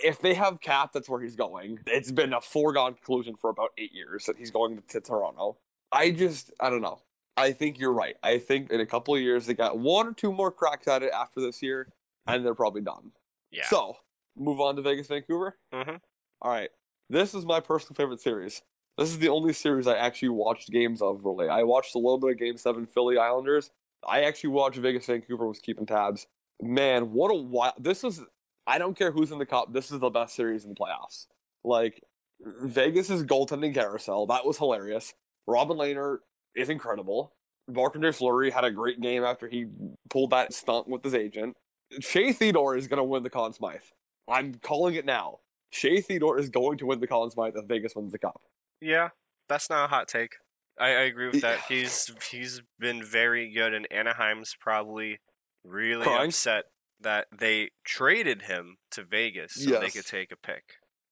if 0.03 0.19
they 0.19 0.33
have 0.33 0.59
cap, 0.59 0.91
that's 0.91 1.07
where 1.07 1.21
he's 1.21 1.35
going. 1.35 1.79
It's 1.85 2.11
been 2.11 2.33
a 2.33 2.41
foregone 2.41 2.95
conclusion 2.95 3.35
for 3.35 3.51
about 3.51 3.69
eight 3.77 3.93
years 3.93 4.25
that 4.25 4.37
he's 4.37 4.51
going 4.51 4.81
to 4.89 5.01
Toronto. 5.01 5.57
I 5.91 6.12
just, 6.12 6.52
I 6.60 6.69
don't 6.69 6.82
know. 6.82 7.02
I 7.38 7.52
think 7.54 7.80
you're 7.80 7.93
right. 7.93 8.15
I 8.21 8.38
think 8.38 8.71
in 8.71 8.82
a 8.82 8.86
couple 8.86 9.15
of 9.15 9.21
years 9.21 9.45
they 9.45 9.54
got 9.54 9.80
one 9.80 10.08
or 10.08 10.13
two 10.13 10.32
more 10.32 10.52
cracks 10.52 10.88
at 10.88 11.04
it 11.04 11.12
after 11.13 11.39
this 11.39 11.62
year, 11.62 11.88
and 12.28 12.45
they're 12.45 12.54
probably 12.56 12.82
done. 12.82 13.12
Yeah. 13.52 13.67
So 13.69 13.95
move 14.38 14.60
on 14.60 14.75
to 14.75 14.82
Vegas, 14.82 15.08
Vancouver. 15.08 15.58
hmm 15.73 15.95
All 16.41 16.52
right, 16.52 16.69
this 17.10 17.34
is 17.34 17.45
my 17.45 17.60
personal 17.60 17.95
favorite 17.95 18.19
series. 18.19 18.62
This 18.97 19.10
is 19.10 19.19
the 19.19 19.30
only 19.30 19.54
series 19.54 19.88
I 19.88 19.95
actually 19.95 20.30
watched 20.30 20.69
games 20.69 21.02
of. 21.02 21.23
Really, 21.23 21.47
I 21.47 21.63
watched 21.63 21.95
a 21.95 21.97
little 21.97 22.17
bit 22.19 22.32
of 22.32 22.38
Game 22.38 22.58
Seven, 22.58 22.86
Philly 22.86 23.17
Islanders. 23.17 23.71
I 24.06 24.23
actually 24.23 24.49
watched 24.49 24.78
Vegas, 24.78 25.06
Vancouver. 25.06 25.47
Was 25.47 25.60
keeping 25.60 25.86
tabs. 25.86 26.28
Man, 26.62 27.13
what 27.13 27.30
a 27.32 27.36
wild! 27.36 27.75
This 27.80 28.04
is. 28.04 28.21
I 28.67 28.78
don't 28.78 28.97
care 28.97 29.12
who's 29.12 29.32
in 29.32 29.39
the 29.39 29.45
cup. 29.45 29.73
This 29.73 29.91
is 29.91 29.99
the 29.99 30.10
best 30.10 30.36
series 30.36 30.65
in 30.65 30.71
the 30.71 30.75
playoffs. 30.75 31.28
Like 31.63 32.04
Vegas's 32.41 33.23
goaltending 33.23 33.73
carousel. 33.73 34.28
That 34.28 34.45
was 34.45 34.58
hilarious. 34.58 35.13
Robin 35.49 35.77
Lehner 35.77 36.17
is 36.55 36.69
incredible. 36.69 37.33
Marc-Andre 37.67 38.12
Fleury 38.12 38.49
had 38.51 38.63
a 38.63 38.71
great 38.71 38.99
game 39.01 39.23
after 39.23 39.47
he 39.47 39.65
pulled 40.09 40.31
that 40.31 40.53
stunt 40.53 40.88
with 40.88 41.03
his 41.03 41.13
agent. 41.13 41.55
Shea 41.99 42.31
Theodore 42.33 42.75
is 42.77 42.88
going 42.88 42.97
to 42.97 43.03
win 43.03 43.23
the 43.23 43.29
Conn 43.29 43.53
Smythe. 43.53 43.81
I'm 44.27 44.55
calling 44.55 44.95
it 44.95 45.05
now. 45.05 45.39
Shea 45.71 46.01
Theodore 46.01 46.39
is 46.39 46.49
going 46.49 46.77
to 46.79 46.85
win 46.85 46.99
the 46.99 47.07
Conn 47.07 47.29
Smythe 47.31 47.55
if 47.55 47.65
Vegas 47.65 47.95
wins 47.95 48.12
the 48.12 48.19
cup. 48.19 48.41
Yeah, 48.81 49.09
that's 49.47 49.69
not 49.69 49.85
a 49.85 49.88
hot 49.88 50.07
take. 50.07 50.35
I, 50.79 50.88
I 50.88 51.01
agree 51.01 51.29
with 51.29 51.41
that. 51.41 51.59
He's 51.67 52.09
he's 52.31 52.62
been 52.79 53.03
very 53.03 53.51
good, 53.51 53.73
and 53.73 53.85
Anaheim's 53.91 54.55
probably 54.59 55.19
really 55.65 56.03
Crying? 56.05 56.29
upset 56.29 56.65
that 57.01 57.27
they 57.38 57.69
traded 57.83 58.43
him 58.43 58.77
to 58.91 59.03
Vegas 59.03 59.53
so 59.55 59.79
they 59.79 59.89
could 59.89 60.05
take 60.05 60.31
a 60.31 60.38
pick. 60.38 60.63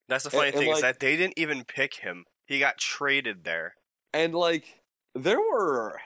That's 0.08 0.24
the 0.24 0.30
funny 0.30 0.48
And- 0.48 0.56
and, 0.56 0.64
thing 0.64 0.72
is 0.74 0.80
that 0.80 1.00
they 1.00 1.16
didn't 1.16 1.34
even 1.38 1.64
pick 1.64 1.96
him. 1.96 2.24
He 2.46 2.58
got 2.58 2.78
traded 2.78 3.44
there. 3.44 3.74
And 4.12 4.34
like 4.34 4.80
there 5.14 5.40
were 5.40 5.98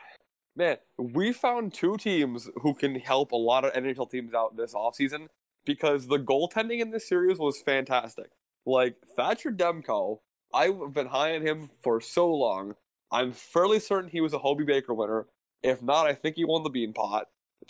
man, 0.56 0.76
we 0.98 1.32
found 1.32 1.72
two 1.72 1.96
teams 1.96 2.50
who 2.62 2.74
can 2.74 2.94
help 2.96 3.32
a 3.32 3.36
lot 3.36 3.64
of 3.64 3.72
NHL 3.72 4.10
teams 4.10 4.34
out 4.34 4.56
this 4.56 4.74
offseason 4.74 5.28
because 5.64 6.06
the 6.06 6.18
goaltending 6.18 6.80
in 6.80 6.90
this 6.90 7.08
series 7.08 7.38
was 7.38 7.60
fantastic. 7.60 8.30
Like 8.66 8.96
Thatcher 9.16 9.50
Demko, 9.50 10.18
I've 10.52 10.92
been 10.92 11.06
high 11.06 11.34
on 11.34 11.42
him 11.42 11.70
for 11.82 12.00
so 12.00 12.30
long. 12.30 12.74
I'm 13.10 13.32
fairly 13.32 13.78
certain 13.78 14.10
he 14.10 14.20
was 14.20 14.32
a 14.32 14.38
Hobey 14.38 14.64
Baker 14.64 14.94
winner. 14.94 15.26
If 15.62 15.82
not, 15.82 16.06
I 16.06 16.14
think 16.14 16.36
he 16.36 16.44
won 16.44 16.62
the 16.62 16.70
Beanpot. 16.70 17.24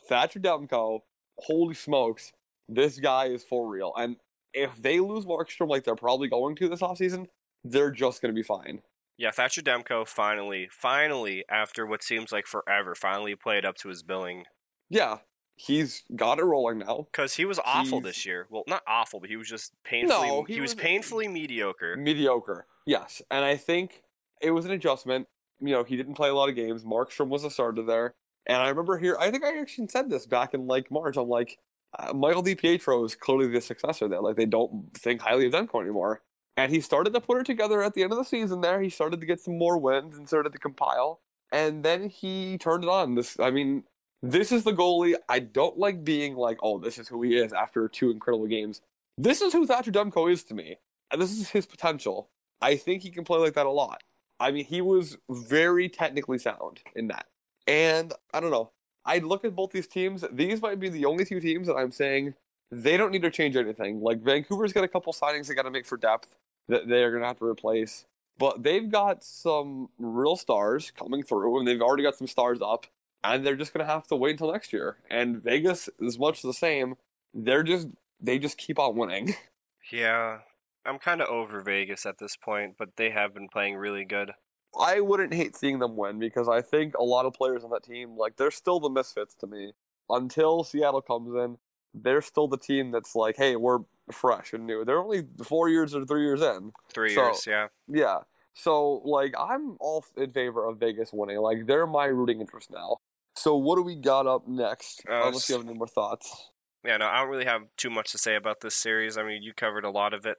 Thatcher 0.08 0.40
Demko, 0.40 1.00
holy 1.38 1.74
smokes, 1.74 2.32
this 2.68 2.98
guy 2.98 3.26
is 3.26 3.44
for 3.44 3.68
real. 3.68 3.92
And 3.96 4.16
if 4.54 4.80
they 4.80 5.00
lose 5.00 5.26
Markstrom 5.26 5.68
like 5.68 5.84
they're 5.84 5.96
probably 5.96 6.28
going 6.28 6.54
to 6.56 6.68
this 6.68 6.80
offseason, 6.80 7.26
they're 7.64 7.90
just 7.90 8.22
going 8.22 8.34
to 8.34 8.38
be 8.38 8.42
fine. 8.42 8.82
Yeah, 9.18 9.30
Thatcher 9.30 9.62
Demko 9.62 10.06
finally, 10.06 10.68
finally, 10.70 11.44
after 11.48 11.86
what 11.86 12.02
seems 12.02 12.32
like 12.32 12.46
forever, 12.46 12.94
finally 12.94 13.34
played 13.36 13.64
up 13.64 13.76
to 13.78 13.88
his 13.88 14.02
billing. 14.02 14.44
Yeah, 14.88 15.18
he's 15.54 16.02
got 16.16 16.38
it 16.38 16.44
rolling 16.44 16.78
now. 16.78 17.06
Because 17.12 17.34
he 17.34 17.44
was 17.44 17.60
awful 17.64 18.00
He's- 18.00 18.04
this 18.16 18.26
year. 18.26 18.46
Well, 18.50 18.64
not 18.66 18.82
awful, 18.86 19.20
but 19.20 19.30
he 19.30 19.36
was 19.36 19.48
just 19.48 19.72
painfully. 19.84 20.28
No, 20.28 20.44
he, 20.44 20.54
he 20.54 20.60
was, 20.60 20.74
was- 20.74 20.82
painfully 20.82 21.28
mediocre. 21.28 21.96
Mediocre, 21.96 22.66
yes. 22.86 23.22
And 23.30 23.44
I 23.44 23.56
think 23.56 24.02
it 24.40 24.50
was 24.50 24.64
an 24.64 24.72
adjustment. 24.72 25.28
You 25.60 25.70
know, 25.72 25.84
he 25.84 25.96
didn't 25.96 26.14
play 26.14 26.28
a 26.28 26.34
lot 26.34 26.48
of 26.48 26.56
games. 26.56 26.82
Markstrom 26.84 27.28
was 27.28 27.44
a 27.44 27.50
starter 27.50 27.82
there. 27.82 28.14
And 28.46 28.56
I 28.58 28.68
remember 28.70 28.98
here, 28.98 29.16
I 29.20 29.30
think 29.30 29.44
I 29.44 29.60
actually 29.60 29.86
said 29.88 30.10
this 30.10 30.26
back 30.26 30.52
in 30.54 30.66
like 30.66 30.90
March. 30.90 31.16
I'm 31.16 31.28
like, 31.28 31.58
uh, 31.96 32.12
Michael 32.12 32.42
DiPietro 32.42 33.04
is 33.06 33.14
clearly 33.14 33.46
the 33.46 33.60
successor 33.60 34.08
there. 34.08 34.20
Like, 34.20 34.34
they 34.34 34.46
don't 34.46 34.92
think 34.94 35.20
highly 35.20 35.46
of 35.46 35.52
Demko 35.52 35.80
anymore. 35.80 36.22
And 36.56 36.70
he 36.70 36.80
started 36.80 37.14
to 37.14 37.20
put 37.20 37.38
it 37.38 37.46
together 37.46 37.82
at 37.82 37.94
the 37.94 38.02
end 38.02 38.12
of 38.12 38.18
the 38.18 38.24
season 38.24 38.60
there. 38.60 38.80
He 38.80 38.90
started 38.90 39.20
to 39.20 39.26
get 39.26 39.40
some 39.40 39.56
more 39.56 39.78
wins 39.78 40.16
and 40.16 40.28
started 40.28 40.52
to 40.52 40.58
compile. 40.58 41.20
And 41.50 41.82
then 41.82 42.08
he 42.08 42.58
turned 42.58 42.84
it 42.84 42.90
on. 42.90 43.14
This, 43.14 43.38
I 43.40 43.50
mean, 43.50 43.84
this 44.22 44.52
is 44.52 44.64
the 44.64 44.72
goalie. 44.72 45.14
I 45.28 45.38
don't 45.38 45.78
like 45.78 46.04
being 46.04 46.36
like, 46.36 46.58
oh, 46.62 46.78
this 46.78 46.98
is 46.98 47.08
who 47.08 47.22
he 47.22 47.36
is 47.36 47.52
after 47.52 47.88
two 47.88 48.10
incredible 48.10 48.46
games. 48.46 48.82
This 49.18 49.40
is 49.40 49.52
who 49.52 49.66
Thatcher 49.66 49.92
Demko 49.92 50.30
is 50.30 50.44
to 50.44 50.54
me. 50.54 50.76
And 51.10 51.20
this 51.20 51.32
is 51.32 51.50
his 51.50 51.66
potential. 51.66 52.30
I 52.60 52.76
think 52.76 53.02
he 53.02 53.10
can 53.10 53.24
play 53.24 53.38
like 53.38 53.54
that 53.54 53.66
a 53.66 53.70
lot. 53.70 54.02
I 54.40 54.50
mean, 54.50 54.64
he 54.64 54.80
was 54.80 55.18
very 55.30 55.88
technically 55.88 56.38
sound 56.38 56.80
in 56.94 57.08
that. 57.08 57.26
And 57.66 58.12
I 58.32 58.40
don't 58.40 58.50
know. 58.50 58.70
I 59.04 59.18
look 59.18 59.44
at 59.44 59.54
both 59.54 59.72
these 59.72 59.86
teams. 59.86 60.24
These 60.32 60.62
might 60.62 60.80
be 60.80 60.88
the 60.88 61.04
only 61.04 61.24
two 61.24 61.40
teams 61.40 61.66
that 61.66 61.76
I'm 61.76 61.92
saying 61.92 62.34
they 62.72 62.96
don't 62.96 63.12
need 63.12 63.22
to 63.22 63.30
change 63.30 63.54
anything. 63.54 64.00
Like 64.00 64.22
Vancouver's 64.22 64.72
got 64.72 64.82
a 64.82 64.88
couple 64.88 65.12
signings 65.12 65.46
they 65.46 65.54
got 65.54 65.64
to 65.64 65.70
make 65.70 65.86
for 65.86 65.98
depth 65.98 66.36
that 66.68 66.88
they 66.88 67.04
are 67.04 67.10
going 67.10 67.20
to 67.20 67.28
have 67.28 67.38
to 67.38 67.44
replace. 67.44 68.06
But 68.38 68.62
they've 68.62 68.90
got 68.90 69.22
some 69.22 69.90
real 69.98 70.36
stars 70.36 70.90
coming 70.90 71.22
through, 71.22 71.58
and 71.58 71.68
they've 71.68 71.82
already 71.82 72.02
got 72.02 72.16
some 72.16 72.26
stars 72.26 72.62
up, 72.62 72.86
and 73.22 73.46
they're 73.46 73.56
just 73.56 73.74
going 73.74 73.86
to 73.86 73.92
have 73.92 74.06
to 74.06 74.16
wait 74.16 74.32
until 74.32 74.50
next 74.50 74.72
year. 74.72 74.96
And 75.10 75.42
Vegas 75.42 75.90
is 76.00 76.18
much 76.18 76.40
the 76.40 76.54
same. 76.54 76.94
They're 77.34 77.62
just 77.62 77.88
they 78.18 78.38
just 78.38 78.56
keep 78.58 78.78
on 78.78 78.96
winning. 78.96 79.34
Yeah, 79.90 80.38
I'm 80.86 81.00
kind 81.00 81.20
of 81.20 81.28
over 81.28 81.60
Vegas 81.60 82.06
at 82.06 82.18
this 82.18 82.36
point, 82.36 82.76
but 82.78 82.96
they 82.96 83.10
have 83.10 83.34
been 83.34 83.48
playing 83.48 83.74
really 83.74 84.04
good. 84.04 84.30
I 84.78 85.00
wouldn't 85.00 85.34
hate 85.34 85.56
seeing 85.56 85.80
them 85.80 85.96
win 85.96 86.20
because 86.20 86.48
I 86.48 86.62
think 86.62 86.96
a 86.96 87.02
lot 87.02 87.26
of 87.26 87.34
players 87.34 87.64
on 87.64 87.70
that 87.70 87.82
team, 87.82 88.16
like 88.16 88.36
they're 88.36 88.52
still 88.52 88.78
the 88.78 88.88
misfits 88.88 89.34
to 89.40 89.48
me. 89.48 89.72
Until 90.08 90.62
Seattle 90.62 91.02
comes 91.02 91.34
in, 91.34 91.58
they're 91.94 92.20
still 92.22 92.48
the 92.48 92.56
team 92.58 92.90
that's 92.90 93.14
like, 93.14 93.36
hey, 93.36 93.56
we're 93.56 93.80
fresh 94.10 94.52
and 94.52 94.66
new. 94.66 94.84
They're 94.84 94.98
only 95.02 95.22
four 95.44 95.68
years 95.68 95.94
or 95.94 96.04
three 96.04 96.22
years 96.22 96.40
in. 96.42 96.72
Three 96.92 97.14
So- 97.14 97.26
years, 97.26 97.46
yeah. 97.46 97.68
Yeah. 97.88 98.18
So 98.54 99.00
like 99.04 99.34
I'm 99.38 99.76
all 99.80 100.04
in 100.16 100.30
favor 100.32 100.66
of 100.68 100.78
Vegas 100.78 101.10
winning. 101.12 101.38
Like 101.38 101.66
they're 101.66 101.86
my 101.86 102.06
rooting 102.06 102.40
interest 102.40 102.70
now. 102.70 102.98
So 103.34 103.56
what 103.56 103.76
do 103.76 103.82
we 103.82 103.96
got 103.96 104.26
up 104.26 104.46
next? 104.46 105.02
Uh, 105.08 105.22
Unless 105.26 105.48
you 105.48 105.56
have 105.56 105.64
any 105.66 105.74
more 105.74 105.86
thoughts. 105.86 106.50
Yeah, 106.84 106.98
no, 106.98 107.06
I 107.06 107.20
don't 107.20 107.30
really 107.30 107.44
have 107.46 107.62
too 107.78 107.88
much 107.90 108.10
to 108.12 108.18
say 108.18 108.34
about 108.34 108.60
this 108.60 108.74
series. 108.74 109.16
I 109.16 109.22
mean, 109.22 109.42
you 109.42 109.54
covered 109.54 109.84
a 109.84 109.90
lot 109.90 110.12
of 110.12 110.26
it. 110.26 110.36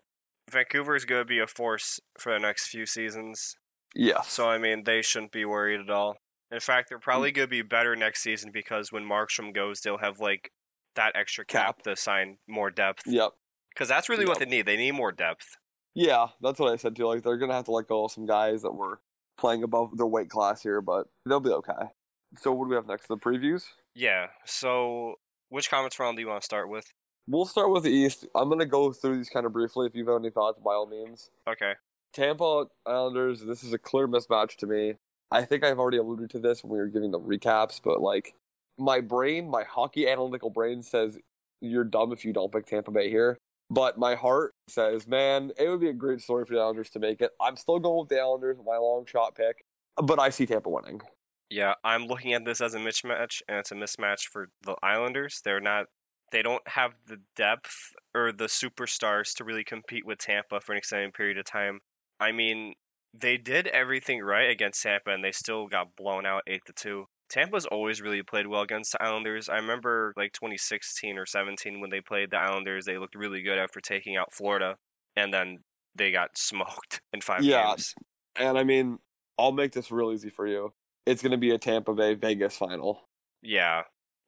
Vancouver 0.51 0.95
is 0.95 1.05
going 1.05 1.21
to 1.21 1.25
be 1.25 1.39
a 1.39 1.47
force 1.47 1.99
for 2.19 2.33
the 2.33 2.39
next 2.39 2.67
few 2.67 2.85
seasons. 2.85 3.55
Yeah. 3.95 4.21
So, 4.21 4.49
I 4.49 4.57
mean, 4.57 4.83
they 4.83 5.01
shouldn't 5.01 5.31
be 5.31 5.45
worried 5.45 5.79
at 5.79 5.89
all. 5.89 6.17
In 6.51 6.59
fact, 6.59 6.89
they're 6.89 6.99
probably 6.99 7.31
Mm. 7.31 7.35
going 7.35 7.45
to 7.47 7.49
be 7.51 7.61
better 7.61 7.95
next 7.95 8.21
season 8.21 8.51
because 8.51 8.91
when 8.91 9.05
Markstrom 9.05 9.53
goes, 9.55 9.79
they'll 9.81 9.99
have, 9.99 10.19
like, 10.19 10.51
that 10.95 11.13
extra 11.15 11.45
cap, 11.45 11.77
Cap. 11.77 11.83
to 11.83 11.95
sign 11.95 12.37
more 12.47 12.69
depth. 12.69 13.03
Yep. 13.05 13.31
Because 13.69 13.87
that's 13.87 14.09
really 14.09 14.25
what 14.25 14.39
they 14.39 14.45
need. 14.45 14.65
They 14.65 14.77
need 14.77 14.91
more 14.91 15.11
depth. 15.11 15.57
Yeah, 15.95 16.27
that's 16.41 16.59
what 16.59 16.71
I 16.71 16.75
said 16.77 16.95
too. 16.95 17.07
Like 17.07 17.23
they're 17.23 17.37
gonna 17.37 17.53
have 17.53 17.65
to 17.65 17.71
let 17.71 17.87
go 17.87 18.05
of 18.05 18.11
some 18.11 18.25
guys 18.25 18.61
that 18.61 18.73
were 18.73 18.99
playing 19.37 19.63
above 19.63 19.97
their 19.97 20.07
weight 20.07 20.29
class 20.29 20.61
here, 20.61 20.81
but 20.81 21.07
they'll 21.25 21.39
be 21.39 21.49
okay. 21.49 21.89
So 22.37 22.51
what 22.51 22.65
do 22.65 22.69
we 22.69 22.75
have 22.75 22.87
next? 22.87 23.07
The 23.07 23.17
previews. 23.17 23.65
Yeah. 23.95 24.27
So, 24.45 25.15
which 25.49 25.69
conference 25.69 25.99
round 25.99 26.17
do 26.17 26.21
you 26.21 26.27
want 26.27 26.41
to 26.41 26.45
start 26.45 26.69
with? 26.69 26.91
We'll 27.27 27.45
start 27.45 27.71
with 27.71 27.83
the 27.83 27.91
East. 27.91 28.25
I'm 28.35 28.49
gonna 28.49 28.65
go 28.65 28.91
through 28.91 29.17
these 29.17 29.29
kind 29.29 29.45
of 29.45 29.53
briefly. 29.53 29.85
If 29.87 29.95
you 29.95 30.07
have 30.09 30.19
any 30.19 30.31
thoughts, 30.31 30.59
by 30.63 30.73
all 30.73 30.87
means. 30.87 31.29
Okay. 31.47 31.73
Tampa 32.13 32.65
Islanders. 32.85 33.41
This 33.41 33.63
is 33.63 33.73
a 33.73 33.77
clear 33.77 34.07
mismatch 34.07 34.55
to 34.57 34.67
me. 34.67 34.95
I 35.31 35.45
think 35.45 35.63
I've 35.63 35.79
already 35.79 35.97
alluded 35.97 36.29
to 36.31 36.39
this 36.39 36.63
when 36.63 36.71
we 36.71 36.77
were 36.77 36.87
giving 36.87 37.11
the 37.11 37.19
recaps, 37.19 37.79
but 37.83 38.01
like 38.01 38.35
my 38.77 39.01
brain, 39.01 39.49
my 39.49 39.63
hockey 39.63 40.07
analytical 40.07 40.49
brain 40.49 40.83
says 40.83 41.17
you're 41.61 41.83
dumb 41.83 42.11
if 42.11 42.25
you 42.25 42.33
don't 42.33 42.51
pick 42.51 42.65
Tampa 42.65 42.91
Bay 42.91 43.09
here. 43.09 43.37
But 43.69 43.97
my 43.97 44.15
heart 44.15 44.53
says, 44.67 45.07
man, 45.07 45.51
it 45.57 45.69
would 45.69 45.79
be 45.79 45.89
a 45.89 45.93
great 45.93 46.21
story 46.21 46.45
for 46.45 46.53
the 46.53 46.59
Islanders 46.59 46.89
to 46.91 46.99
make 46.99 47.21
it. 47.21 47.31
I'm 47.41 47.55
still 47.55 47.79
going 47.79 48.01
with 48.01 48.09
the 48.09 48.19
Islanders, 48.19 48.57
my 48.63 48.77
long 48.77 49.05
shot 49.05 49.35
pick, 49.35 49.63
but 50.01 50.19
I 50.19 50.29
see 50.29 50.45
Tampa 50.45 50.69
winning. 50.69 51.01
Yeah, 51.49 51.73
I'm 51.83 52.05
looking 52.05 52.33
at 52.33 52.45
this 52.45 52.61
as 52.61 52.73
a 52.73 52.79
mismatch, 52.79 53.41
and 53.47 53.57
it's 53.57 53.71
a 53.71 53.75
mismatch 53.75 54.27
for 54.31 54.49
the 54.61 54.75
Islanders. 54.83 55.39
They're 55.43 55.61
not, 55.61 55.85
they 56.31 56.41
don't 56.41 56.67
have 56.67 56.93
the 57.07 57.21
depth 57.35 57.93
or 58.13 58.31
the 58.31 58.45
superstars 58.45 59.33
to 59.35 59.43
really 59.43 59.63
compete 59.63 60.05
with 60.05 60.19
Tampa 60.19 60.59
for 60.59 60.73
an 60.73 60.77
extended 60.77 61.13
period 61.13 61.37
of 61.37 61.45
time. 61.45 61.79
I 62.19 62.31
mean, 62.31 62.73
they 63.13 63.37
did 63.37 63.67
everything 63.67 64.21
right 64.21 64.49
against 64.49 64.83
Tampa, 64.83 65.11
and 65.11 65.23
they 65.23 65.31
still 65.31 65.67
got 65.67 65.95
blown 65.95 66.25
out 66.25 66.43
eight 66.47 66.61
to 66.65 66.73
two. 66.73 67.05
Tampa's 67.33 67.65
always 67.65 67.99
really 67.99 68.21
played 68.21 68.45
well 68.45 68.61
against 68.61 68.91
the 68.91 69.01
Islanders. 69.01 69.49
I 69.49 69.55
remember 69.55 70.13
like 70.15 70.33
2016 70.33 71.17
or 71.17 71.25
17 71.25 71.81
when 71.81 71.89
they 71.89 71.99
played 71.99 72.29
the 72.29 72.37
Islanders, 72.37 72.85
they 72.85 72.99
looked 72.99 73.15
really 73.15 73.41
good 73.41 73.57
after 73.57 73.79
taking 73.81 74.15
out 74.15 74.31
Florida, 74.31 74.77
and 75.15 75.33
then 75.33 75.63
they 75.95 76.11
got 76.11 76.29
smoked 76.37 77.01
in 77.11 77.21
five 77.21 77.43
Yeah. 77.43 77.69
games. 77.69 77.95
And 78.35 78.55
I 78.55 78.63
mean, 78.63 78.99
I'll 79.39 79.51
make 79.51 79.71
this 79.71 79.91
real 79.91 80.11
easy 80.11 80.29
for 80.29 80.45
you. 80.45 80.73
It's 81.07 81.23
going 81.23 81.31
to 81.31 81.37
be 81.39 81.49
a 81.49 81.57
Tampa 81.57 81.93
Bay 81.95 82.13
Vegas 82.13 82.55
final. 82.55 83.09
Yeah, 83.41 83.81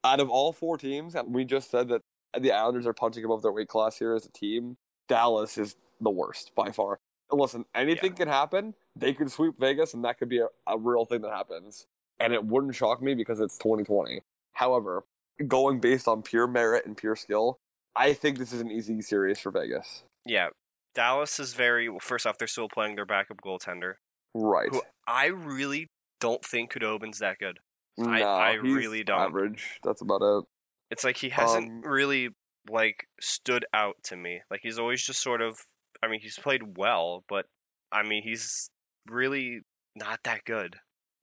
Out 0.03 0.19
of 0.19 0.29
all 0.29 0.51
four 0.51 0.77
teams, 0.77 1.13
and 1.15 1.33
we 1.33 1.45
just 1.45 1.69
said 1.69 1.87
that 1.89 2.01
the 2.37 2.51
Islanders 2.51 2.87
are 2.87 2.93
punching 2.93 3.23
above 3.23 3.43
their 3.43 3.51
weight 3.51 3.67
class 3.69 3.97
here 3.99 4.13
as 4.15 4.25
a 4.25 4.31
team. 4.31 4.77
Dallas 5.07 5.57
is 5.59 5.75
the 6.01 6.09
worst 6.09 6.51
by 6.55 6.71
far. 6.71 6.97
listen, 7.31 7.65
anything 7.75 8.13
can 8.13 8.27
happen. 8.27 8.73
They 8.95 9.13
could 9.13 9.31
sweep 9.31 9.59
Vegas, 9.59 9.93
and 9.93 10.03
that 10.05 10.17
could 10.17 10.27
be 10.27 10.39
a, 10.39 10.47
a 10.67 10.77
real 10.77 11.05
thing 11.05 11.21
that 11.21 11.31
happens. 11.31 11.85
And 12.19 12.33
it 12.33 12.43
wouldn't 12.45 12.75
shock 12.75 13.01
me 13.01 13.13
because 13.13 13.39
it's 13.39 13.57
2020. 13.57 14.21
However, 14.53 15.03
going 15.47 15.79
based 15.79 16.07
on 16.07 16.21
pure 16.21 16.47
merit 16.47 16.85
and 16.85 16.95
pure 16.95 17.15
skill, 17.15 17.59
I 17.95 18.13
think 18.13 18.37
this 18.37 18.53
is 18.53 18.61
an 18.61 18.71
easy 18.71 19.01
series 19.01 19.39
for 19.39 19.51
Vegas. 19.51 20.03
Yeah, 20.25 20.49
Dallas 20.93 21.39
is 21.39 21.53
very 21.53 21.89
well. 21.89 21.99
First 21.99 22.25
off, 22.25 22.37
they're 22.37 22.47
still 22.47 22.69
playing 22.69 22.95
their 22.95 23.05
backup 23.05 23.41
goaltender, 23.41 23.95
Right. 24.33 24.69
who 24.69 24.81
I 25.07 25.25
really 25.27 25.89
don't 26.21 26.43
think 26.43 26.71
Khudobin's 26.73 27.19
that 27.19 27.37
good. 27.39 27.59
I- 27.99 28.19
No, 28.19 28.29
I 28.29 28.51
he's 28.53 28.61
really 28.75 29.03
don't. 29.03 29.19
Average. 29.19 29.79
That's 29.83 30.01
about 30.01 30.21
it. 30.21 30.45
It's 30.91 31.03
like 31.03 31.17
he 31.17 31.29
hasn't 31.29 31.85
Um, 31.85 31.91
really 31.91 32.29
like 32.69 33.07
stood 33.21 33.65
out 33.73 33.97
to 34.03 34.15
me. 34.15 34.41
Like 34.49 34.61
he's 34.63 34.79
always 34.79 35.03
just 35.05 35.21
sort 35.21 35.41
of. 35.41 35.65
I 36.01 36.07
mean, 36.07 36.19
he's 36.21 36.37
played 36.37 36.77
well, 36.77 37.23
but 37.27 37.45
I 37.91 38.03
mean, 38.03 38.23
he's 38.23 38.69
really 39.07 39.61
not 39.95 40.21
that 40.23 40.43
good. 40.45 40.79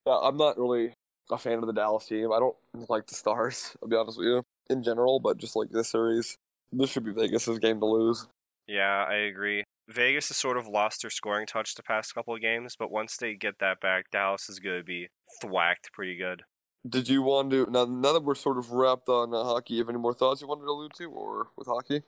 Yeah, 0.07 0.19
I'm 0.23 0.37
not 0.37 0.59
really 0.59 0.95
a 1.31 1.39
fan 1.39 1.59
of 1.59 1.67
the 1.67 1.73
Dallas 1.73 2.07
team. 2.07 2.33
I 2.33 2.39
don't 2.39 2.57
like 2.89 3.07
the 3.07 3.15
Stars, 3.15 3.77
I'll 3.83 3.89
be 3.89 3.97
honest 3.97 4.19
with 4.19 4.27
you, 4.27 4.43
in 4.71 4.83
general, 4.83 5.21
but 5.21 5.39
just 5.39 5.57
like 5.57 5.71
this 5.71 5.91
series, 5.91 6.37
this 6.73 6.91
should 6.91 7.05
be 7.05 7.13
Vegas' 7.13 7.59
game 7.59 7.81
to 7.81 7.87
lose. 7.87 8.27
Yeah, 8.67 9.05
I 9.09 9.15
agree. 9.15 9.65
Vegas 9.89 10.29
has 10.29 10.37
sort 10.37 10.57
of 10.57 10.67
lost 10.67 11.03
their 11.03 11.11
scoring 11.11 11.47
touch 11.47 11.75
the 11.75 11.83
past 11.83 12.15
couple 12.15 12.35
of 12.35 12.41
games, 12.41 12.77
but 12.79 12.91
once 12.91 13.17
they 13.17 13.35
get 13.35 13.59
that 13.59 13.81
back, 13.81 14.11
Dallas 14.11 14.49
is 14.49 14.59
going 14.59 14.79
to 14.79 14.85
be 14.85 15.09
thwacked 15.41 15.93
pretty 15.93 16.17
good. 16.17 16.43
Did 16.89 17.09
you 17.09 17.23
want 17.23 17.51
to, 17.51 17.67
now, 17.71 17.85
now 17.85 18.13
that 18.13 18.25
we're 18.25 18.35
sort 18.35 18.59
of 18.59 18.71
wrapped 18.71 19.09
on 19.09 19.35
uh, 19.35 19.45
hockey, 19.45 19.79
have 19.79 19.89
any 19.89 19.99
more 19.99 20.15
thoughts 20.15 20.41
you 20.41 20.49
wanted 20.49 20.63
to 20.63 20.71
allude 20.71 20.93
to, 20.95 21.05
or 21.07 21.49
with 21.57 21.69
hockey? 21.69 22.03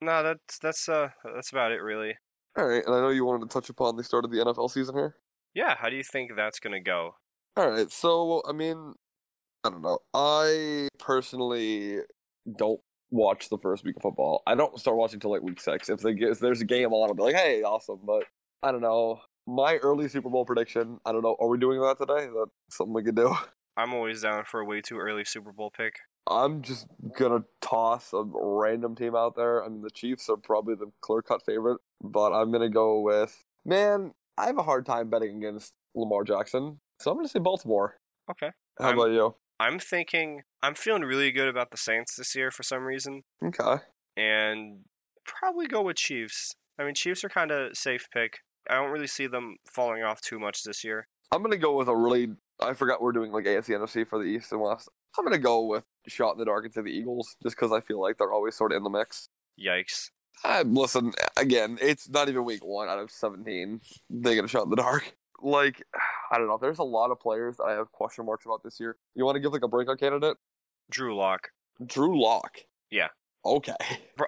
No, 0.00 0.22
that's 0.22 0.58
that's 0.58 0.88
uh 0.88 1.10
that's 1.34 1.50
about 1.50 1.72
it 1.72 1.80
really. 1.80 2.16
All 2.56 2.66
right, 2.66 2.84
and 2.84 2.94
I 2.94 3.00
know 3.00 3.08
you 3.08 3.24
wanted 3.24 3.48
to 3.48 3.52
touch 3.52 3.70
upon 3.70 3.96
the 3.96 4.04
start 4.04 4.24
of 4.24 4.30
the 4.30 4.38
NFL 4.38 4.70
season 4.70 4.96
here. 4.96 5.16
Yeah, 5.54 5.76
how 5.78 5.88
do 5.88 5.96
you 5.96 6.04
think 6.04 6.32
that's 6.36 6.60
going 6.60 6.72
to 6.72 6.80
go? 6.80 7.16
All 7.56 7.70
right, 7.70 7.90
so 7.90 8.42
I 8.48 8.52
mean, 8.52 8.94
I 9.62 9.70
don't 9.70 9.82
know. 9.82 10.00
I 10.12 10.88
personally 10.98 12.00
don't 12.58 12.80
watch 13.10 13.48
the 13.48 13.58
first 13.58 13.84
week 13.84 13.96
of 13.96 14.02
football. 14.02 14.42
I 14.46 14.56
don't 14.56 14.78
start 14.78 14.96
watching 14.96 15.16
until 15.16 15.30
like 15.30 15.42
week 15.42 15.60
six. 15.60 15.88
If, 15.88 16.00
they 16.00 16.14
get, 16.14 16.30
if 16.30 16.40
there's 16.40 16.60
a 16.60 16.64
game 16.64 16.92
on, 16.92 17.08
I'll 17.08 17.14
be 17.14 17.22
like, 17.22 17.36
hey, 17.36 17.62
awesome. 17.62 18.00
But 18.04 18.24
I 18.62 18.72
don't 18.72 18.80
know. 18.80 19.20
My 19.46 19.76
early 19.76 20.08
Super 20.08 20.30
Bowl 20.30 20.44
prediction. 20.44 20.98
I 21.04 21.12
don't 21.12 21.22
know. 21.22 21.36
Are 21.38 21.46
we 21.46 21.58
doing 21.58 21.80
that 21.80 21.98
today? 21.98 22.26
Is 22.26 22.32
that 22.32 22.46
something 22.70 22.92
we 22.92 23.04
could 23.04 23.14
do? 23.14 23.34
I'm 23.76 23.94
always 23.94 24.22
down 24.22 24.44
for 24.44 24.60
a 24.60 24.64
way 24.64 24.80
too 24.80 24.98
early 24.98 25.24
Super 25.24 25.52
Bowl 25.52 25.70
pick. 25.70 25.96
I'm 26.26 26.62
just 26.62 26.86
gonna 27.16 27.44
toss 27.60 28.12
a 28.12 28.24
random 28.24 28.94
team 28.94 29.14
out 29.14 29.36
there. 29.36 29.64
I 29.64 29.68
mean, 29.68 29.82
the 29.82 29.90
Chiefs 29.90 30.28
are 30.28 30.36
probably 30.36 30.74
the 30.74 30.90
clear 31.00 31.22
cut 31.22 31.44
favorite, 31.44 31.80
but 32.02 32.32
I'm 32.32 32.50
gonna 32.50 32.70
go 32.70 33.00
with 33.00 33.44
man. 33.64 34.12
I 34.38 34.46
have 34.46 34.58
a 34.58 34.62
hard 34.62 34.86
time 34.86 35.10
betting 35.10 35.36
against 35.36 35.74
Lamar 35.94 36.24
Jackson, 36.24 36.80
so 37.04 37.10
I'm 37.10 37.18
gonna 37.18 37.28
say 37.28 37.38
Baltimore. 37.38 37.98
Okay. 38.30 38.50
How 38.78 38.86
I'm- 38.88 38.98
about 38.98 39.10
you? 39.12 39.34
I'm 39.60 39.78
thinking 39.78 40.42
I'm 40.62 40.74
feeling 40.74 41.02
really 41.02 41.30
good 41.30 41.48
about 41.48 41.70
the 41.70 41.76
Saints 41.76 42.16
this 42.16 42.34
year 42.34 42.50
for 42.50 42.62
some 42.62 42.84
reason, 42.84 43.22
Okay. 43.44 43.76
and 44.16 44.84
probably 45.26 45.66
go 45.66 45.82
with 45.82 45.96
Chiefs. 45.96 46.54
I 46.78 46.84
mean, 46.84 46.94
Chiefs 46.94 47.22
are 47.22 47.28
kind 47.28 47.50
of 47.52 47.76
safe 47.76 48.08
pick. 48.10 48.38
I 48.68 48.74
don't 48.76 48.90
really 48.90 49.06
see 49.06 49.26
them 49.26 49.56
falling 49.66 50.02
off 50.02 50.20
too 50.22 50.38
much 50.40 50.62
this 50.64 50.82
year. 50.82 51.06
I'm 51.30 51.42
gonna 51.42 51.56
go 51.58 51.76
with 51.76 51.88
a 51.88 51.94
really. 51.96 52.28
I 52.60 52.72
forgot 52.74 53.02
we're 53.02 53.12
doing 53.12 53.32
like 53.32 53.44
AFC 53.46 53.74
NFC 53.74 54.04
for 54.08 54.18
the 54.18 54.24
East 54.24 54.50
and 54.52 54.60
West. 54.60 54.88
I'm 55.18 55.24
gonna 55.24 55.38
go 55.38 55.62
with 55.64 55.84
shot 56.08 56.32
in 56.32 56.38
the 56.38 56.44
dark 56.46 56.64
into 56.64 56.82
the 56.82 56.90
Eagles, 56.90 57.36
just 57.42 57.56
because 57.56 57.70
I 57.72 57.80
feel 57.80 58.00
like 58.00 58.16
they're 58.16 58.32
always 58.32 58.54
sort 58.56 58.72
of 58.72 58.78
in 58.78 58.82
the 58.82 58.90
mix. 58.90 59.28
Yikes. 59.60 60.10
Listen, 60.64 61.12
again, 61.36 61.78
it's 61.80 62.08
not 62.08 62.28
even 62.28 62.44
week 62.44 62.64
one 62.64 62.88
out 62.88 62.98
of 62.98 63.10
17. 63.10 63.80
They 64.10 64.34
get 64.34 64.44
a 64.44 64.48
shot 64.48 64.64
in 64.64 64.70
the 64.70 64.76
dark. 64.76 65.14
Like, 65.42 65.82
I 66.30 66.38
don't 66.38 66.48
know. 66.48 66.58
There's 66.60 66.78
a 66.78 66.84
lot 66.84 67.10
of 67.10 67.20
players 67.20 67.56
that 67.58 67.64
I 67.64 67.72
have 67.72 67.92
question 67.92 68.26
marks 68.26 68.44
about 68.44 68.62
this 68.62 68.80
year. 68.80 68.96
You 69.14 69.24
want 69.24 69.36
to 69.36 69.40
give 69.40 69.52
like 69.52 69.64
a 69.64 69.68
breakout 69.68 70.00
candidate? 70.00 70.36
Drew 70.90 71.16
Lock. 71.16 71.50
Drew 71.84 72.20
Lock. 72.20 72.58
Yeah. 72.90 73.08
Okay. 73.44 73.74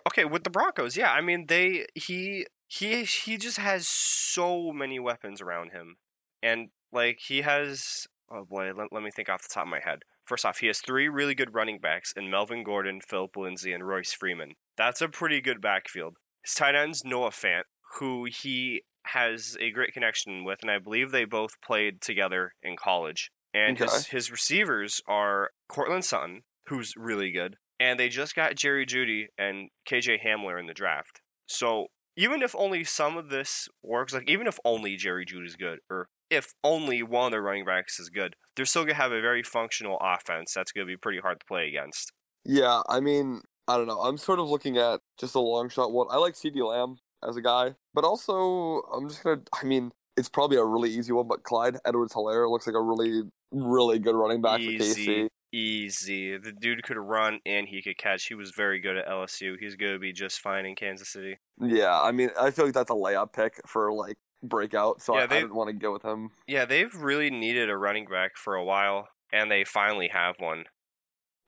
Okay, 0.09 0.24
with 0.24 0.44
the 0.44 0.50
Broncos, 0.50 0.96
yeah. 0.96 1.12
I 1.12 1.20
mean, 1.20 1.46
they 1.46 1.86
he 1.94 2.46
he 2.66 3.04
he 3.04 3.36
just 3.36 3.59
has 3.59 3.86
so 3.86 4.72
many 4.72 4.98
weapons 4.98 5.42
around 5.42 5.72
him, 5.72 5.96
and 6.42 6.70
like 6.92 7.18
he 7.28 7.42
has. 7.42 8.07
Oh 8.30 8.44
boy, 8.44 8.72
let, 8.74 8.92
let 8.92 9.02
me 9.02 9.11
think 9.11 9.28
off 9.28 9.42
the 9.42 9.52
top 9.52 9.64
of 9.64 9.68
my 9.68 9.80
head. 9.80 10.00
First 10.24 10.44
off, 10.44 10.59
he 10.59 10.66
has 10.68 10.80
three 10.80 11.09
really 11.09 11.34
good 11.34 11.54
running 11.54 11.78
backs 11.78 12.12
in 12.16 12.30
Melvin 12.30 12.64
Gordon, 12.64 13.00
Phillip 13.00 13.36
Lindsay, 13.36 13.72
and 13.72 13.86
Royce 13.86 14.12
Freeman. 14.12 14.54
That's 14.76 15.00
a 15.00 15.09
pretty 15.09 15.40
good 15.40 15.61
backfield. 15.61 16.16
His 16.42 16.54
tight 16.54 16.74
end's 16.74 17.04
Noah 17.04 17.30
Fant, 17.30 17.64
who 17.98 18.24
he 18.24 18.82
has 19.12 19.57
a 19.61 19.70
great 19.70 19.92
connection 19.92 20.44
with, 20.44 20.59
and 20.62 20.70
I 20.70 20.78
believe 20.78 21.11
they 21.11 21.24
both 21.24 21.61
played 21.64 22.00
together 22.00 22.54
in 22.62 22.76
college. 22.76 23.30
And 23.54 23.78
his, 23.78 23.92
Okay. 23.92 24.16
his 24.16 24.30
receivers 24.30 25.00
are 25.07 25.50
Courtland 25.68 26.04
Sutton, 26.04 26.42
who's 26.68 26.94
really 26.96 27.30
good, 27.30 27.57
and 27.80 27.98
they 27.98 28.09
just 28.09 28.34
got 28.34 28.54
Jerry 28.57 28.84
Jeudy 28.86 29.26
and 29.38 29.70
KJ 29.88 30.22
Hamler 30.24 30.59
in 30.61 30.66
the 30.66 30.74
draft. 30.74 31.20
So 31.46 31.86
even 32.16 32.42
if 32.42 32.54
only 32.57 32.84
some 32.84 33.16
of 33.16 33.28
this 33.30 33.68
works, 33.82 34.12
like 34.12 34.28
even 34.28 34.46
if 34.46 34.59
only 34.64 34.96
Jerry 34.96 35.24
Jeudy's 35.24 35.57
good, 35.57 35.78
or 35.90 36.09
if 36.28 36.52
only 36.64 37.02
one 37.02 37.26
of 37.26 37.32
the 37.32 37.40
running 37.40 37.64
backs 37.64 37.98
is 38.00 38.11
good, 38.11 38.34
they're 38.57 38.64
still 38.66 38.82
gonna 38.84 38.94
have 38.94 39.12
a 39.12 39.20
very 39.20 39.42
functional 39.42 39.98
offense 40.00 40.52
that's 40.54 40.72
gonna 40.72 40.86
be 40.86 40.96
pretty 40.96 41.20
hard 41.20 41.40
to 41.40 41.46
play 41.46 41.68
against. 41.68 42.12
Yeah, 42.44 42.82
I 42.88 43.00
mean, 43.00 43.42
I 43.68 43.76
don't 43.76 43.86
know. 43.86 44.00
I'm 44.00 44.18
sort 44.18 44.38
of 44.38 44.48
looking 44.48 44.76
at 44.76 45.00
just 45.18 45.34
a 45.34 45.40
long 45.40 45.68
shot 45.68 45.92
one. 45.92 46.07
I 46.11 46.16
like 46.16 46.34
CeeDee 46.34 46.66
Lamb 46.66 46.96
as 47.27 47.37
a 47.37 47.43
guy, 47.43 47.75
but 47.95 48.05
also 48.05 48.81
I'm 48.95 49.09
just 49.09 49.23
gonna. 49.23 49.43
I 49.55 49.64
mean, 49.64 49.93
it's 50.17 50.29
probably 50.29 50.57
a 50.57 50.64
really 50.64 50.91
easy 50.91 51.12
one, 51.12 51.29
but 51.29 51.43
Clyde 51.43 51.77
Edwards 51.85 52.14
Helaire 52.14 52.51
looks 52.51 52.67
like 52.67 52.77
a 52.77 52.81
really, 52.81 53.23
really 53.53 53.99
good 53.99 54.14
running 54.14 54.41
back 54.41 54.57
for 54.57 54.62
Easy, 54.62 55.07
KC. 55.07 55.29
easy. 55.53 56.37
The 56.37 56.53
dude 56.53 56.83
could 56.83 56.97
run 56.97 57.41
and 57.45 57.69
he 57.69 57.83
could 57.83 57.99
catch. 57.99 58.27
He 58.27 58.35
was 58.35 58.53
very 58.53 58.81
good 58.81 58.97
at 58.97 59.07
LSU. 59.09 59.57
He's 59.59 59.77
gonna 59.77 59.99
be 59.99 60.12
just 60.12 60.41
fine 60.41 60.67
in 60.67 60.75
Kansas 60.75 61.09
City. 61.09 61.39
Yeah, 61.61 62.01
I 62.01 62.12
mean, 62.12 62.31
I 62.41 62.51
feel 62.51 62.64
like 62.67 62.75
that's 62.75 62.91
a 62.91 62.95
layup 62.95 63.33
pick 63.33 63.61
for 63.67 63.93
like 63.93 64.17
breakout, 64.43 65.03
so 65.03 65.14
Yeah, 65.14 65.23
I, 65.23 65.25
I 65.25 65.41
didn't 65.41 65.55
want 65.55 65.69
to 65.69 65.75
go 65.75 65.93
with 65.93 66.05
him. 66.05 66.31
Yeah, 66.47 66.64
they've 66.64 66.95
really 66.95 67.31
needed 67.31 67.71
a 67.71 67.77
running 67.77 68.07
back 68.07 68.37
for 68.37 68.55
a 68.55 68.64
while, 68.64 69.09
and 69.33 69.51
they 69.51 69.64
finally 69.64 70.09
have 70.09 70.37
one. 70.39 70.64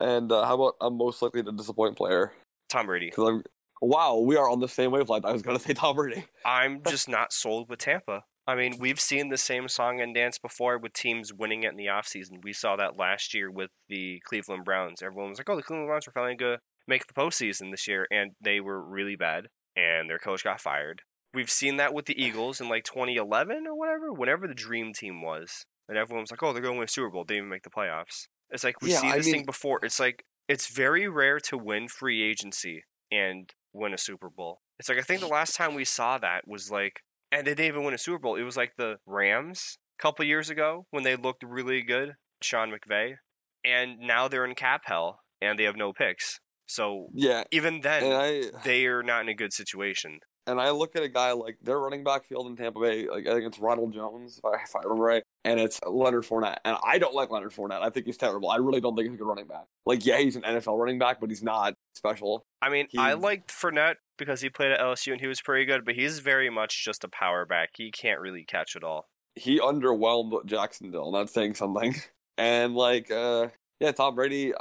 And 0.00 0.30
uh, 0.30 0.44
how 0.44 0.54
about 0.54 0.74
I'm 0.80 0.96
most 0.96 1.22
likely 1.22 1.42
to 1.42 1.52
disappoint 1.52 1.96
player? 1.96 2.32
Tom 2.68 2.86
Brady. 2.86 3.06
Because 3.10 3.28
I'm. 3.28 3.42
Wow, 3.80 4.18
we 4.18 4.36
are 4.36 4.48
on 4.48 4.60
the 4.60 4.68
same 4.68 4.90
wavelength. 4.90 5.24
I 5.24 5.32
was 5.32 5.42
gonna 5.42 5.58
say 5.58 5.74
Tom 5.74 5.96
Brady. 5.96 6.24
I'm 6.44 6.82
just 6.88 7.08
not 7.08 7.32
sold 7.32 7.68
with 7.68 7.78
Tampa. 7.80 8.24
I 8.46 8.54
mean, 8.54 8.76
we've 8.78 8.98
seen 9.00 9.28
the 9.28 9.36
same 9.36 9.68
song 9.68 10.00
and 10.00 10.14
dance 10.14 10.38
before 10.38 10.78
with 10.78 10.94
teams 10.94 11.34
winning 11.34 11.64
it 11.64 11.70
in 11.72 11.76
the 11.76 11.86
offseason. 11.86 12.42
We 12.42 12.54
saw 12.54 12.76
that 12.76 12.96
last 12.96 13.34
year 13.34 13.50
with 13.50 13.72
the 13.90 14.20
Cleveland 14.24 14.64
Browns. 14.64 15.02
Everyone 15.02 15.28
was 15.30 15.38
like, 15.38 15.50
oh, 15.50 15.56
the 15.56 15.62
Cleveland 15.62 15.88
Browns 15.88 16.08
are 16.08 16.12
finally 16.12 16.34
going 16.34 16.56
to 16.56 16.60
make 16.86 17.06
the 17.06 17.12
postseason 17.12 17.70
this 17.70 17.86
year, 17.86 18.06
and 18.10 18.32
they 18.40 18.58
were 18.60 18.82
really 18.82 19.16
bad, 19.16 19.48
and 19.76 20.08
their 20.08 20.18
coach 20.18 20.44
got 20.44 20.62
fired. 20.62 21.02
We've 21.34 21.50
seen 21.50 21.76
that 21.76 21.92
with 21.92 22.06
the 22.06 22.18
Eagles 22.24 22.58
in 22.58 22.70
like 22.70 22.84
2011 22.84 23.66
or 23.66 23.76
whatever, 23.78 24.12
whenever 24.14 24.48
the 24.48 24.54
dream 24.54 24.94
team 24.94 25.20
was. 25.20 25.66
And 25.86 25.98
everyone 25.98 26.22
was 26.22 26.30
like, 26.30 26.42
oh, 26.42 26.54
they're 26.54 26.62
going 26.62 26.74
to 26.74 26.78
win 26.78 26.84
a 26.86 26.88
Super 26.88 27.10
Bowl. 27.10 27.24
They 27.26 27.34
didn't 27.34 27.44
even 27.44 27.50
make 27.50 27.64
the 27.64 27.70
playoffs. 27.70 28.28
It's 28.48 28.64
like 28.64 28.80
we 28.80 28.92
Yeah, 28.92 29.00
see 29.00 29.08
I 29.10 29.16
this 29.18 29.26
mean- 29.26 29.34
thing 29.34 29.44
before. 29.44 29.78
It's 29.82 30.00
like, 30.00 30.24
it's 30.48 30.68
very 30.74 31.06
rare 31.06 31.38
to 31.40 31.58
win 31.58 31.88
free 31.88 32.22
agency 32.22 32.84
and 33.12 33.50
win 33.72 33.94
a 33.94 33.98
Super 33.98 34.28
Bowl. 34.30 34.60
It's 34.78 34.88
like, 34.88 34.98
I 34.98 35.02
think 35.02 35.20
the 35.20 35.26
last 35.26 35.56
time 35.56 35.74
we 35.74 35.84
saw 35.84 36.18
that 36.18 36.46
was 36.46 36.70
like, 36.70 37.00
and 37.30 37.46
they 37.46 37.50
didn't 37.54 37.66
even 37.66 37.84
win 37.84 37.94
a 37.94 37.98
Super 37.98 38.18
Bowl. 38.18 38.36
It 38.36 38.42
was 38.42 38.56
like 38.56 38.72
the 38.78 38.96
Rams 39.06 39.78
a 39.98 40.02
couple 40.02 40.24
years 40.24 40.48
ago 40.50 40.86
when 40.90 41.02
they 41.04 41.16
looked 41.16 41.42
really 41.42 41.82
good, 41.82 42.14
Sean 42.42 42.70
McVay, 42.72 43.14
and 43.64 43.98
now 43.98 44.28
they're 44.28 44.44
in 44.44 44.54
cap 44.54 44.82
hell 44.84 45.20
and 45.40 45.58
they 45.58 45.64
have 45.64 45.76
no 45.76 45.92
picks. 45.92 46.40
So 46.66 47.08
Yeah, 47.14 47.44
even 47.50 47.80
then, 47.80 48.04
I 48.12 48.50
they 48.64 48.86
are 48.86 49.02
not 49.02 49.22
in 49.22 49.28
a 49.28 49.34
good 49.34 49.52
situation. 49.52 50.20
and 50.46 50.60
I 50.60 50.70
look 50.70 50.96
at 50.96 51.02
a 51.02 51.08
guy 51.08 51.32
like 51.32 51.58
their 51.62 51.78
running 51.78 52.04
back 52.04 52.24
field 52.26 52.46
in 52.46 52.56
Tampa 52.56 52.80
Bay. 52.80 53.06
Like 53.08 53.26
I 53.26 53.32
think 53.34 53.46
it's 53.46 53.58
Ronald 53.58 53.92
Jones, 53.94 54.38
if 54.38 54.44
I, 54.44 54.62
if 54.62 54.74
I 54.76 54.80
remember 54.82 55.02
right, 55.04 55.22
and 55.44 55.58
it's 55.60 55.78
Leonard 55.86 56.24
Fournette. 56.24 56.58
And 56.64 56.76
I 56.84 56.98
don't 56.98 57.14
like 57.14 57.30
Leonard 57.30 57.52
Fournette. 57.52 57.82
I 57.82 57.90
think 57.90 58.06
he's 58.06 58.16
terrible. 58.18 58.50
I 58.50 58.56
really 58.56 58.80
don't 58.80 58.94
think 58.96 59.08
he's 59.08 59.14
a 59.14 59.18
good 59.18 59.26
running 59.28 59.46
back. 59.46 59.64
Like 59.86 60.04
yeah, 60.04 60.18
he's 60.18 60.36
an 60.36 60.42
NFL 60.42 60.78
running 60.78 60.98
back, 60.98 61.20
but 61.20 61.30
he's 61.30 61.42
not 61.42 61.74
special. 61.94 62.44
I 62.62 62.68
mean, 62.68 62.88
I 62.96 63.14
liked 63.14 63.50
Fournette 63.50 63.96
because 64.16 64.40
he 64.40 64.50
played 64.50 64.72
at 64.72 64.80
LSU 64.80 65.12
and 65.12 65.20
he 65.20 65.26
was 65.26 65.40
pretty 65.40 65.64
good, 65.64 65.84
but 65.84 65.94
he's 65.94 66.18
very 66.20 66.50
much 66.50 66.84
just 66.84 67.04
a 67.04 67.08
power 67.08 67.44
back. 67.46 67.70
He 67.76 67.90
can't 67.90 68.20
really 68.20 68.44
catch 68.44 68.76
it 68.76 68.84
all. 68.84 69.08
He 69.34 69.60
underwhelmed 69.60 70.44
Jacksonville. 70.46 71.12
Not 71.12 71.30
saying 71.30 71.54
something. 71.54 71.94
And 72.40 72.76
like, 72.76 73.10
uh, 73.10 73.48
yeah, 73.80 73.90
Tom 73.90 74.14
Brady. 74.14 74.52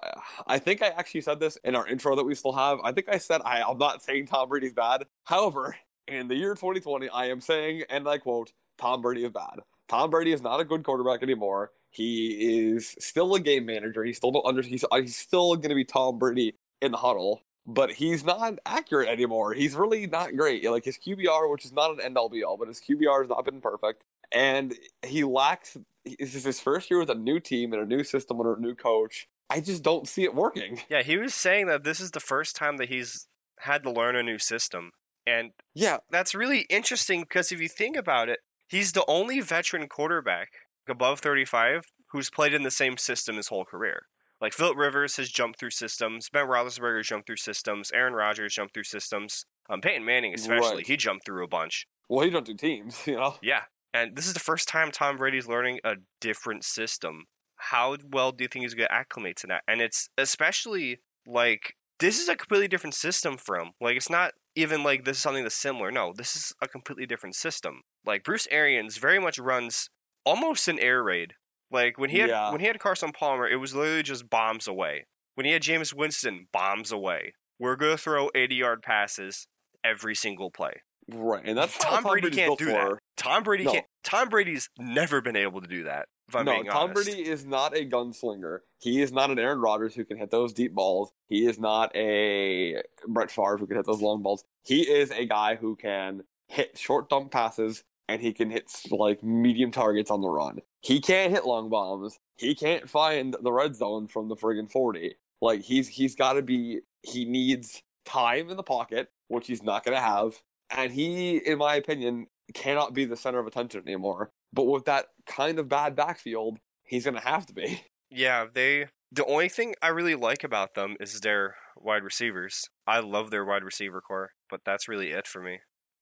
I- 0.47 0.57
think 0.57 0.81
I 0.81 0.87
actually 0.87 1.21
said 1.21 1.39
this 1.39 1.59
in 1.63 1.75
our 1.75 1.87
intro 1.87 2.15
that 2.15 2.23
we 2.23 2.33
still 2.33 2.53
have. 2.53 2.79
I 2.83 2.91
think 2.91 3.07
I 3.07 3.19
said 3.19 3.41
I, 3.45 3.61
I'm 3.61 3.77
not 3.77 4.01
saying 4.01 4.25
Tom 4.25 4.49
Brady's 4.49 4.73
bad. 4.73 5.05
However, 5.25 5.75
in 6.07 6.27
the 6.27 6.33
year 6.33 6.55
2020, 6.55 7.07
I 7.09 7.27
am 7.27 7.39
saying, 7.39 7.83
and 7.91 8.07
I 8.07 8.17
quote, 8.17 8.51
Tom 8.79 9.01
Brady 9.03 9.25
is 9.25 9.31
bad. 9.31 9.59
Tom 9.87 10.09
Brady 10.09 10.31
is 10.33 10.41
not 10.41 10.59
a 10.59 10.65
good 10.65 10.83
quarterback 10.83 11.21
anymore. 11.21 11.71
He 11.91 12.67
is 12.69 12.95
still 12.99 13.35
a 13.35 13.39
game 13.39 13.65
manager. 13.65 14.03
He's 14.03 14.17
still 14.17 14.31
don't 14.31 14.45
under. 14.45 14.61
He's, 14.61 14.83
he's 14.91 15.15
still 15.15 15.55
going 15.55 15.69
to 15.69 15.75
be 15.75 15.85
Tom 15.85 16.19
Brady 16.19 16.55
in 16.81 16.91
the 16.91 16.97
huddle. 16.97 17.41
but 17.65 17.91
he's 17.91 18.23
not 18.23 18.57
accurate 18.65 19.09
anymore. 19.09 19.53
He's 19.53 19.75
really 19.75 20.07
not 20.07 20.35
great. 20.37 20.63
Like 20.69 20.85
his 20.85 20.97
QBR, 20.97 21.51
which 21.51 21.65
is 21.65 21.73
not 21.73 21.91
an 21.91 21.99
end 21.99 22.17
all 22.17 22.29
be 22.29 22.43
all, 22.43 22.55
but 22.57 22.69
his 22.69 22.79
QBR 22.79 23.21
has 23.21 23.29
not 23.29 23.43
been 23.43 23.59
perfect, 23.59 24.05
and 24.31 24.73
he 25.05 25.23
lacks. 25.23 25.75
This 26.05 26.33
is 26.35 26.45
his 26.45 26.61
first 26.61 26.89
year 26.89 26.99
with 26.99 27.09
a 27.09 27.15
new 27.15 27.39
team 27.41 27.73
and 27.73 27.81
a 27.81 27.85
new 27.85 28.03
system 28.05 28.39
under 28.39 28.53
a 28.53 28.59
new 28.59 28.73
coach. 28.75 29.27
I 29.49 29.59
just 29.59 29.83
don't 29.83 30.07
see 30.07 30.23
it 30.23 30.33
working. 30.35 30.81
Yeah, 30.89 31.03
he 31.03 31.17
was 31.17 31.33
saying 31.33 31.67
that 31.67 31.83
this 31.83 31.99
is 31.99 32.11
the 32.11 32.19
first 32.21 32.55
time 32.55 32.77
that 32.77 32.89
he's 32.89 33.27
had 33.59 33.83
to 33.83 33.91
learn 33.91 34.15
a 34.15 34.23
new 34.23 34.37
system. 34.39 34.91
And 35.25 35.51
Yeah, 35.73 35.97
that's 36.09 36.33
really 36.33 36.61
interesting 36.69 37.21
because 37.21 37.51
if 37.51 37.59
you 37.59 37.67
think 37.67 37.97
about 37.97 38.29
it, 38.29 38.39
he's 38.69 38.93
the 38.93 39.03
only 39.09 39.41
veteran 39.41 39.87
quarterback 39.89 40.49
above 40.87 41.19
35 41.19 41.91
who's 42.11 42.29
played 42.29 42.53
in 42.53 42.63
the 42.63 42.71
same 42.71 42.95
system 42.95 43.35
his 43.35 43.49
whole 43.49 43.65
career. 43.65 44.03
Like 44.39 44.53
Philip 44.53 44.77
Rivers 44.77 45.17
has 45.17 45.29
jumped 45.29 45.59
through 45.59 45.71
systems, 45.71 46.29
Ben 46.29 46.45
Roethlisberger 46.47 46.97
has 46.97 47.07
jumped 47.07 47.27
through 47.27 47.37
systems, 47.37 47.91
Aaron 47.91 48.13
Rodgers 48.13 48.53
jumped 48.53 48.73
through 48.73 48.83
systems, 48.83 49.45
um, 49.69 49.81
Peyton 49.81 50.05
Manning 50.05 50.33
especially, 50.33 50.77
Right. 50.77 50.87
he 50.87 50.95
jumped 50.97 51.25
through 51.25 51.43
a 51.43 51.47
bunch. 51.47 51.87
well, 52.09 52.23
he 52.23 52.29
don't 52.29 52.45
do 52.45 52.53
teams, 52.53 53.01
you 53.07 53.15
know. 53.15 53.35
Yeah, 53.41 53.63
and 53.93 54.15
this 54.15 54.27
is 54.27 54.33
the 54.33 54.39
first 54.39 54.67
time 54.67 54.91
Tom 54.91 55.17
Brady's 55.17 55.47
learning 55.47 55.79
a 55.83 55.95
different 56.21 56.63
system. 56.63 57.25
How 57.55 57.97
well 58.11 58.31
do 58.31 58.43
you 58.43 58.47
think 58.47 58.63
he's 58.63 58.75
going 58.75 58.87
to 58.87 58.93
acclimate 58.93 59.35
to 59.37 59.47
that? 59.47 59.63
And 59.67 59.81
it's 59.81 60.09
especially 60.17 60.99
like 61.25 61.73
this 61.99 62.19
is 62.21 62.29
a 62.29 62.35
completely 62.35 62.67
different 62.67 62.93
system 62.93 63.35
from. 63.37 63.71
Like 63.81 63.97
it's 63.97 64.09
not 64.11 64.33
even 64.55 64.83
like 64.83 65.03
this 65.05 65.17
is 65.17 65.23
something 65.23 65.41
that's 65.43 65.55
similar. 65.55 65.91
No, 65.91 66.13
this 66.15 66.35
is 66.35 66.53
a 66.61 66.67
completely 66.67 67.07
different 67.07 67.35
system. 67.35 67.81
Like 68.05 68.23
Bruce 68.23 68.47
Arians 68.51 68.97
very 68.97 69.19
much 69.19 69.39
runs 69.39 69.89
almost 70.23 70.67
an 70.67 70.77
air 70.79 71.01
raid. 71.03 71.33
Like 71.71 71.97
when 71.97 72.09
he 72.09 72.19
had 72.19 72.29
Yeah. 72.29 72.51
when 72.51 72.61
he 72.61 72.67
had 72.67 72.79
Carson 72.79 73.11
Palmer, 73.11 73.47
it 73.47 73.57
was 73.57 73.75
literally 73.75 74.03
just 74.03 74.29
bombs 74.29 74.67
away. 74.67 75.05
When 75.35 75.45
he 75.45 75.51
had 75.51 75.61
Jameis 75.61 75.93
Winston, 75.93 76.47
bombs 76.51 76.91
away. 76.91 77.33
We're 77.59 77.75
gonna 77.75 77.97
throw 77.97 78.29
eighty 78.35 78.55
yard 78.55 78.81
passes 78.83 79.47
every 79.83 80.15
single 80.15 80.49
play. 80.51 80.81
Right, 81.09 81.43
and 81.45 81.57
that's 81.57 81.81
how 81.83 81.91
Tom 81.91 82.03
Brady 82.03 82.21
Brady's 82.29 82.39
can't 82.39 82.59
do 82.59 82.65
for. 82.65 82.71
that. 82.71 82.99
Tom 83.15 83.43
Brady 83.43 83.63
No. 83.63 83.71
can't. 83.73 83.85
Tom 84.03 84.29
Brady's 84.29 84.69
never 84.77 85.21
been 85.21 85.35
able 85.37 85.61
to 85.61 85.67
do 85.67 85.83
that. 85.83 86.07
If 86.27 86.35
I'm 86.35 86.43
no, 86.45 86.51
being 86.53 86.65
Tom 86.65 86.89
honest. 86.91 87.05
Brady 87.05 87.25
is 87.29 87.45
not 87.45 87.75
a 87.77 87.85
gunslinger. 87.85 88.59
He 88.81 89.01
is 89.01 89.13
not 89.13 89.31
an 89.31 89.39
Aaron 89.39 89.59
Rodgers 89.61 89.95
who 89.95 90.03
can 90.03 90.17
hit 90.17 90.29
those 90.31 90.51
deep 90.51 90.73
balls. 90.73 91.11
He 91.29 91.45
is 91.45 91.57
not 91.57 91.95
a 91.95 92.81
Brett 93.07 93.31
Favre 93.31 93.57
who 93.57 93.65
can 93.65 93.77
hit 93.77 93.85
those 93.85 94.01
long 94.01 94.21
balls. 94.21 94.43
He 94.65 94.81
is 94.81 95.09
a 95.11 95.25
guy 95.25 95.55
who 95.55 95.77
can 95.77 96.23
hit 96.49 96.77
short 96.77 97.09
dump 97.09 97.31
passes 97.31 97.83
and 98.09 98.21
he 98.21 98.33
can 98.33 98.49
hit 98.49 98.69
like 98.91 99.23
medium 99.23 99.71
targets 99.71 100.11
on 100.11 100.19
the 100.21 100.29
run. 100.29 100.59
He 100.81 100.99
can't 100.99 101.31
hit 101.31 101.45
long 101.45 101.69
bombs. 101.69 102.19
He 102.37 102.55
can't 102.55 102.89
find 102.89 103.35
the 103.41 103.51
red 103.51 103.75
zone 103.75 104.07
from 104.07 104.27
the 104.29 104.35
friggin' 104.35 104.71
40. 104.71 105.15
Like 105.41 105.61
he's 105.61 105.87
he's 105.87 106.15
got 106.15 106.33
to 106.33 106.41
be 106.41 106.81
he 107.03 107.25
needs 107.25 107.81
time 108.05 108.49
in 108.49 108.57
the 108.57 108.63
pocket, 108.63 109.09
which 109.27 109.47
he's 109.47 109.63
not 109.63 109.83
going 109.83 109.95
to 109.95 110.01
have. 110.01 110.41
And 110.69 110.91
he 110.91 111.37
in 111.37 111.57
my 111.57 111.75
opinion 111.75 112.27
cannot 112.53 112.93
be 112.93 113.05
the 113.05 113.17
center 113.17 113.39
of 113.39 113.47
attention 113.47 113.83
anymore. 113.85 114.31
But 114.53 114.63
with 114.63 114.85
that 114.85 115.07
kind 115.25 115.59
of 115.59 115.69
bad 115.69 115.95
backfield, 115.95 116.57
he's 116.83 117.03
going 117.03 117.15
to 117.15 117.27
have 117.27 117.45
to 117.47 117.53
be. 117.53 117.83
Yeah, 118.09 118.45
they. 118.51 118.87
The 119.11 119.25
only 119.25 119.49
thing 119.49 119.75
I 119.81 119.87
really 119.89 120.15
like 120.15 120.43
about 120.43 120.73
them 120.75 120.95
is 120.99 121.21
their 121.21 121.55
wide 121.77 122.03
receivers. 122.03 122.69
I 122.85 122.99
love 122.99 123.31
their 123.31 123.45
wide 123.45 123.63
receiver 123.63 124.01
core, 124.01 124.31
but 124.49 124.61
that's 124.65 124.87
really 124.87 125.11
it 125.11 125.27
for 125.27 125.41
me. 125.41 125.59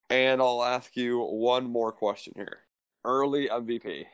And 0.09 0.41
I'll 0.41 0.63
ask 0.63 0.95
you 0.95 1.19
one 1.19 1.69
more 1.69 1.91
question 1.91 2.33
here. 2.35 2.59
Early 3.03 3.47
MVP. 3.47 4.05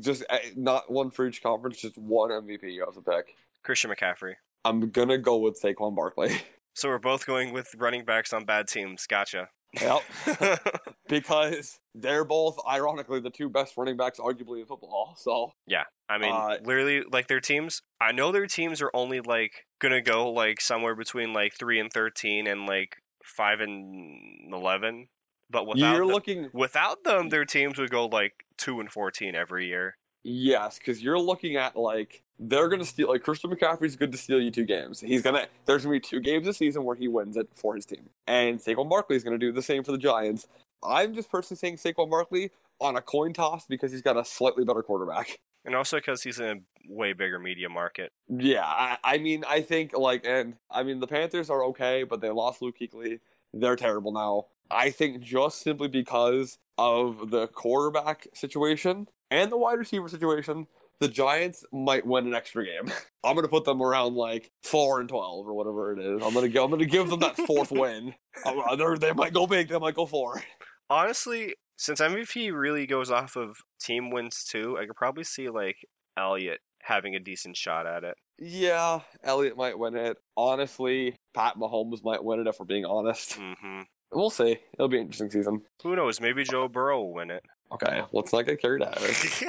Just 0.00 0.24
eh, 0.28 0.50
not 0.56 0.90
one 0.90 1.10
for 1.10 1.26
each 1.26 1.42
conference, 1.42 1.80
just 1.80 1.96
one 1.98 2.30
MVP 2.30 2.72
you 2.72 2.84
have 2.84 2.94
to 2.94 3.00
pick. 3.00 3.34
Christian 3.62 3.90
McCaffrey. 3.90 4.34
I'm 4.64 4.90
to 4.90 5.18
go 5.18 5.36
with 5.36 5.60
Saquon 5.60 5.94
Barkley. 5.94 6.36
So 6.76 6.88
we're 6.88 6.98
both 6.98 7.24
going 7.24 7.52
with 7.52 7.72
running 7.78 8.04
backs 8.04 8.32
on 8.32 8.44
bad 8.46 8.66
teams. 8.66 9.06
Gotcha. 9.06 9.48
yep. 9.80 10.02
because 11.08 11.78
they're 11.94 12.24
both, 12.24 12.58
ironically, 12.68 13.20
the 13.20 13.30
two 13.30 13.48
best 13.48 13.76
running 13.76 13.96
backs, 13.96 14.18
arguably, 14.18 14.58
in 14.58 14.66
football. 14.66 15.14
So, 15.16 15.52
yeah, 15.68 15.84
I 16.08 16.18
mean, 16.18 16.32
Uh, 16.32 16.56
literally, 16.64 17.02
like 17.08 17.28
their 17.28 17.38
teams. 17.40 17.82
I 18.00 18.10
know 18.10 18.32
their 18.32 18.48
teams 18.48 18.82
are 18.82 18.90
only 18.92 19.20
like 19.20 19.66
gonna 19.80 20.02
go 20.02 20.28
like 20.28 20.60
somewhere 20.60 20.96
between 20.96 21.32
like 21.32 21.54
three 21.56 21.78
and 21.78 21.92
thirteen 21.92 22.48
and 22.48 22.66
like 22.66 22.96
five 23.22 23.60
and 23.60 24.52
eleven. 24.52 25.06
But 25.50 25.66
without 25.66 25.92
you're 25.92 26.06
them, 26.06 26.08
looking, 26.08 26.50
without 26.52 27.04
them, 27.04 27.28
their 27.28 27.44
teams 27.44 27.78
would 27.78 27.90
go 27.90 28.06
like 28.06 28.44
two 28.56 28.80
and 28.80 28.90
fourteen 28.90 29.34
every 29.34 29.66
year. 29.66 29.96
yes, 30.24 30.78
because 30.78 31.02
you're 31.02 31.18
looking 31.18 31.56
at, 31.56 31.76
like, 31.76 32.22
they're 32.38 32.68
going 32.68 32.80
to 32.80 32.86
steal, 32.86 33.08
like, 33.08 33.22
Christian 33.22 33.50
McCaffrey's 33.50 33.94
good 33.94 34.10
to 34.10 34.18
steal 34.18 34.40
you 34.40 34.50
two 34.50 34.64
games. 34.64 35.00
He's 35.00 35.22
going 35.22 35.36
to, 35.36 35.46
there's 35.66 35.84
going 35.84 36.00
to 36.00 36.00
be 36.00 36.08
two 36.08 36.20
games 36.20 36.46
this 36.46 36.56
season 36.56 36.84
where 36.84 36.96
he 36.96 37.06
wins 37.06 37.36
it 37.36 37.48
for 37.54 37.76
his 37.76 37.86
team. 37.86 38.08
And 38.26 38.58
Saquon 38.58 38.88
Barkley's 38.88 39.22
going 39.22 39.38
to 39.38 39.46
do 39.46 39.52
the 39.52 39.62
same 39.62 39.84
for 39.84 39.92
the 39.92 39.98
Giants. 39.98 40.48
I'm 40.82 41.14
just 41.14 41.30
personally 41.30 41.58
saying 41.58 41.76
Saquon 41.76 42.10
Barkley 42.10 42.50
on 42.80 42.96
a 42.96 43.02
coin 43.02 43.32
toss 43.32 43.66
because 43.66 43.92
he's 43.92 44.02
got 44.02 44.16
a 44.16 44.24
slightly 44.24 44.64
better 44.64 44.82
quarterback. 44.82 45.38
And 45.64 45.74
also 45.74 45.98
because 45.98 46.22
he's 46.22 46.40
in 46.40 46.46
a 46.46 46.92
way 46.92 47.12
bigger 47.12 47.38
media 47.38 47.68
market. 47.68 48.12
Yeah, 48.28 48.64
I, 48.66 48.98
I 49.02 49.18
mean, 49.18 49.44
I 49.48 49.62
think 49.62 49.96
like, 49.96 50.26
and 50.26 50.56
I 50.70 50.82
mean, 50.82 51.00
the 51.00 51.06
Panthers 51.06 51.48
are 51.48 51.64
okay, 51.66 52.02
but 52.02 52.20
they 52.20 52.28
lost 52.30 52.60
Luke 52.60 52.76
Kuechly. 52.78 53.20
They're 53.54 53.76
terrible 53.76 54.12
now. 54.12 54.46
I 54.70 54.90
think 54.90 55.20
just 55.20 55.60
simply 55.62 55.88
because 55.88 56.58
of 56.78 57.30
the 57.30 57.46
quarterback 57.48 58.26
situation 58.34 59.08
and 59.30 59.50
the 59.52 59.56
wide 59.56 59.78
receiver 59.78 60.08
situation, 60.08 60.66
the 61.00 61.08
Giants 61.08 61.64
might 61.72 62.06
win 62.06 62.26
an 62.26 62.34
extra 62.34 62.64
game. 62.64 62.92
I'm 63.24 63.34
gonna 63.34 63.48
put 63.48 63.64
them 63.64 63.82
around 63.82 64.14
like 64.14 64.50
four 64.62 65.00
and 65.00 65.08
twelve 65.08 65.46
or 65.46 65.54
whatever 65.54 65.92
it 65.92 65.98
is. 65.98 66.22
I'm 66.22 66.34
gonna 66.34 66.48
gi- 66.48 66.58
I'm 66.58 66.70
gonna 66.70 66.84
give 66.86 67.08
them 67.10 67.20
that 67.20 67.36
fourth 67.36 67.70
win. 67.72 68.14
Uh, 68.44 68.76
they're- 68.76 69.14
might 69.14 69.32
go 69.32 69.46
big. 69.46 69.68
They 69.68 69.78
might 69.78 69.94
go 69.94 70.06
four. 70.06 70.42
Honestly, 70.90 71.54
since 71.76 72.00
MVP 72.00 72.52
really 72.52 72.86
goes 72.86 73.10
off 73.10 73.36
of 73.36 73.56
team 73.80 74.10
wins 74.10 74.44
too, 74.44 74.78
I 74.78 74.86
could 74.86 74.96
probably 74.96 75.24
see 75.24 75.48
like 75.48 75.78
Elliott 76.16 76.60
having 76.82 77.14
a 77.14 77.20
decent 77.20 77.56
shot 77.56 77.86
at 77.86 78.04
it. 78.04 78.14
Yeah, 78.38 79.00
Elliott 79.22 79.56
might 79.56 79.78
win 79.78 79.96
it. 79.96 80.16
Honestly, 80.36 81.16
Pat 81.34 81.56
Mahomes 81.56 82.04
might 82.04 82.22
win 82.22 82.40
it 82.40 82.46
if 82.46 82.56
we're 82.60 82.66
being 82.66 82.84
honest. 82.84 83.34
hmm 83.40 83.80
We'll 84.14 84.30
see. 84.30 84.58
It'll 84.74 84.88
be 84.88 84.96
an 84.98 85.04
interesting 85.04 85.30
season. 85.30 85.62
Who 85.82 85.96
knows? 85.96 86.20
Maybe 86.20 86.44
Joe 86.44 86.68
Burrow 86.68 87.00
will 87.02 87.12
win 87.14 87.30
it. 87.30 87.44
Okay, 87.72 88.02
let's 88.12 88.32
not 88.32 88.46
get 88.46 88.60
carried 88.60 88.82
out 88.82 88.96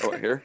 over 0.03 0.17
here. 0.19 0.43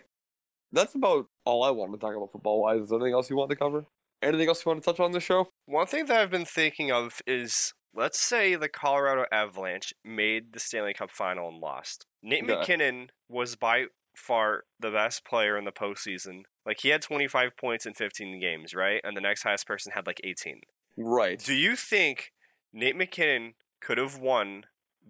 That's 0.73 0.95
about 0.95 1.27
all 1.45 1.65
I 1.65 1.71
wanted 1.71 1.93
to 1.93 1.99
talk 1.99 2.15
about 2.15 2.31
football 2.33 2.61
wise. 2.63 2.83
Is 2.83 2.89
there 2.91 2.99
anything 2.99 3.15
else 3.15 3.31
you 3.31 3.37
want 3.37 3.51
to 3.51 3.57
cover? 3.57 3.87
Anything 4.23 4.49
else 4.49 4.65
you 4.65 4.71
want 4.71 4.83
to 4.83 4.91
touch 4.91 5.01
on 5.01 5.13
this 5.13 5.23
show? 5.25 5.49
One 5.67 5.87
thing 5.87 6.07
that 6.07 6.21
I've 6.21 6.31
been 6.31 6.45
thinking 6.45 6.93
of 6.93 7.23
is 7.27 7.73
let's 7.95 8.21
say 8.21 8.55
the 8.55 8.69
Colorado 8.69 9.25
Avalanche 9.33 9.95
made 10.05 10.53
the 10.53 10.61
Stanley 10.61 10.93
Cup 10.95 11.11
final 11.11 11.49
and 11.49 11.59
lost. 11.59 12.07
Nate 12.23 12.47
Yeah. 12.47 12.57
MacKinnon 12.59 13.11
was 13.29 13.57
by 13.57 13.87
far 14.15 14.65
the 14.79 14.91
best 14.91 15.25
player 15.25 15.57
in 15.57 15.65
the 15.65 15.73
postseason. 15.73 16.43
Like 16.67 16.81
he 16.81 16.91
had 16.91 17.01
25 17.03 17.57
points 17.57 17.87
in 17.87 17.95
15 17.95 18.39
games, 18.39 18.75
right? 18.75 19.01
And 19.03 19.17
the 19.17 19.21
next 19.23 19.43
highest 19.45 19.67
person 19.67 19.93
had 19.95 20.07
like 20.07 20.21
18. 20.23 20.61
Right. 20.99 21.39
Do 21.43 21.55
you 21.55 21.75
think 21.75 22.33
Nate 22.73 22.97
MacKinnon 22.97 23.55
could 23.81 23.99
have 23.99 24.19
won 24.19 24.65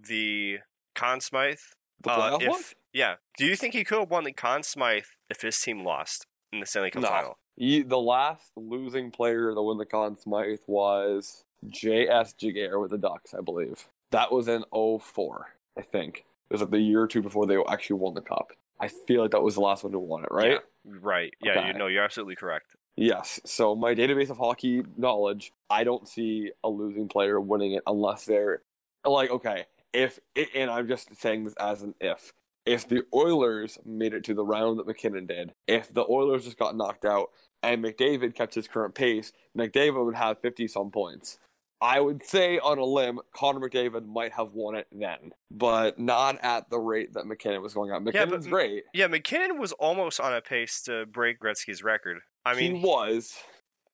the 0.09 0.59
Conn 0.95 1.21
Smythe? 1.21 1.59
The 2.03 2.11
uh, 2.11 2.39
if, 2.41 2.49
one? 2.49 2.63
Yeah. 2.93 3.17
Do 3.37 3.47
you 3.47 3.57
think 3.57 3.75
he 3.75 3.85
could 3.85 3.99
have 3.99 4.11
won 4.11 4.25
the 4.25 4.33
Conn 4.33 4.63
Smythe 4.63 5.05
if 5.29 5.43
his 5.43 5.59
team 5.59 5.85
lost 5.85 6.27
in 6.53 6.61
the 6.61 6.67
Stanley 6.67 6.91
Cup 6.91 7.03
No. 7.03 7.09
final? 7.09 7.39
Ye- 7.57 7.83
the 7.83 7.99
last 7.99 8.53
losing 8.57 9.11
player 9.11 9.55
to 9.55 9.63
win 9.63 9.79
the 9.79 9.85
Conn 9.87 10.17
Smythe 10.17 10.61
was 10.67 11.45
J.S. 11.69 12.35
Giguere 12.41 12.81
with 12.81 12.91
the 12.91 12.99
Ducks, 12.99 13.35
I 13.35 13.41
believe. 13.43 13.89
That 14.11 14.33
was 14.33 14.49
in 14.49 14.65
04, 14.73 15.55
I 15.77 15.83
think. 15.83 16.25
It 16.51 16.55
was 16.55 16.63
like 16.63 16.71
the 16.71 16.79
year 16.79 17.03
or 17.03 17.07
two 17.07 17.23
before 17.23 17.47
they 17.47 17.57
actually 17.69 18.01
won 18.01 18.15
the 18.15 18.23
cup. 18.23 18.53
I 18.81 18.89
feel 18.89 19.23
like 19.23 19.31
that 19.33 19.43
was 19.43 19.55
the 19.55 19.61
last 19.61 19.85
one 19.85 19.93
to 19.93 19.99
won 19.99 20.25
it, 20.25 20.31
right? 20.33 20.53
Yeah. 20.53 20.59
Right. 21.01 21.35
Yeah, 21.43 21.67
you 21.67 21.75
know, 21.75 21.87
you're 21.87 22.03
absolutely 22.03 22.35
correct. 22.35 22.75
Yes. 22.97 23.41
So 23.45 23.75
my 23.75 23.95
database 23.95 24.31
of 24.31 24.39
hockey 24.39 24.83
knowledge, 24.97 25.53
I 25.69 25.85
don't 25.85 26.09
see 26.09 26.53
a 26.63 26.69
losing 26.69 27.09
player 27.09 27.41
winning 27.41 27.73
it 27.73 27.83
unless 27.87 28.25
they're 28.25 28.63
like 29.05 29.31
okay, 29.31 29.67
if 29.93 30.21
and 30.55 30.71
I'm 30.71 30.87
just 30.87 31.15
saying 31.17 31.45
this 31.45 31.55
as 31.55 31.83
an 31.83 31.95
if. 32.01 32.33
If 32.67 32.87
the 32.87 33.03
Oilers 33.15 33.79
made 33.87 34.13
it 34.13 34.23
to 34.25 34.35
the 34.35 34.45
round 34.45 34.79
that 34.79 34.87
MacKinnon 34.87 35.27
did, 35.27 35.55
if 35.67 35.93
the 35.93 36.05
Oilers 36.09 36.45
just 36.45 36.59
got 36.59 36.77
knocked 36.77 37.07
out 37.07 37.31
and 37.63 37.83
McDavid 37.83 38.35
kept 38.35 38.55
his 38.55 38.69
current 38.69 38.95
pace, 38.95 39.33
McDavid 39.57 40.05
would 40.05 40.15
have 40.15 40.41
50 40.41 40.69
some 40.69 40.91
points. 40.91 41.39
I 41.83 41.99
would 42.01 42.23
say 42.25 42.59
on 42.59 42.79
a 42.79 42.85
limb, 42.85 43.21
Connor 43.35 43.61
McDavid 43.61 44.07
might 44.07 44.33
have 44.33 44.53
won 44.53 44.75
it 44.75 44.87
then, 44.93 45.33
but 45.51 45.99
not 45.99 46.39
at 46.43 46.69
the 46.69 46.79
rate 46.79 47.15
that 47.15 47.27
MacKinnon 47.27 47.63
was 47.63 47.73
going 47.75 47.91
at. 47.91 47.95
Yeah, 47.95 48.01
MacKinnon's 48.25 48.47
but- 48.47 48.51
great. 48.51 48.85
Yeah, 48.93 49.07
MacKinnon 49.07 49.59
was 49.59 49.73
almost 49.73 50.21
on 50.21 50.35
a 50.35 50.41
pace 50.43 50.83
to 50.83 51.07
break 51.07 51.41
Gretzky's 51.41 51.83
record. 51.83 52.19
I 52.45 52.55
mean, 52.55 52.77
he 52.77 52.83
was, 52.85 53.35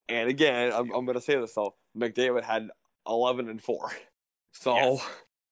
and 0.09 0.28
again, 0.28 0.72
I'm, 0.72 0.91
I'm 0.93 1.05
going 1.05 1.14
to 1.14 1.20
say 1.20 1.39
this 1.39 1.55
though. 1.55 1.74
McDavid 1.97 2.43
had 2.43 2.68
11 3.09 3.49
and 3.49 3.62
four, 3.62 3.91
so 4.53 4.74
Yeah. 4.76 4.97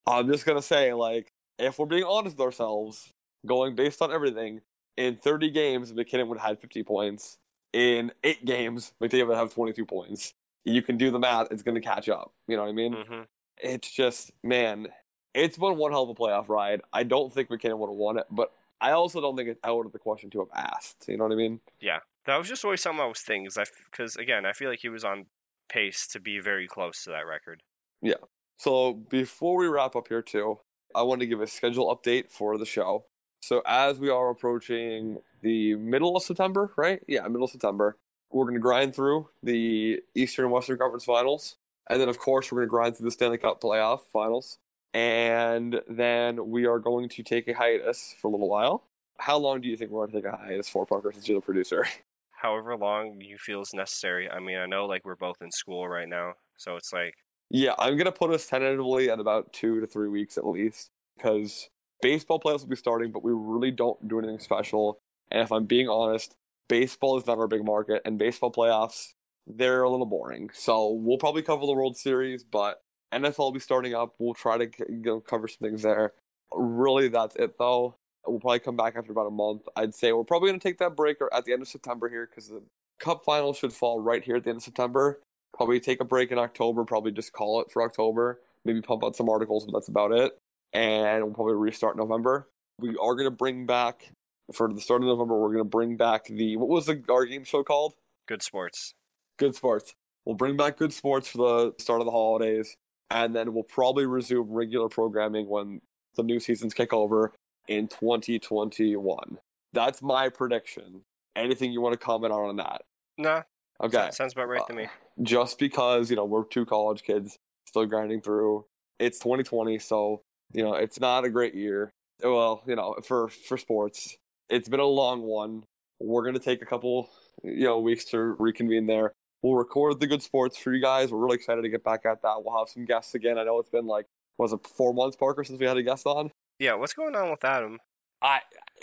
I'm 0.07 0.27
just 0.29 0.45
going 0.45 0.59
to 0.59 0.63
say 0.63 0.93
like 0.93 1.33
if 1.59 1.79
we're 1.79 1.87
being 1.87 2.05
honest 2.05 2.37
with 2.37 2.45
ourselves, 2.45 3.11
going 3.47 3.75
based 3.77 4.03
on 4.03 4.11
everything, 4.13 4.61
in 4.97 5.17
30 5.17 5.51
games 5.51 5.93
MacKinnon 5.95 6.29
would 6.29 6.39
have 6.39 6.49
had 6.49 6.61
50 6.61 6.83
points. 6.83 7.39
In 7.73 8.13
eight 8.23 8.45
games, 8.45 8.93
McDavid 9.03 9.29
would 9.29 9.37
have 9.37 9.53
22 9.55 9.85
points. 9.85 10.33
You 10.65 10.83
can 10.83 10.97
do 10.97 11.11
the 11.11 11.19
math. 11.19 11.49
It's 11.51 11.63
going 11.63 11.75
to 11.75 11.81
catch 11.81 12.09
up. 12.09 12.33
You 12.49 12.57
know 12.57 12.63
what 12.63 12.71
I 12.71 12.73
mean? 12.73 12.93
hmm 12.95 13.23
It's 13.59 13.91
just, 13.91 14.33
man, 14.43 14.89
it's 15.35 15.59
been 15.59 15.77
one 15.77 15.93
hell 15.93 16.05
of 16.05 16.09
a 16.09 16.15
playoff 16.15 16.49
ride. 16.49 16.81
I 16.93 17.03
don't 17.03 17.33
think 17.33 17.51
MacKinnon 17.51 17.79
would 17.79 17.89
have 17.89 17.97
won 17.97 18.19
it, 18.19 18.27
but 18.31 18.53
I 18.81 18.93
also 18.93 19.21
don't 19.21 19.37
think 19.37 19.49
it's 19.49 19.61
out 19.65 19.87
of 19.87 19.93
the 19.93 19.99
question 19.99 20.31
to 20.31 20.39
have 20.41 20.49
asked. 20.55 21.05
You 21.09 21.17
know 21.17 21.25
what 21.25 21.33
I 21.33 21.37
mean? 21.37 21.61
Yeah. 21.81 21.99
That 22.27 22.39
was 22.39 22.49
just 22.49 22.65
always 22.65 22.81
something 22.81 23.03
I 23.03 23.07
was 23.07 23.21
thinking. 23.21 23.51
Because, 23.91 24.17
again, 24.17 24.47
I 24.47 24.53
feel 24.53 24.71
like 24.71 24.81
he 24.81 24.89
was 24.89 25.05
on 25.05 25.27
pace 25.69 26.07
to 26.09 26.21
be 26.21 26.39
very 26.39 26.67
close 26.67 27.05
to 27.05 27.11
that 27.11 27.27
record. 27.27 27.63
Yeah. 28.01 28.15
So 28.57 28.93
before 28.95 29.57
we 29.57 29.67
wrap 29.67 29.97
up 29.97 30.09
here 30.09 30.23
too, 30.23 30.59
I 30.95 31.03
want 31.03 31.21
to 31.21 31.27
give 31.27 31.41
a 31.41 31.47
schedule 31.47 31.95
update 31.95 32.31
for 32.31 32.57
the 32.57 32.65
show. 32.67 33.07
So 33.41 33.63
as 33.67 33.99
we 33.99 34.09
are 34.09 34.31
approaching 34.31 35.19
the 35.43 35.75
middle 35.75 36.17
of 36.17 36.23
September, 36.23 36.73
right? 36.77 37.01
Yeah, 37.07 37.23
middle 37.23 37.45
of 37.45 37.51
September, 37.51 37.99
we're 38.35 38.45
going 38.45 38.55
to 38.55 38.61
grind 38.61 38.95
through 38.97 39.29
the 39.45 40.03
Eastern 40.17 40.47
and 40.47 40.53
Western 40.53 40.77
Conference 40.77 41.05
Finals, 41.05 41.55
and 41.89 42.01
then 42.01 42.09
of 42.09 42.19
course 42.19 42.51
we're 42.51 42.59
going 42.59 42.67
to 42.67 42.71
grind 42.71 42.97
through 42.97 43.05
the 43.05 43.13
Stanley 43.13 43.39
Cup 43.39 43.61
playoff 43.61 44.01
finals, 44.13 44.59
and 44.93 45.81
then 45.89 46.51
we 46.51 46.67
are 46.67 46.81
going 46.81 47.09
to 47.09 47.23
take 47.23 47.47
a 47.47 47.55
hiatus 47.55 48.17
for 48.21 48.29
a 48.29 48.31
little 48.33 48.49
while. 48.49 48.83
How 49.19 49.37
long 49.39 49.61
do 49.61 49.69
you 49.69 49.77
think 49.77 49.93
we're 49.93 50.07
going 50.07 50.21
to 50.21 50.29
take 50.29 50.33
a 50.33 50.37
hiatus 50.37 50.69
for, 50.69 50.85
Parker, 50.85 51.13
since 51.13 51.29
you're 51.29 51.39
the 51.39 51.45
producer? 51.45 51.87
However 52.33 52.77
long 52.77 53.21
you 53.21 53.39
feel 53.39 53.63
is 53.63 53.73
necessary. 53.73 54.29
I 54.29 54.41
mean, 54.41 54.59
I 54.59 54.67
know 54.67 54.85
like 54.87 55.05
we're 55.05 55.15
both 55.15 55.41
in 55.41 55.51
school 55.53 55.89
right 55.89 56.09
now, 56.09 56.35
so 56.59 56.77
it's 56.77 56.93
like 56.93 57.15
Yeah, 57.51 57.75
I'm 57.79 57.97
gonna 57.97 58.13
put 58.13 58.31
us 58.31 58.47
tentatively 58.47 59.09
at 59.11 59.21
about 59.21 59.53
two 59.53 59.81
to 59.81 59.87
three 59.87 60.09
weeks 60.09 60.37
at 60.37 60.45
least, 60.45 60.91
because 61.17 61.71
baseball 62.03 62.41
playoffs 62.41 62.61
will 62.61 62.69
be 62.69 62.77
starting, 62.77 63.13
but 63.13 63.23
we 63.23 63.33
really 63.33 63.71
don't 63.71 64.09
do 64.09 64.19
anything 64.19 64.41
special. 64.41 64.99
And 65.31 65.41
if 65.41 65.53
I'm 65.53 65.65
being 65.65 65.89
honest, 65.89 66.37
baseball 66.69 67.19
is 67.19 67.27
not 67.27 67.39
our 67.39 67.49
big 67.49 67.65
market, 67.65 68.03
and 68.05 68.19
baseball 68.19 68.53
playoffs 68.53 69.13
they're 69.47 69.83
a 69.83 69.91
little 69.91 70.07
boring. 70.07 70.49
So 70.55 70.91
we'll 70.91 71.19
probably 71.19 71.43
cover 71.43 71.67
the 71.67 71.75
World 71.75 71.99
Series, 71.99 72.43
but 72.43 72.81
NFL 73.13 73.39
will 73.39 73.53
be 73.53 73.61
starting 73.61 73.95
up. 73.95 74.15
We'll 74.19 74.33
try 74.33 74.57
to 74.57 74.65
you 74.89 75.03
know, 75.03 75.21
cover 75.21 75.49
some 75.49 75.59
things 75.61 75.83
there. 75.83 76.15
Really, 76.55 77.09
that's 77.09 77.37
it 77.37 77.59
though. 77.59 77.97
We'll 78.27 78.41
probably 78.41 78.61
come 78.61 78.77
back 78.77 78.97
after 78.97 79.13
about 79.13 79.27
a 79.27 79.31
month. 79.31 79.69
I'd 79.77 79.95
say 79.95 80.13
we're 80.13 80.25
probably 80.25 80.49
gonna 80.49 80.61
take 80.61 80.79
that 80.79 80.97
break 80.97 81.21
or 81.21 81.33
at 81.35 81.45
the 81.45 81.53
end 81.53 81.61
of 81.61 81.69
September 81.69 82.09
here 82.09 82.27
because 82.27 82.49
the 82.49 82.63
Cup 83.01 83.23
final 83.25 83.53
should 83.53 83.73
fall 83.73 84.01
right 84.01 84.25
here 84.25 84.37
at 84.37 84.45
the 84.45 84.51
end 84.51 84.59
of 84.59 84.63
September 84.63 85.21
probably 85.57 85.81
take 85.81 86.01
a 86.01 86.05
break 86.05 86.33
in 86.33 86.39
October, 86.39 86.85
probably 86.85 87.13
just 87.13 87.33
call 87.33 87.61
it 87.61 87.71
for 87.71 87.83
October, 87.83 88.41
maybe 88.65 88.81
pump 88.83 89.05
out 89.05 89.17
some 89.17 89.29
articles, 89.29 89.65
but 89.65 89.73
that's 89.73 89.89
about 89.89 90.13
it. 90.13 90.37
And 90.73 91.25
we'll 91.25 91.35
probably 91.35 91.55
restart 91.55 91.97
November. 91.97 92.49
We 92.79 92.91
are 92.91 93.15
going 93.15 93.27
to 93.27 93.31
bring 93.31 93.67
back, 93.67 94.11
for 94.53 94.73
the 94.73 94.81
start 94.81 95.03
of 95.03 95.09
November, 95.09 95.39
we're 95.39 95.49
going 95.53 95.59
to 95.59 95.65
bring 95.65 95.97
back 95.97 96.25
the, 96.27 96.57
what 96.57 96.69
was 96.69 96.87
the 96.87 97.03
our 97.11 97.25
game 97.25 97.45
show 97.45 97.63
called? 97.63 97.95
good 98.27 98.43
sports. 98.43 98.95
Good 99.39 99.55
Sports. 99.55 99.95
We'll 100.25 100.37
bring 100.37 100.57
back 100.57 100.79
Good 100.79 100.93
Sports 100.93 101.29
for 101.29 101.39
the 101.39 101.73
start 101.83 102.01
of 102.01 102.07
the 102.07 102.13
holidays, 102.13 102.77
and 103.11 103.35
then 103.35 103.53
we'll 103.53 103.65
probably 103.65 104.07
resume 104.07 104.47
regular 104.49 104.89
programming 104.89 105.49
when 105.49 105.81
the 106.17 106.23
new 106.23 106.39
seasons 106.41 106.73
kick 106.73 106.93
over 106.93 107.33
in 107.69 107.89
2021. 107.89 109.39
That's 109.73 110.01
my 110.03 110.29
prediction. 110.29 111.03
Anything 111.37 111.73
you 111.73 111.81
want 111.81 111.95
to 111.95 111.99
comment 111.99 112.33
on 112.33 112.49
on 112.49 112.57
that? 112.57 112.83
Nah, 113.19 113.43
Okay. 113.83 114.09
sounds 114.13 114.33
about 114.35 114.49
right 114.49 114.67
to 114.69 114.73
me. 114.73 114.85
Uh, 114.85 114.89
just 115.23 115.59
because 115.59 116.11
you 116.11 116.17
know 116.17 116.25
we're 116.25 116.45
two 116.45 116.65
college 116.65 117.03
kids 117.03 117.37
still 117.67 117.87
grinding 117.87 118.21
through 118.21 118.65
it's 118.99 119.19
2020 119.19 119.79
so 119.79 120.23
you 120.53 120.63
know 120.63 120.75
it's 120.75 120.99
not 121.01 121.25
a 121.25 121.31
great 121.31 121.55
year 121.55 121.93
well 122.23 122.63
you 122.67 122.75
know 122.75 122.97
for 123.05 123.29
for 123.29 123.57
sports 123.57 124.17
it's 124.49 124.69
been 124.69 124.81
a 124.81 124.85
long 124.87 125.23
one 125.23 125.65
we're 126.01 126.23
going 126.23 126.35
to 126.35 126.41
take 126.41 126.61
a 126.63 126.67
couple 126.67 127.09
you 127.43 127.65
know 127.65 127.79
weeks 127.79 128.05
to 128.05 128.19
reconvene 128.19 128.87
there 128.87 129.13
we'll 129.43 129.55
record 129.55 130.01
the 130.01 130.07
good 130.07 130.23
sports 130.23 130.57
for 130.57 130.73
you 130.75 130.83
guys 130.83 131.11
we're 131.11 131.19
really 131.19 131.37
excited 131.37 131.63
to 131.63 131.69
get 131.69 131.83
back 131.85 132.05
at 132.07 132.21
that 132.23 132.43
we'll 132.45 132.57
have 132.59 132.69
some 132.69 132.85
guests 132.85 133.15
again 133.15 133.39
i 133.39 133.45
know 133.45 133.59
it's 133.59 133.69
been 133.71 133.87
like 133.87 134.07
was 134.39 134.53
it 134.53 134.67
four 134.67 134.93
months 134.93 135.17
parker 135.17 135.45
since 135.45 135.59
we 135.61 135.67
had 135.67 135.77
a 135.77 135.83
guest 135.83 136.07
on 136.07 136.31
Yeah, 136.59 136.75
what's 136.75 136.93
going 136.95 137.15
on 137.17 137.31
with 137.31 137.45
Adam? 137.45 137.79
i 138.23 138.41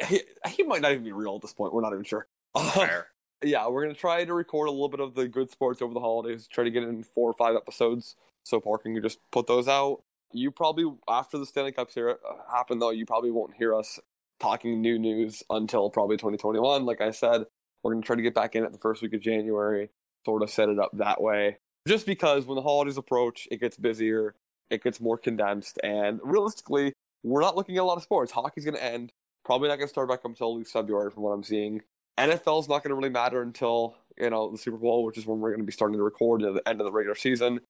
he, 0.07 0.21
he 0.49 0.63
might 0.63 0.81
not 0.81 0.91
even 0.91 1.03
be 1.03 1.11
real 1.11 1.35
at 1.35 1.41
this 1.41 1.53
point 1.53 1.73
we're 1.73 1.81
not 1.81 1.93
even 1.93 2.03
sure 2.05 2.27
Fair. 2.73 3.07
yeah, 3.43 3.67
we're 3.67 3.83
gonna 3.83 3.93
try 3.93 4.23
to 4.25 4.33
record 4.33 4.67
a 4.67 4.71
little 4.71 4.89
bit 4.89 4.99
of 4.99 5.15
the 5.15 5.27
good 5.27 5.49
sports 5.49 5.81
over 5.81 5.93
the 5.93 5.99
holidays. 6.01 6.47
Try 6.51 6.63
to 6.65 6.69
get 6.71 6.83
in 6.83 7.01
four 7.03 7.29
or 7.29 7.33
five 7.33 7.55
episodes, 7.55 8.15
so 8.43 8.59
Parker 8.59 8.83
can 8.83 9.01
just 9.01 9.19
put 9.31 9.47
those 9.47 9.67
out. 9.69 10.01
You 10.33 10.51
probably 10.51 10.85
after 11.09 11.37
the 11.37 11.45
Stanley 11.45 11.71
Cup 11.71 11.89
here 11.91 12.09
uh, 12.29 12.53
happen 12.53 12.79
though, 12.79 12.89
you 12.89 13.05
probably 13.05 13.31
won't 13.31 13.55
hear 13.55 13.73
us 13.73 13.99
talking 14.41 14.81
new 14.81 14.97
news 14.97 15.43
until 15.49 15.89
probably 15.89 16.17
2021. 16.17 16.85
Like 16.85 17.01
I 17.01 17.11
said, 17.11 17.43
we're 17.83 17.93
gonna 17.93 18.03
try 18.03 18.15
to 18.15 18.21
get 18.21 18.33
back 18.33 18.55
in 18.55 18.63
at 18.65 18.71
the 18.71 18.79
first 18.79 19.01
week 19.01 19.13
of 19.13 19.21
January, 19.21 19.89
sort 20.25 20.43
of 20.43 20.49
set 20.49 20.69
it 20.69 20.79
up 20.79 20.91
that 20.93 21.21
way. 21.21 21.57
Just 21.87 22.05
because 22.05 22.45
when 22.45 22.55
the 22.55 22.61
holidays 22.61 22.97
approach, 22.97 23.47
it 23.51 23.59
gets 23.59 23.77
busier, 23.77 24.35
it 24.69 24.83
gets 24.83 24.99
more 24.99 25.17
condensed, 25.17 25.79
and 25.83 26.19
realistically, 26.23 26.93
we're 27.23 27.41
not 27.41 27.55
looking 27.55 27.77
at 27.77 27.81
a 27.81 27.83
lot 27.83 27.97
of 27.97 28.03
sports. 28.03 28.31
Hockey's 28.31 28.65
gonna 28.65 28.79
end. 28.79 29.11
Probably 29.45 29.69
not 29.69 29.77
gonna 29.77 29.87
start 29.87 30.09
back 30.09 30.19
up 30.19 30.25
until 30.25 30.51
at 30.53 30.57
least 30.57 30.73
February, 30.73 31.11
from 31.11 31.23
what 31.23 31.31
I'm 31.31 31.43
seeing. 31.43 31.81
NFL's 32.19 32.67
not 32.67 32.83
going 32.83 32.89
to 32.89 32.95
really 32.95 33.09
matter 33.09 33.41
until 33.41 33.95
you 34.17 34.29
know 34.29 34.51
the 34.51 34.57
Super 34.57 34.77
Bowl, 34.77 35.05
which 35.05 35.17
is 35.17 35.25
when 35.25 35.39
we're 35.39 35.49
going 35.49 35.61
to 35.61 35.65
be 35.65 35.71
starting 35.71 35.97
to 35.97 36.03
record 36.03 36.43
at 36.43 36.53
the 36.53 36.67
end 36.67 36.79
of 36.81 36.85
the 36.85 36.91
regular 36.91 37.15
season. 37.15 37.61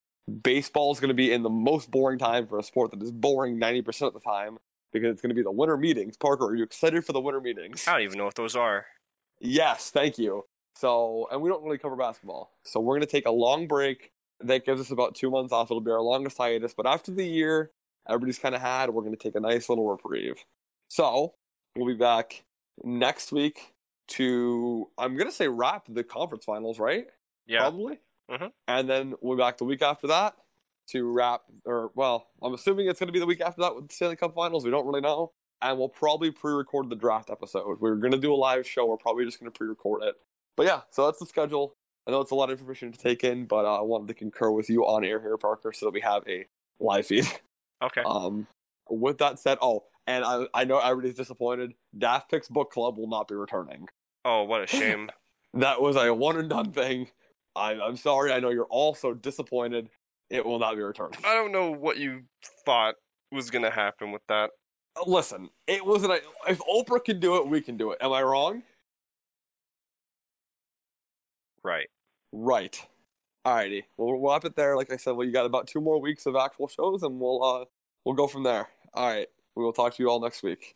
Baseball 0.43 0.91
is 0.91 0.99
going 0.99 1.09
to 1.09 1.15
be 1.15 1.31
in 1.31 1.43
the 1.43 1.49
most 1.49 1.91
boring 1.91 2.19
time 2.19 2.47
for 2.47 2.59
a 2.59 2.63
sport 2.63 2.91
that 2.91 3.01
is 3.01 3.11
boring 3.11 3.59
ninety 3.59 3.81
percent 3.81 4.07
of 4.07 4.21
the 4.21 4.29
time 4.29 4.57
because 4.91 5.11
it's 5.11 5.21
going 5.21 5.29
to 5.29 5.35
be 5.35 5.43
the 5.43 5.51
winter 5.51 5.77
meetings. 5.77 6.17
Parker, 6.17 6.45
are 6.45 6.55
you 6.55 6.63
excited 6.63 7.05
for 7.05 7.13
the 7.13 7.21
winter 7.21 7.41
meetings? 7.41 7.87
I 7.87 7.93
don't 7.93 8.01
even 8.01 8.17
know 8.17 8.25
what 8.25 8.35
those 8.35 8.55
are. 8.55 8.85
Yes, 9.39 9.89
thank 9.89 10.17
you. 10.17 10.45
So, 10.75 11.27
and 11.31 11.41
we 11.41 11.49
don't 11.49 11.63
really 11.63 11.77
cover 11.77 11.95
basketball, 11.95 12.51
so 12.63 12.79
we're 12.79 12.95
going 12.95 13.01
to 13.01 13.11
take 13.11 13.27
a 13.27 13.31
long 13.31 13.67
break. 13.67 14.11
That 14.39 14.65
gives 14.65 14.81
us 14.81 14.89
about 14.89 15.15
two 15.15 15.29
months 15.29 15.53
off. 15.53 15.69
It'll 15.69 15.81
be 15.81 15.91
our 15.91 16.01
longest 16.01 16.37
hiatus, 16.37 16.73
but 16.73 16.87
after 16.87 17.11
the 17.11 17.25
year 17.25 17.71
everybody's 18.09 18.39
kind 18.39 18.55
of 18.55 18.61
had, 18.61 18.89
we're 18.89 19.03
going 19.03 19.15
to 19.15 19.21
take 19.21 19.35
a 19.35 19.39
nice 19.39 19.69
little 19.69 19.87
reprieve. 19.87 20.43
So, 20.89 21.35
we'll 21.75 21.87
be 21.87 21.93
back 21.93 22.43
next 22.83 23.31
week 23.31 23.73
to 24.07 24.89
I'm 24.97 25.15
gonna 25.15 25.31
say 25.31 25.47
wrap 25.47 25.85
the 25.87 26.03
conference 26.03 26.45
finals, 26.45 26.79
right? 26.79 27.05
Yeah. 27.47 27.59
Probably. 27.59 27.99
Mhm. 28.29 28.51
And 28.67 28.89
then 28.89 29.13
we'll 29.21 29.37
be 29.37 29.41
back 29.41 29.57
the 29.57 29.63
week 29.65 29.81
after 29.81 30.07
that 30.07 30.35
to 30.89 31.11
wrap, 31.11 31.41
or 31.65 31.91
well, 31.95 32.27
I'm 32.41 32.53
assuming 32.53 32.87
it's 32.87 32.99
gonna 32.99 33.11
be 33.11 33.19
the 33.19 33.25
week 33.25 33.41
after 33.41 33.61
that 33.61 33.75
with 33.75 33.87
the 33.89 33.93
Stanley 33.93 34.15
Cup 34.15 34.35
Finals. 34.35 34.65
We 34.65 34.71
don't 34.71 34.85
really 34.85 35.01
know, 35.01 35.31
and 35.61 35.77
we'll 35.77 35.89
probably 35.89 36.31
pre-record 36.31 36.89
the 36.89 36.95
draft 36.95 37.29
episode. 37.29 37.79
We're 37.79 37.95
gonna 37.95 38.17
do 38.17 38.33
a 38.33 38.35
live 38.35 38.67
show. 38.67 38.85
We're 38.85 38.97
probably 38.97 39.25
just 39.25 39.39
gonna 39.39 39.51
pre-record 39.51 40.03
it. 40.03 40.15
But 40.57 40.65
yeah, 40.65 40.81
so 40.91 41.05
that's 41.05 41.19
the 41.19 41.25
schedule. 41.25 41.75
I 42.07 42.11
know 42.11 42.21
it's 42.21 42.31
a 42.31 42.35
lot 42.35 42.49
of 42.49 42.59
information 42.59 42.91
to 42.91 42.97
take 42.97 43.23
in, 43.23 43.45
but 43.45 43.65
uh, 43.65 43.79
I 43.79 43.81
wanted 43.81 44.07
to 44.07 44.13
concur 44.13 44.51
with 44.51 44.69
you 44.69 44.85
on 44.85 45.05
air 45.05 45.21
here, 45.21 45.37
Parker, 45.37 45.71
so 45.71 45.85
that 45.85 45.93
we 45.93 46.01
have 46.01 46.23
a 46.27 46.45
live 46.79 47.07
feed. 47.07 47.27
Okay. 47.83 48.03
Um, 48.05 48.45
with 48.91 49.17
that 49.17 49.39
said, 49.39 49.57
oh, 49.59 49.85
and 50.05 50.23
I, 50.23 50.45
I 50.53 50.65
know 50.65 50.77
everybody's 50.77 51.15
disappointed. 51.15 51.73
Daft 51.97 52.29
Picks 52.29 52.47
Book 52.47 52.71
Club 52.71 52.97
will 52.99 53.07
not 53.07 53.27
be 53.27 53.33
returning. 53.33 53.87
Oh, 54.23 54.43
what 54.43 54.61
a 54.61 54.67
shame. 54.67 55.09
That 55.53 55.81
was 55.81 55.97
a 55.97 56.13
one 56.13 56.37
and 56.37 56.47
done 56.47 56.71
thing. 56.71 57.09
I, 57.57 57.71
I'm 57.73 57.97
sorry. 57.97 58.31
I 58.31 58.39
know 58.39 58.51
you're 58.51 58.67
all 58.69 58.95
so 58.95 59.13
disappointed. 59.13 59.89
It 60.31 60.45
will 60.45 60.59
not 60.59 60.75
be 60.75 60.81
returned. 60.81 61.17
I 61.25 61.33
don't 61.35 61.51
know 61.51 61.71
what 61.71 61.97
you 61.97 62.23
thought 62.65 62.95
was 63.31 63.51
gonna 63.51 63.69
happen 63.69 64.11
with 64.11 64.21
that. 64.29 64.51
Listen, 65.05 65.49
it 65.67 65.85
wasn't. 65.85 66.13
A, 66.13 66.21
if 66.49 66.59
Oprah 66.59 67.03
can 67.03 67.19
do 67.19 67.35
it, 67.37 67.47
we 67.47 67.61
can 67.61 67.77
do 67.77 67.91
it. 67.91 67.97
Am 68.01 68.13
I 68.13 68.21
wrong? 68.23 68.63
Right. 71.63 71.87
Right. 72.31 72.87
Alrighty. 73.45 73.83
Well, 73.97 74.19
we'll 74.19 74.31
wrap 74.31 74.45
it 74.45 74.55
there. 74.55 74.77
Like 74.77 74.91
I 74.91 74.97
said, 74.97 75.11
well, 75.11 75.25
you 75.25 75.33
got 75.33 75.45
about 75.45 75.67
two 75.67 75.81
more 75.81 75.99
weeks 75.99 76.25
of 76.25 76.35
actual 76.35 76.67
shows, 76.67 77.03
and 77.03 77.19
we'll 77.19 77.43
uh 77.43 77.65
we'll 78.05 78.15
go 78.15 78.27
from 78.27 78.43
there. 78.43 78.69
All 78.93 79.07
right. 79.07 79.27
We 79.55 79.63
will 79.63 79.73
talk 79.73 79.95
to 79.95 80.03
you 80.03 80.09
all 80.09 80.21
next 80.21 80.43
week. 80.43 80.75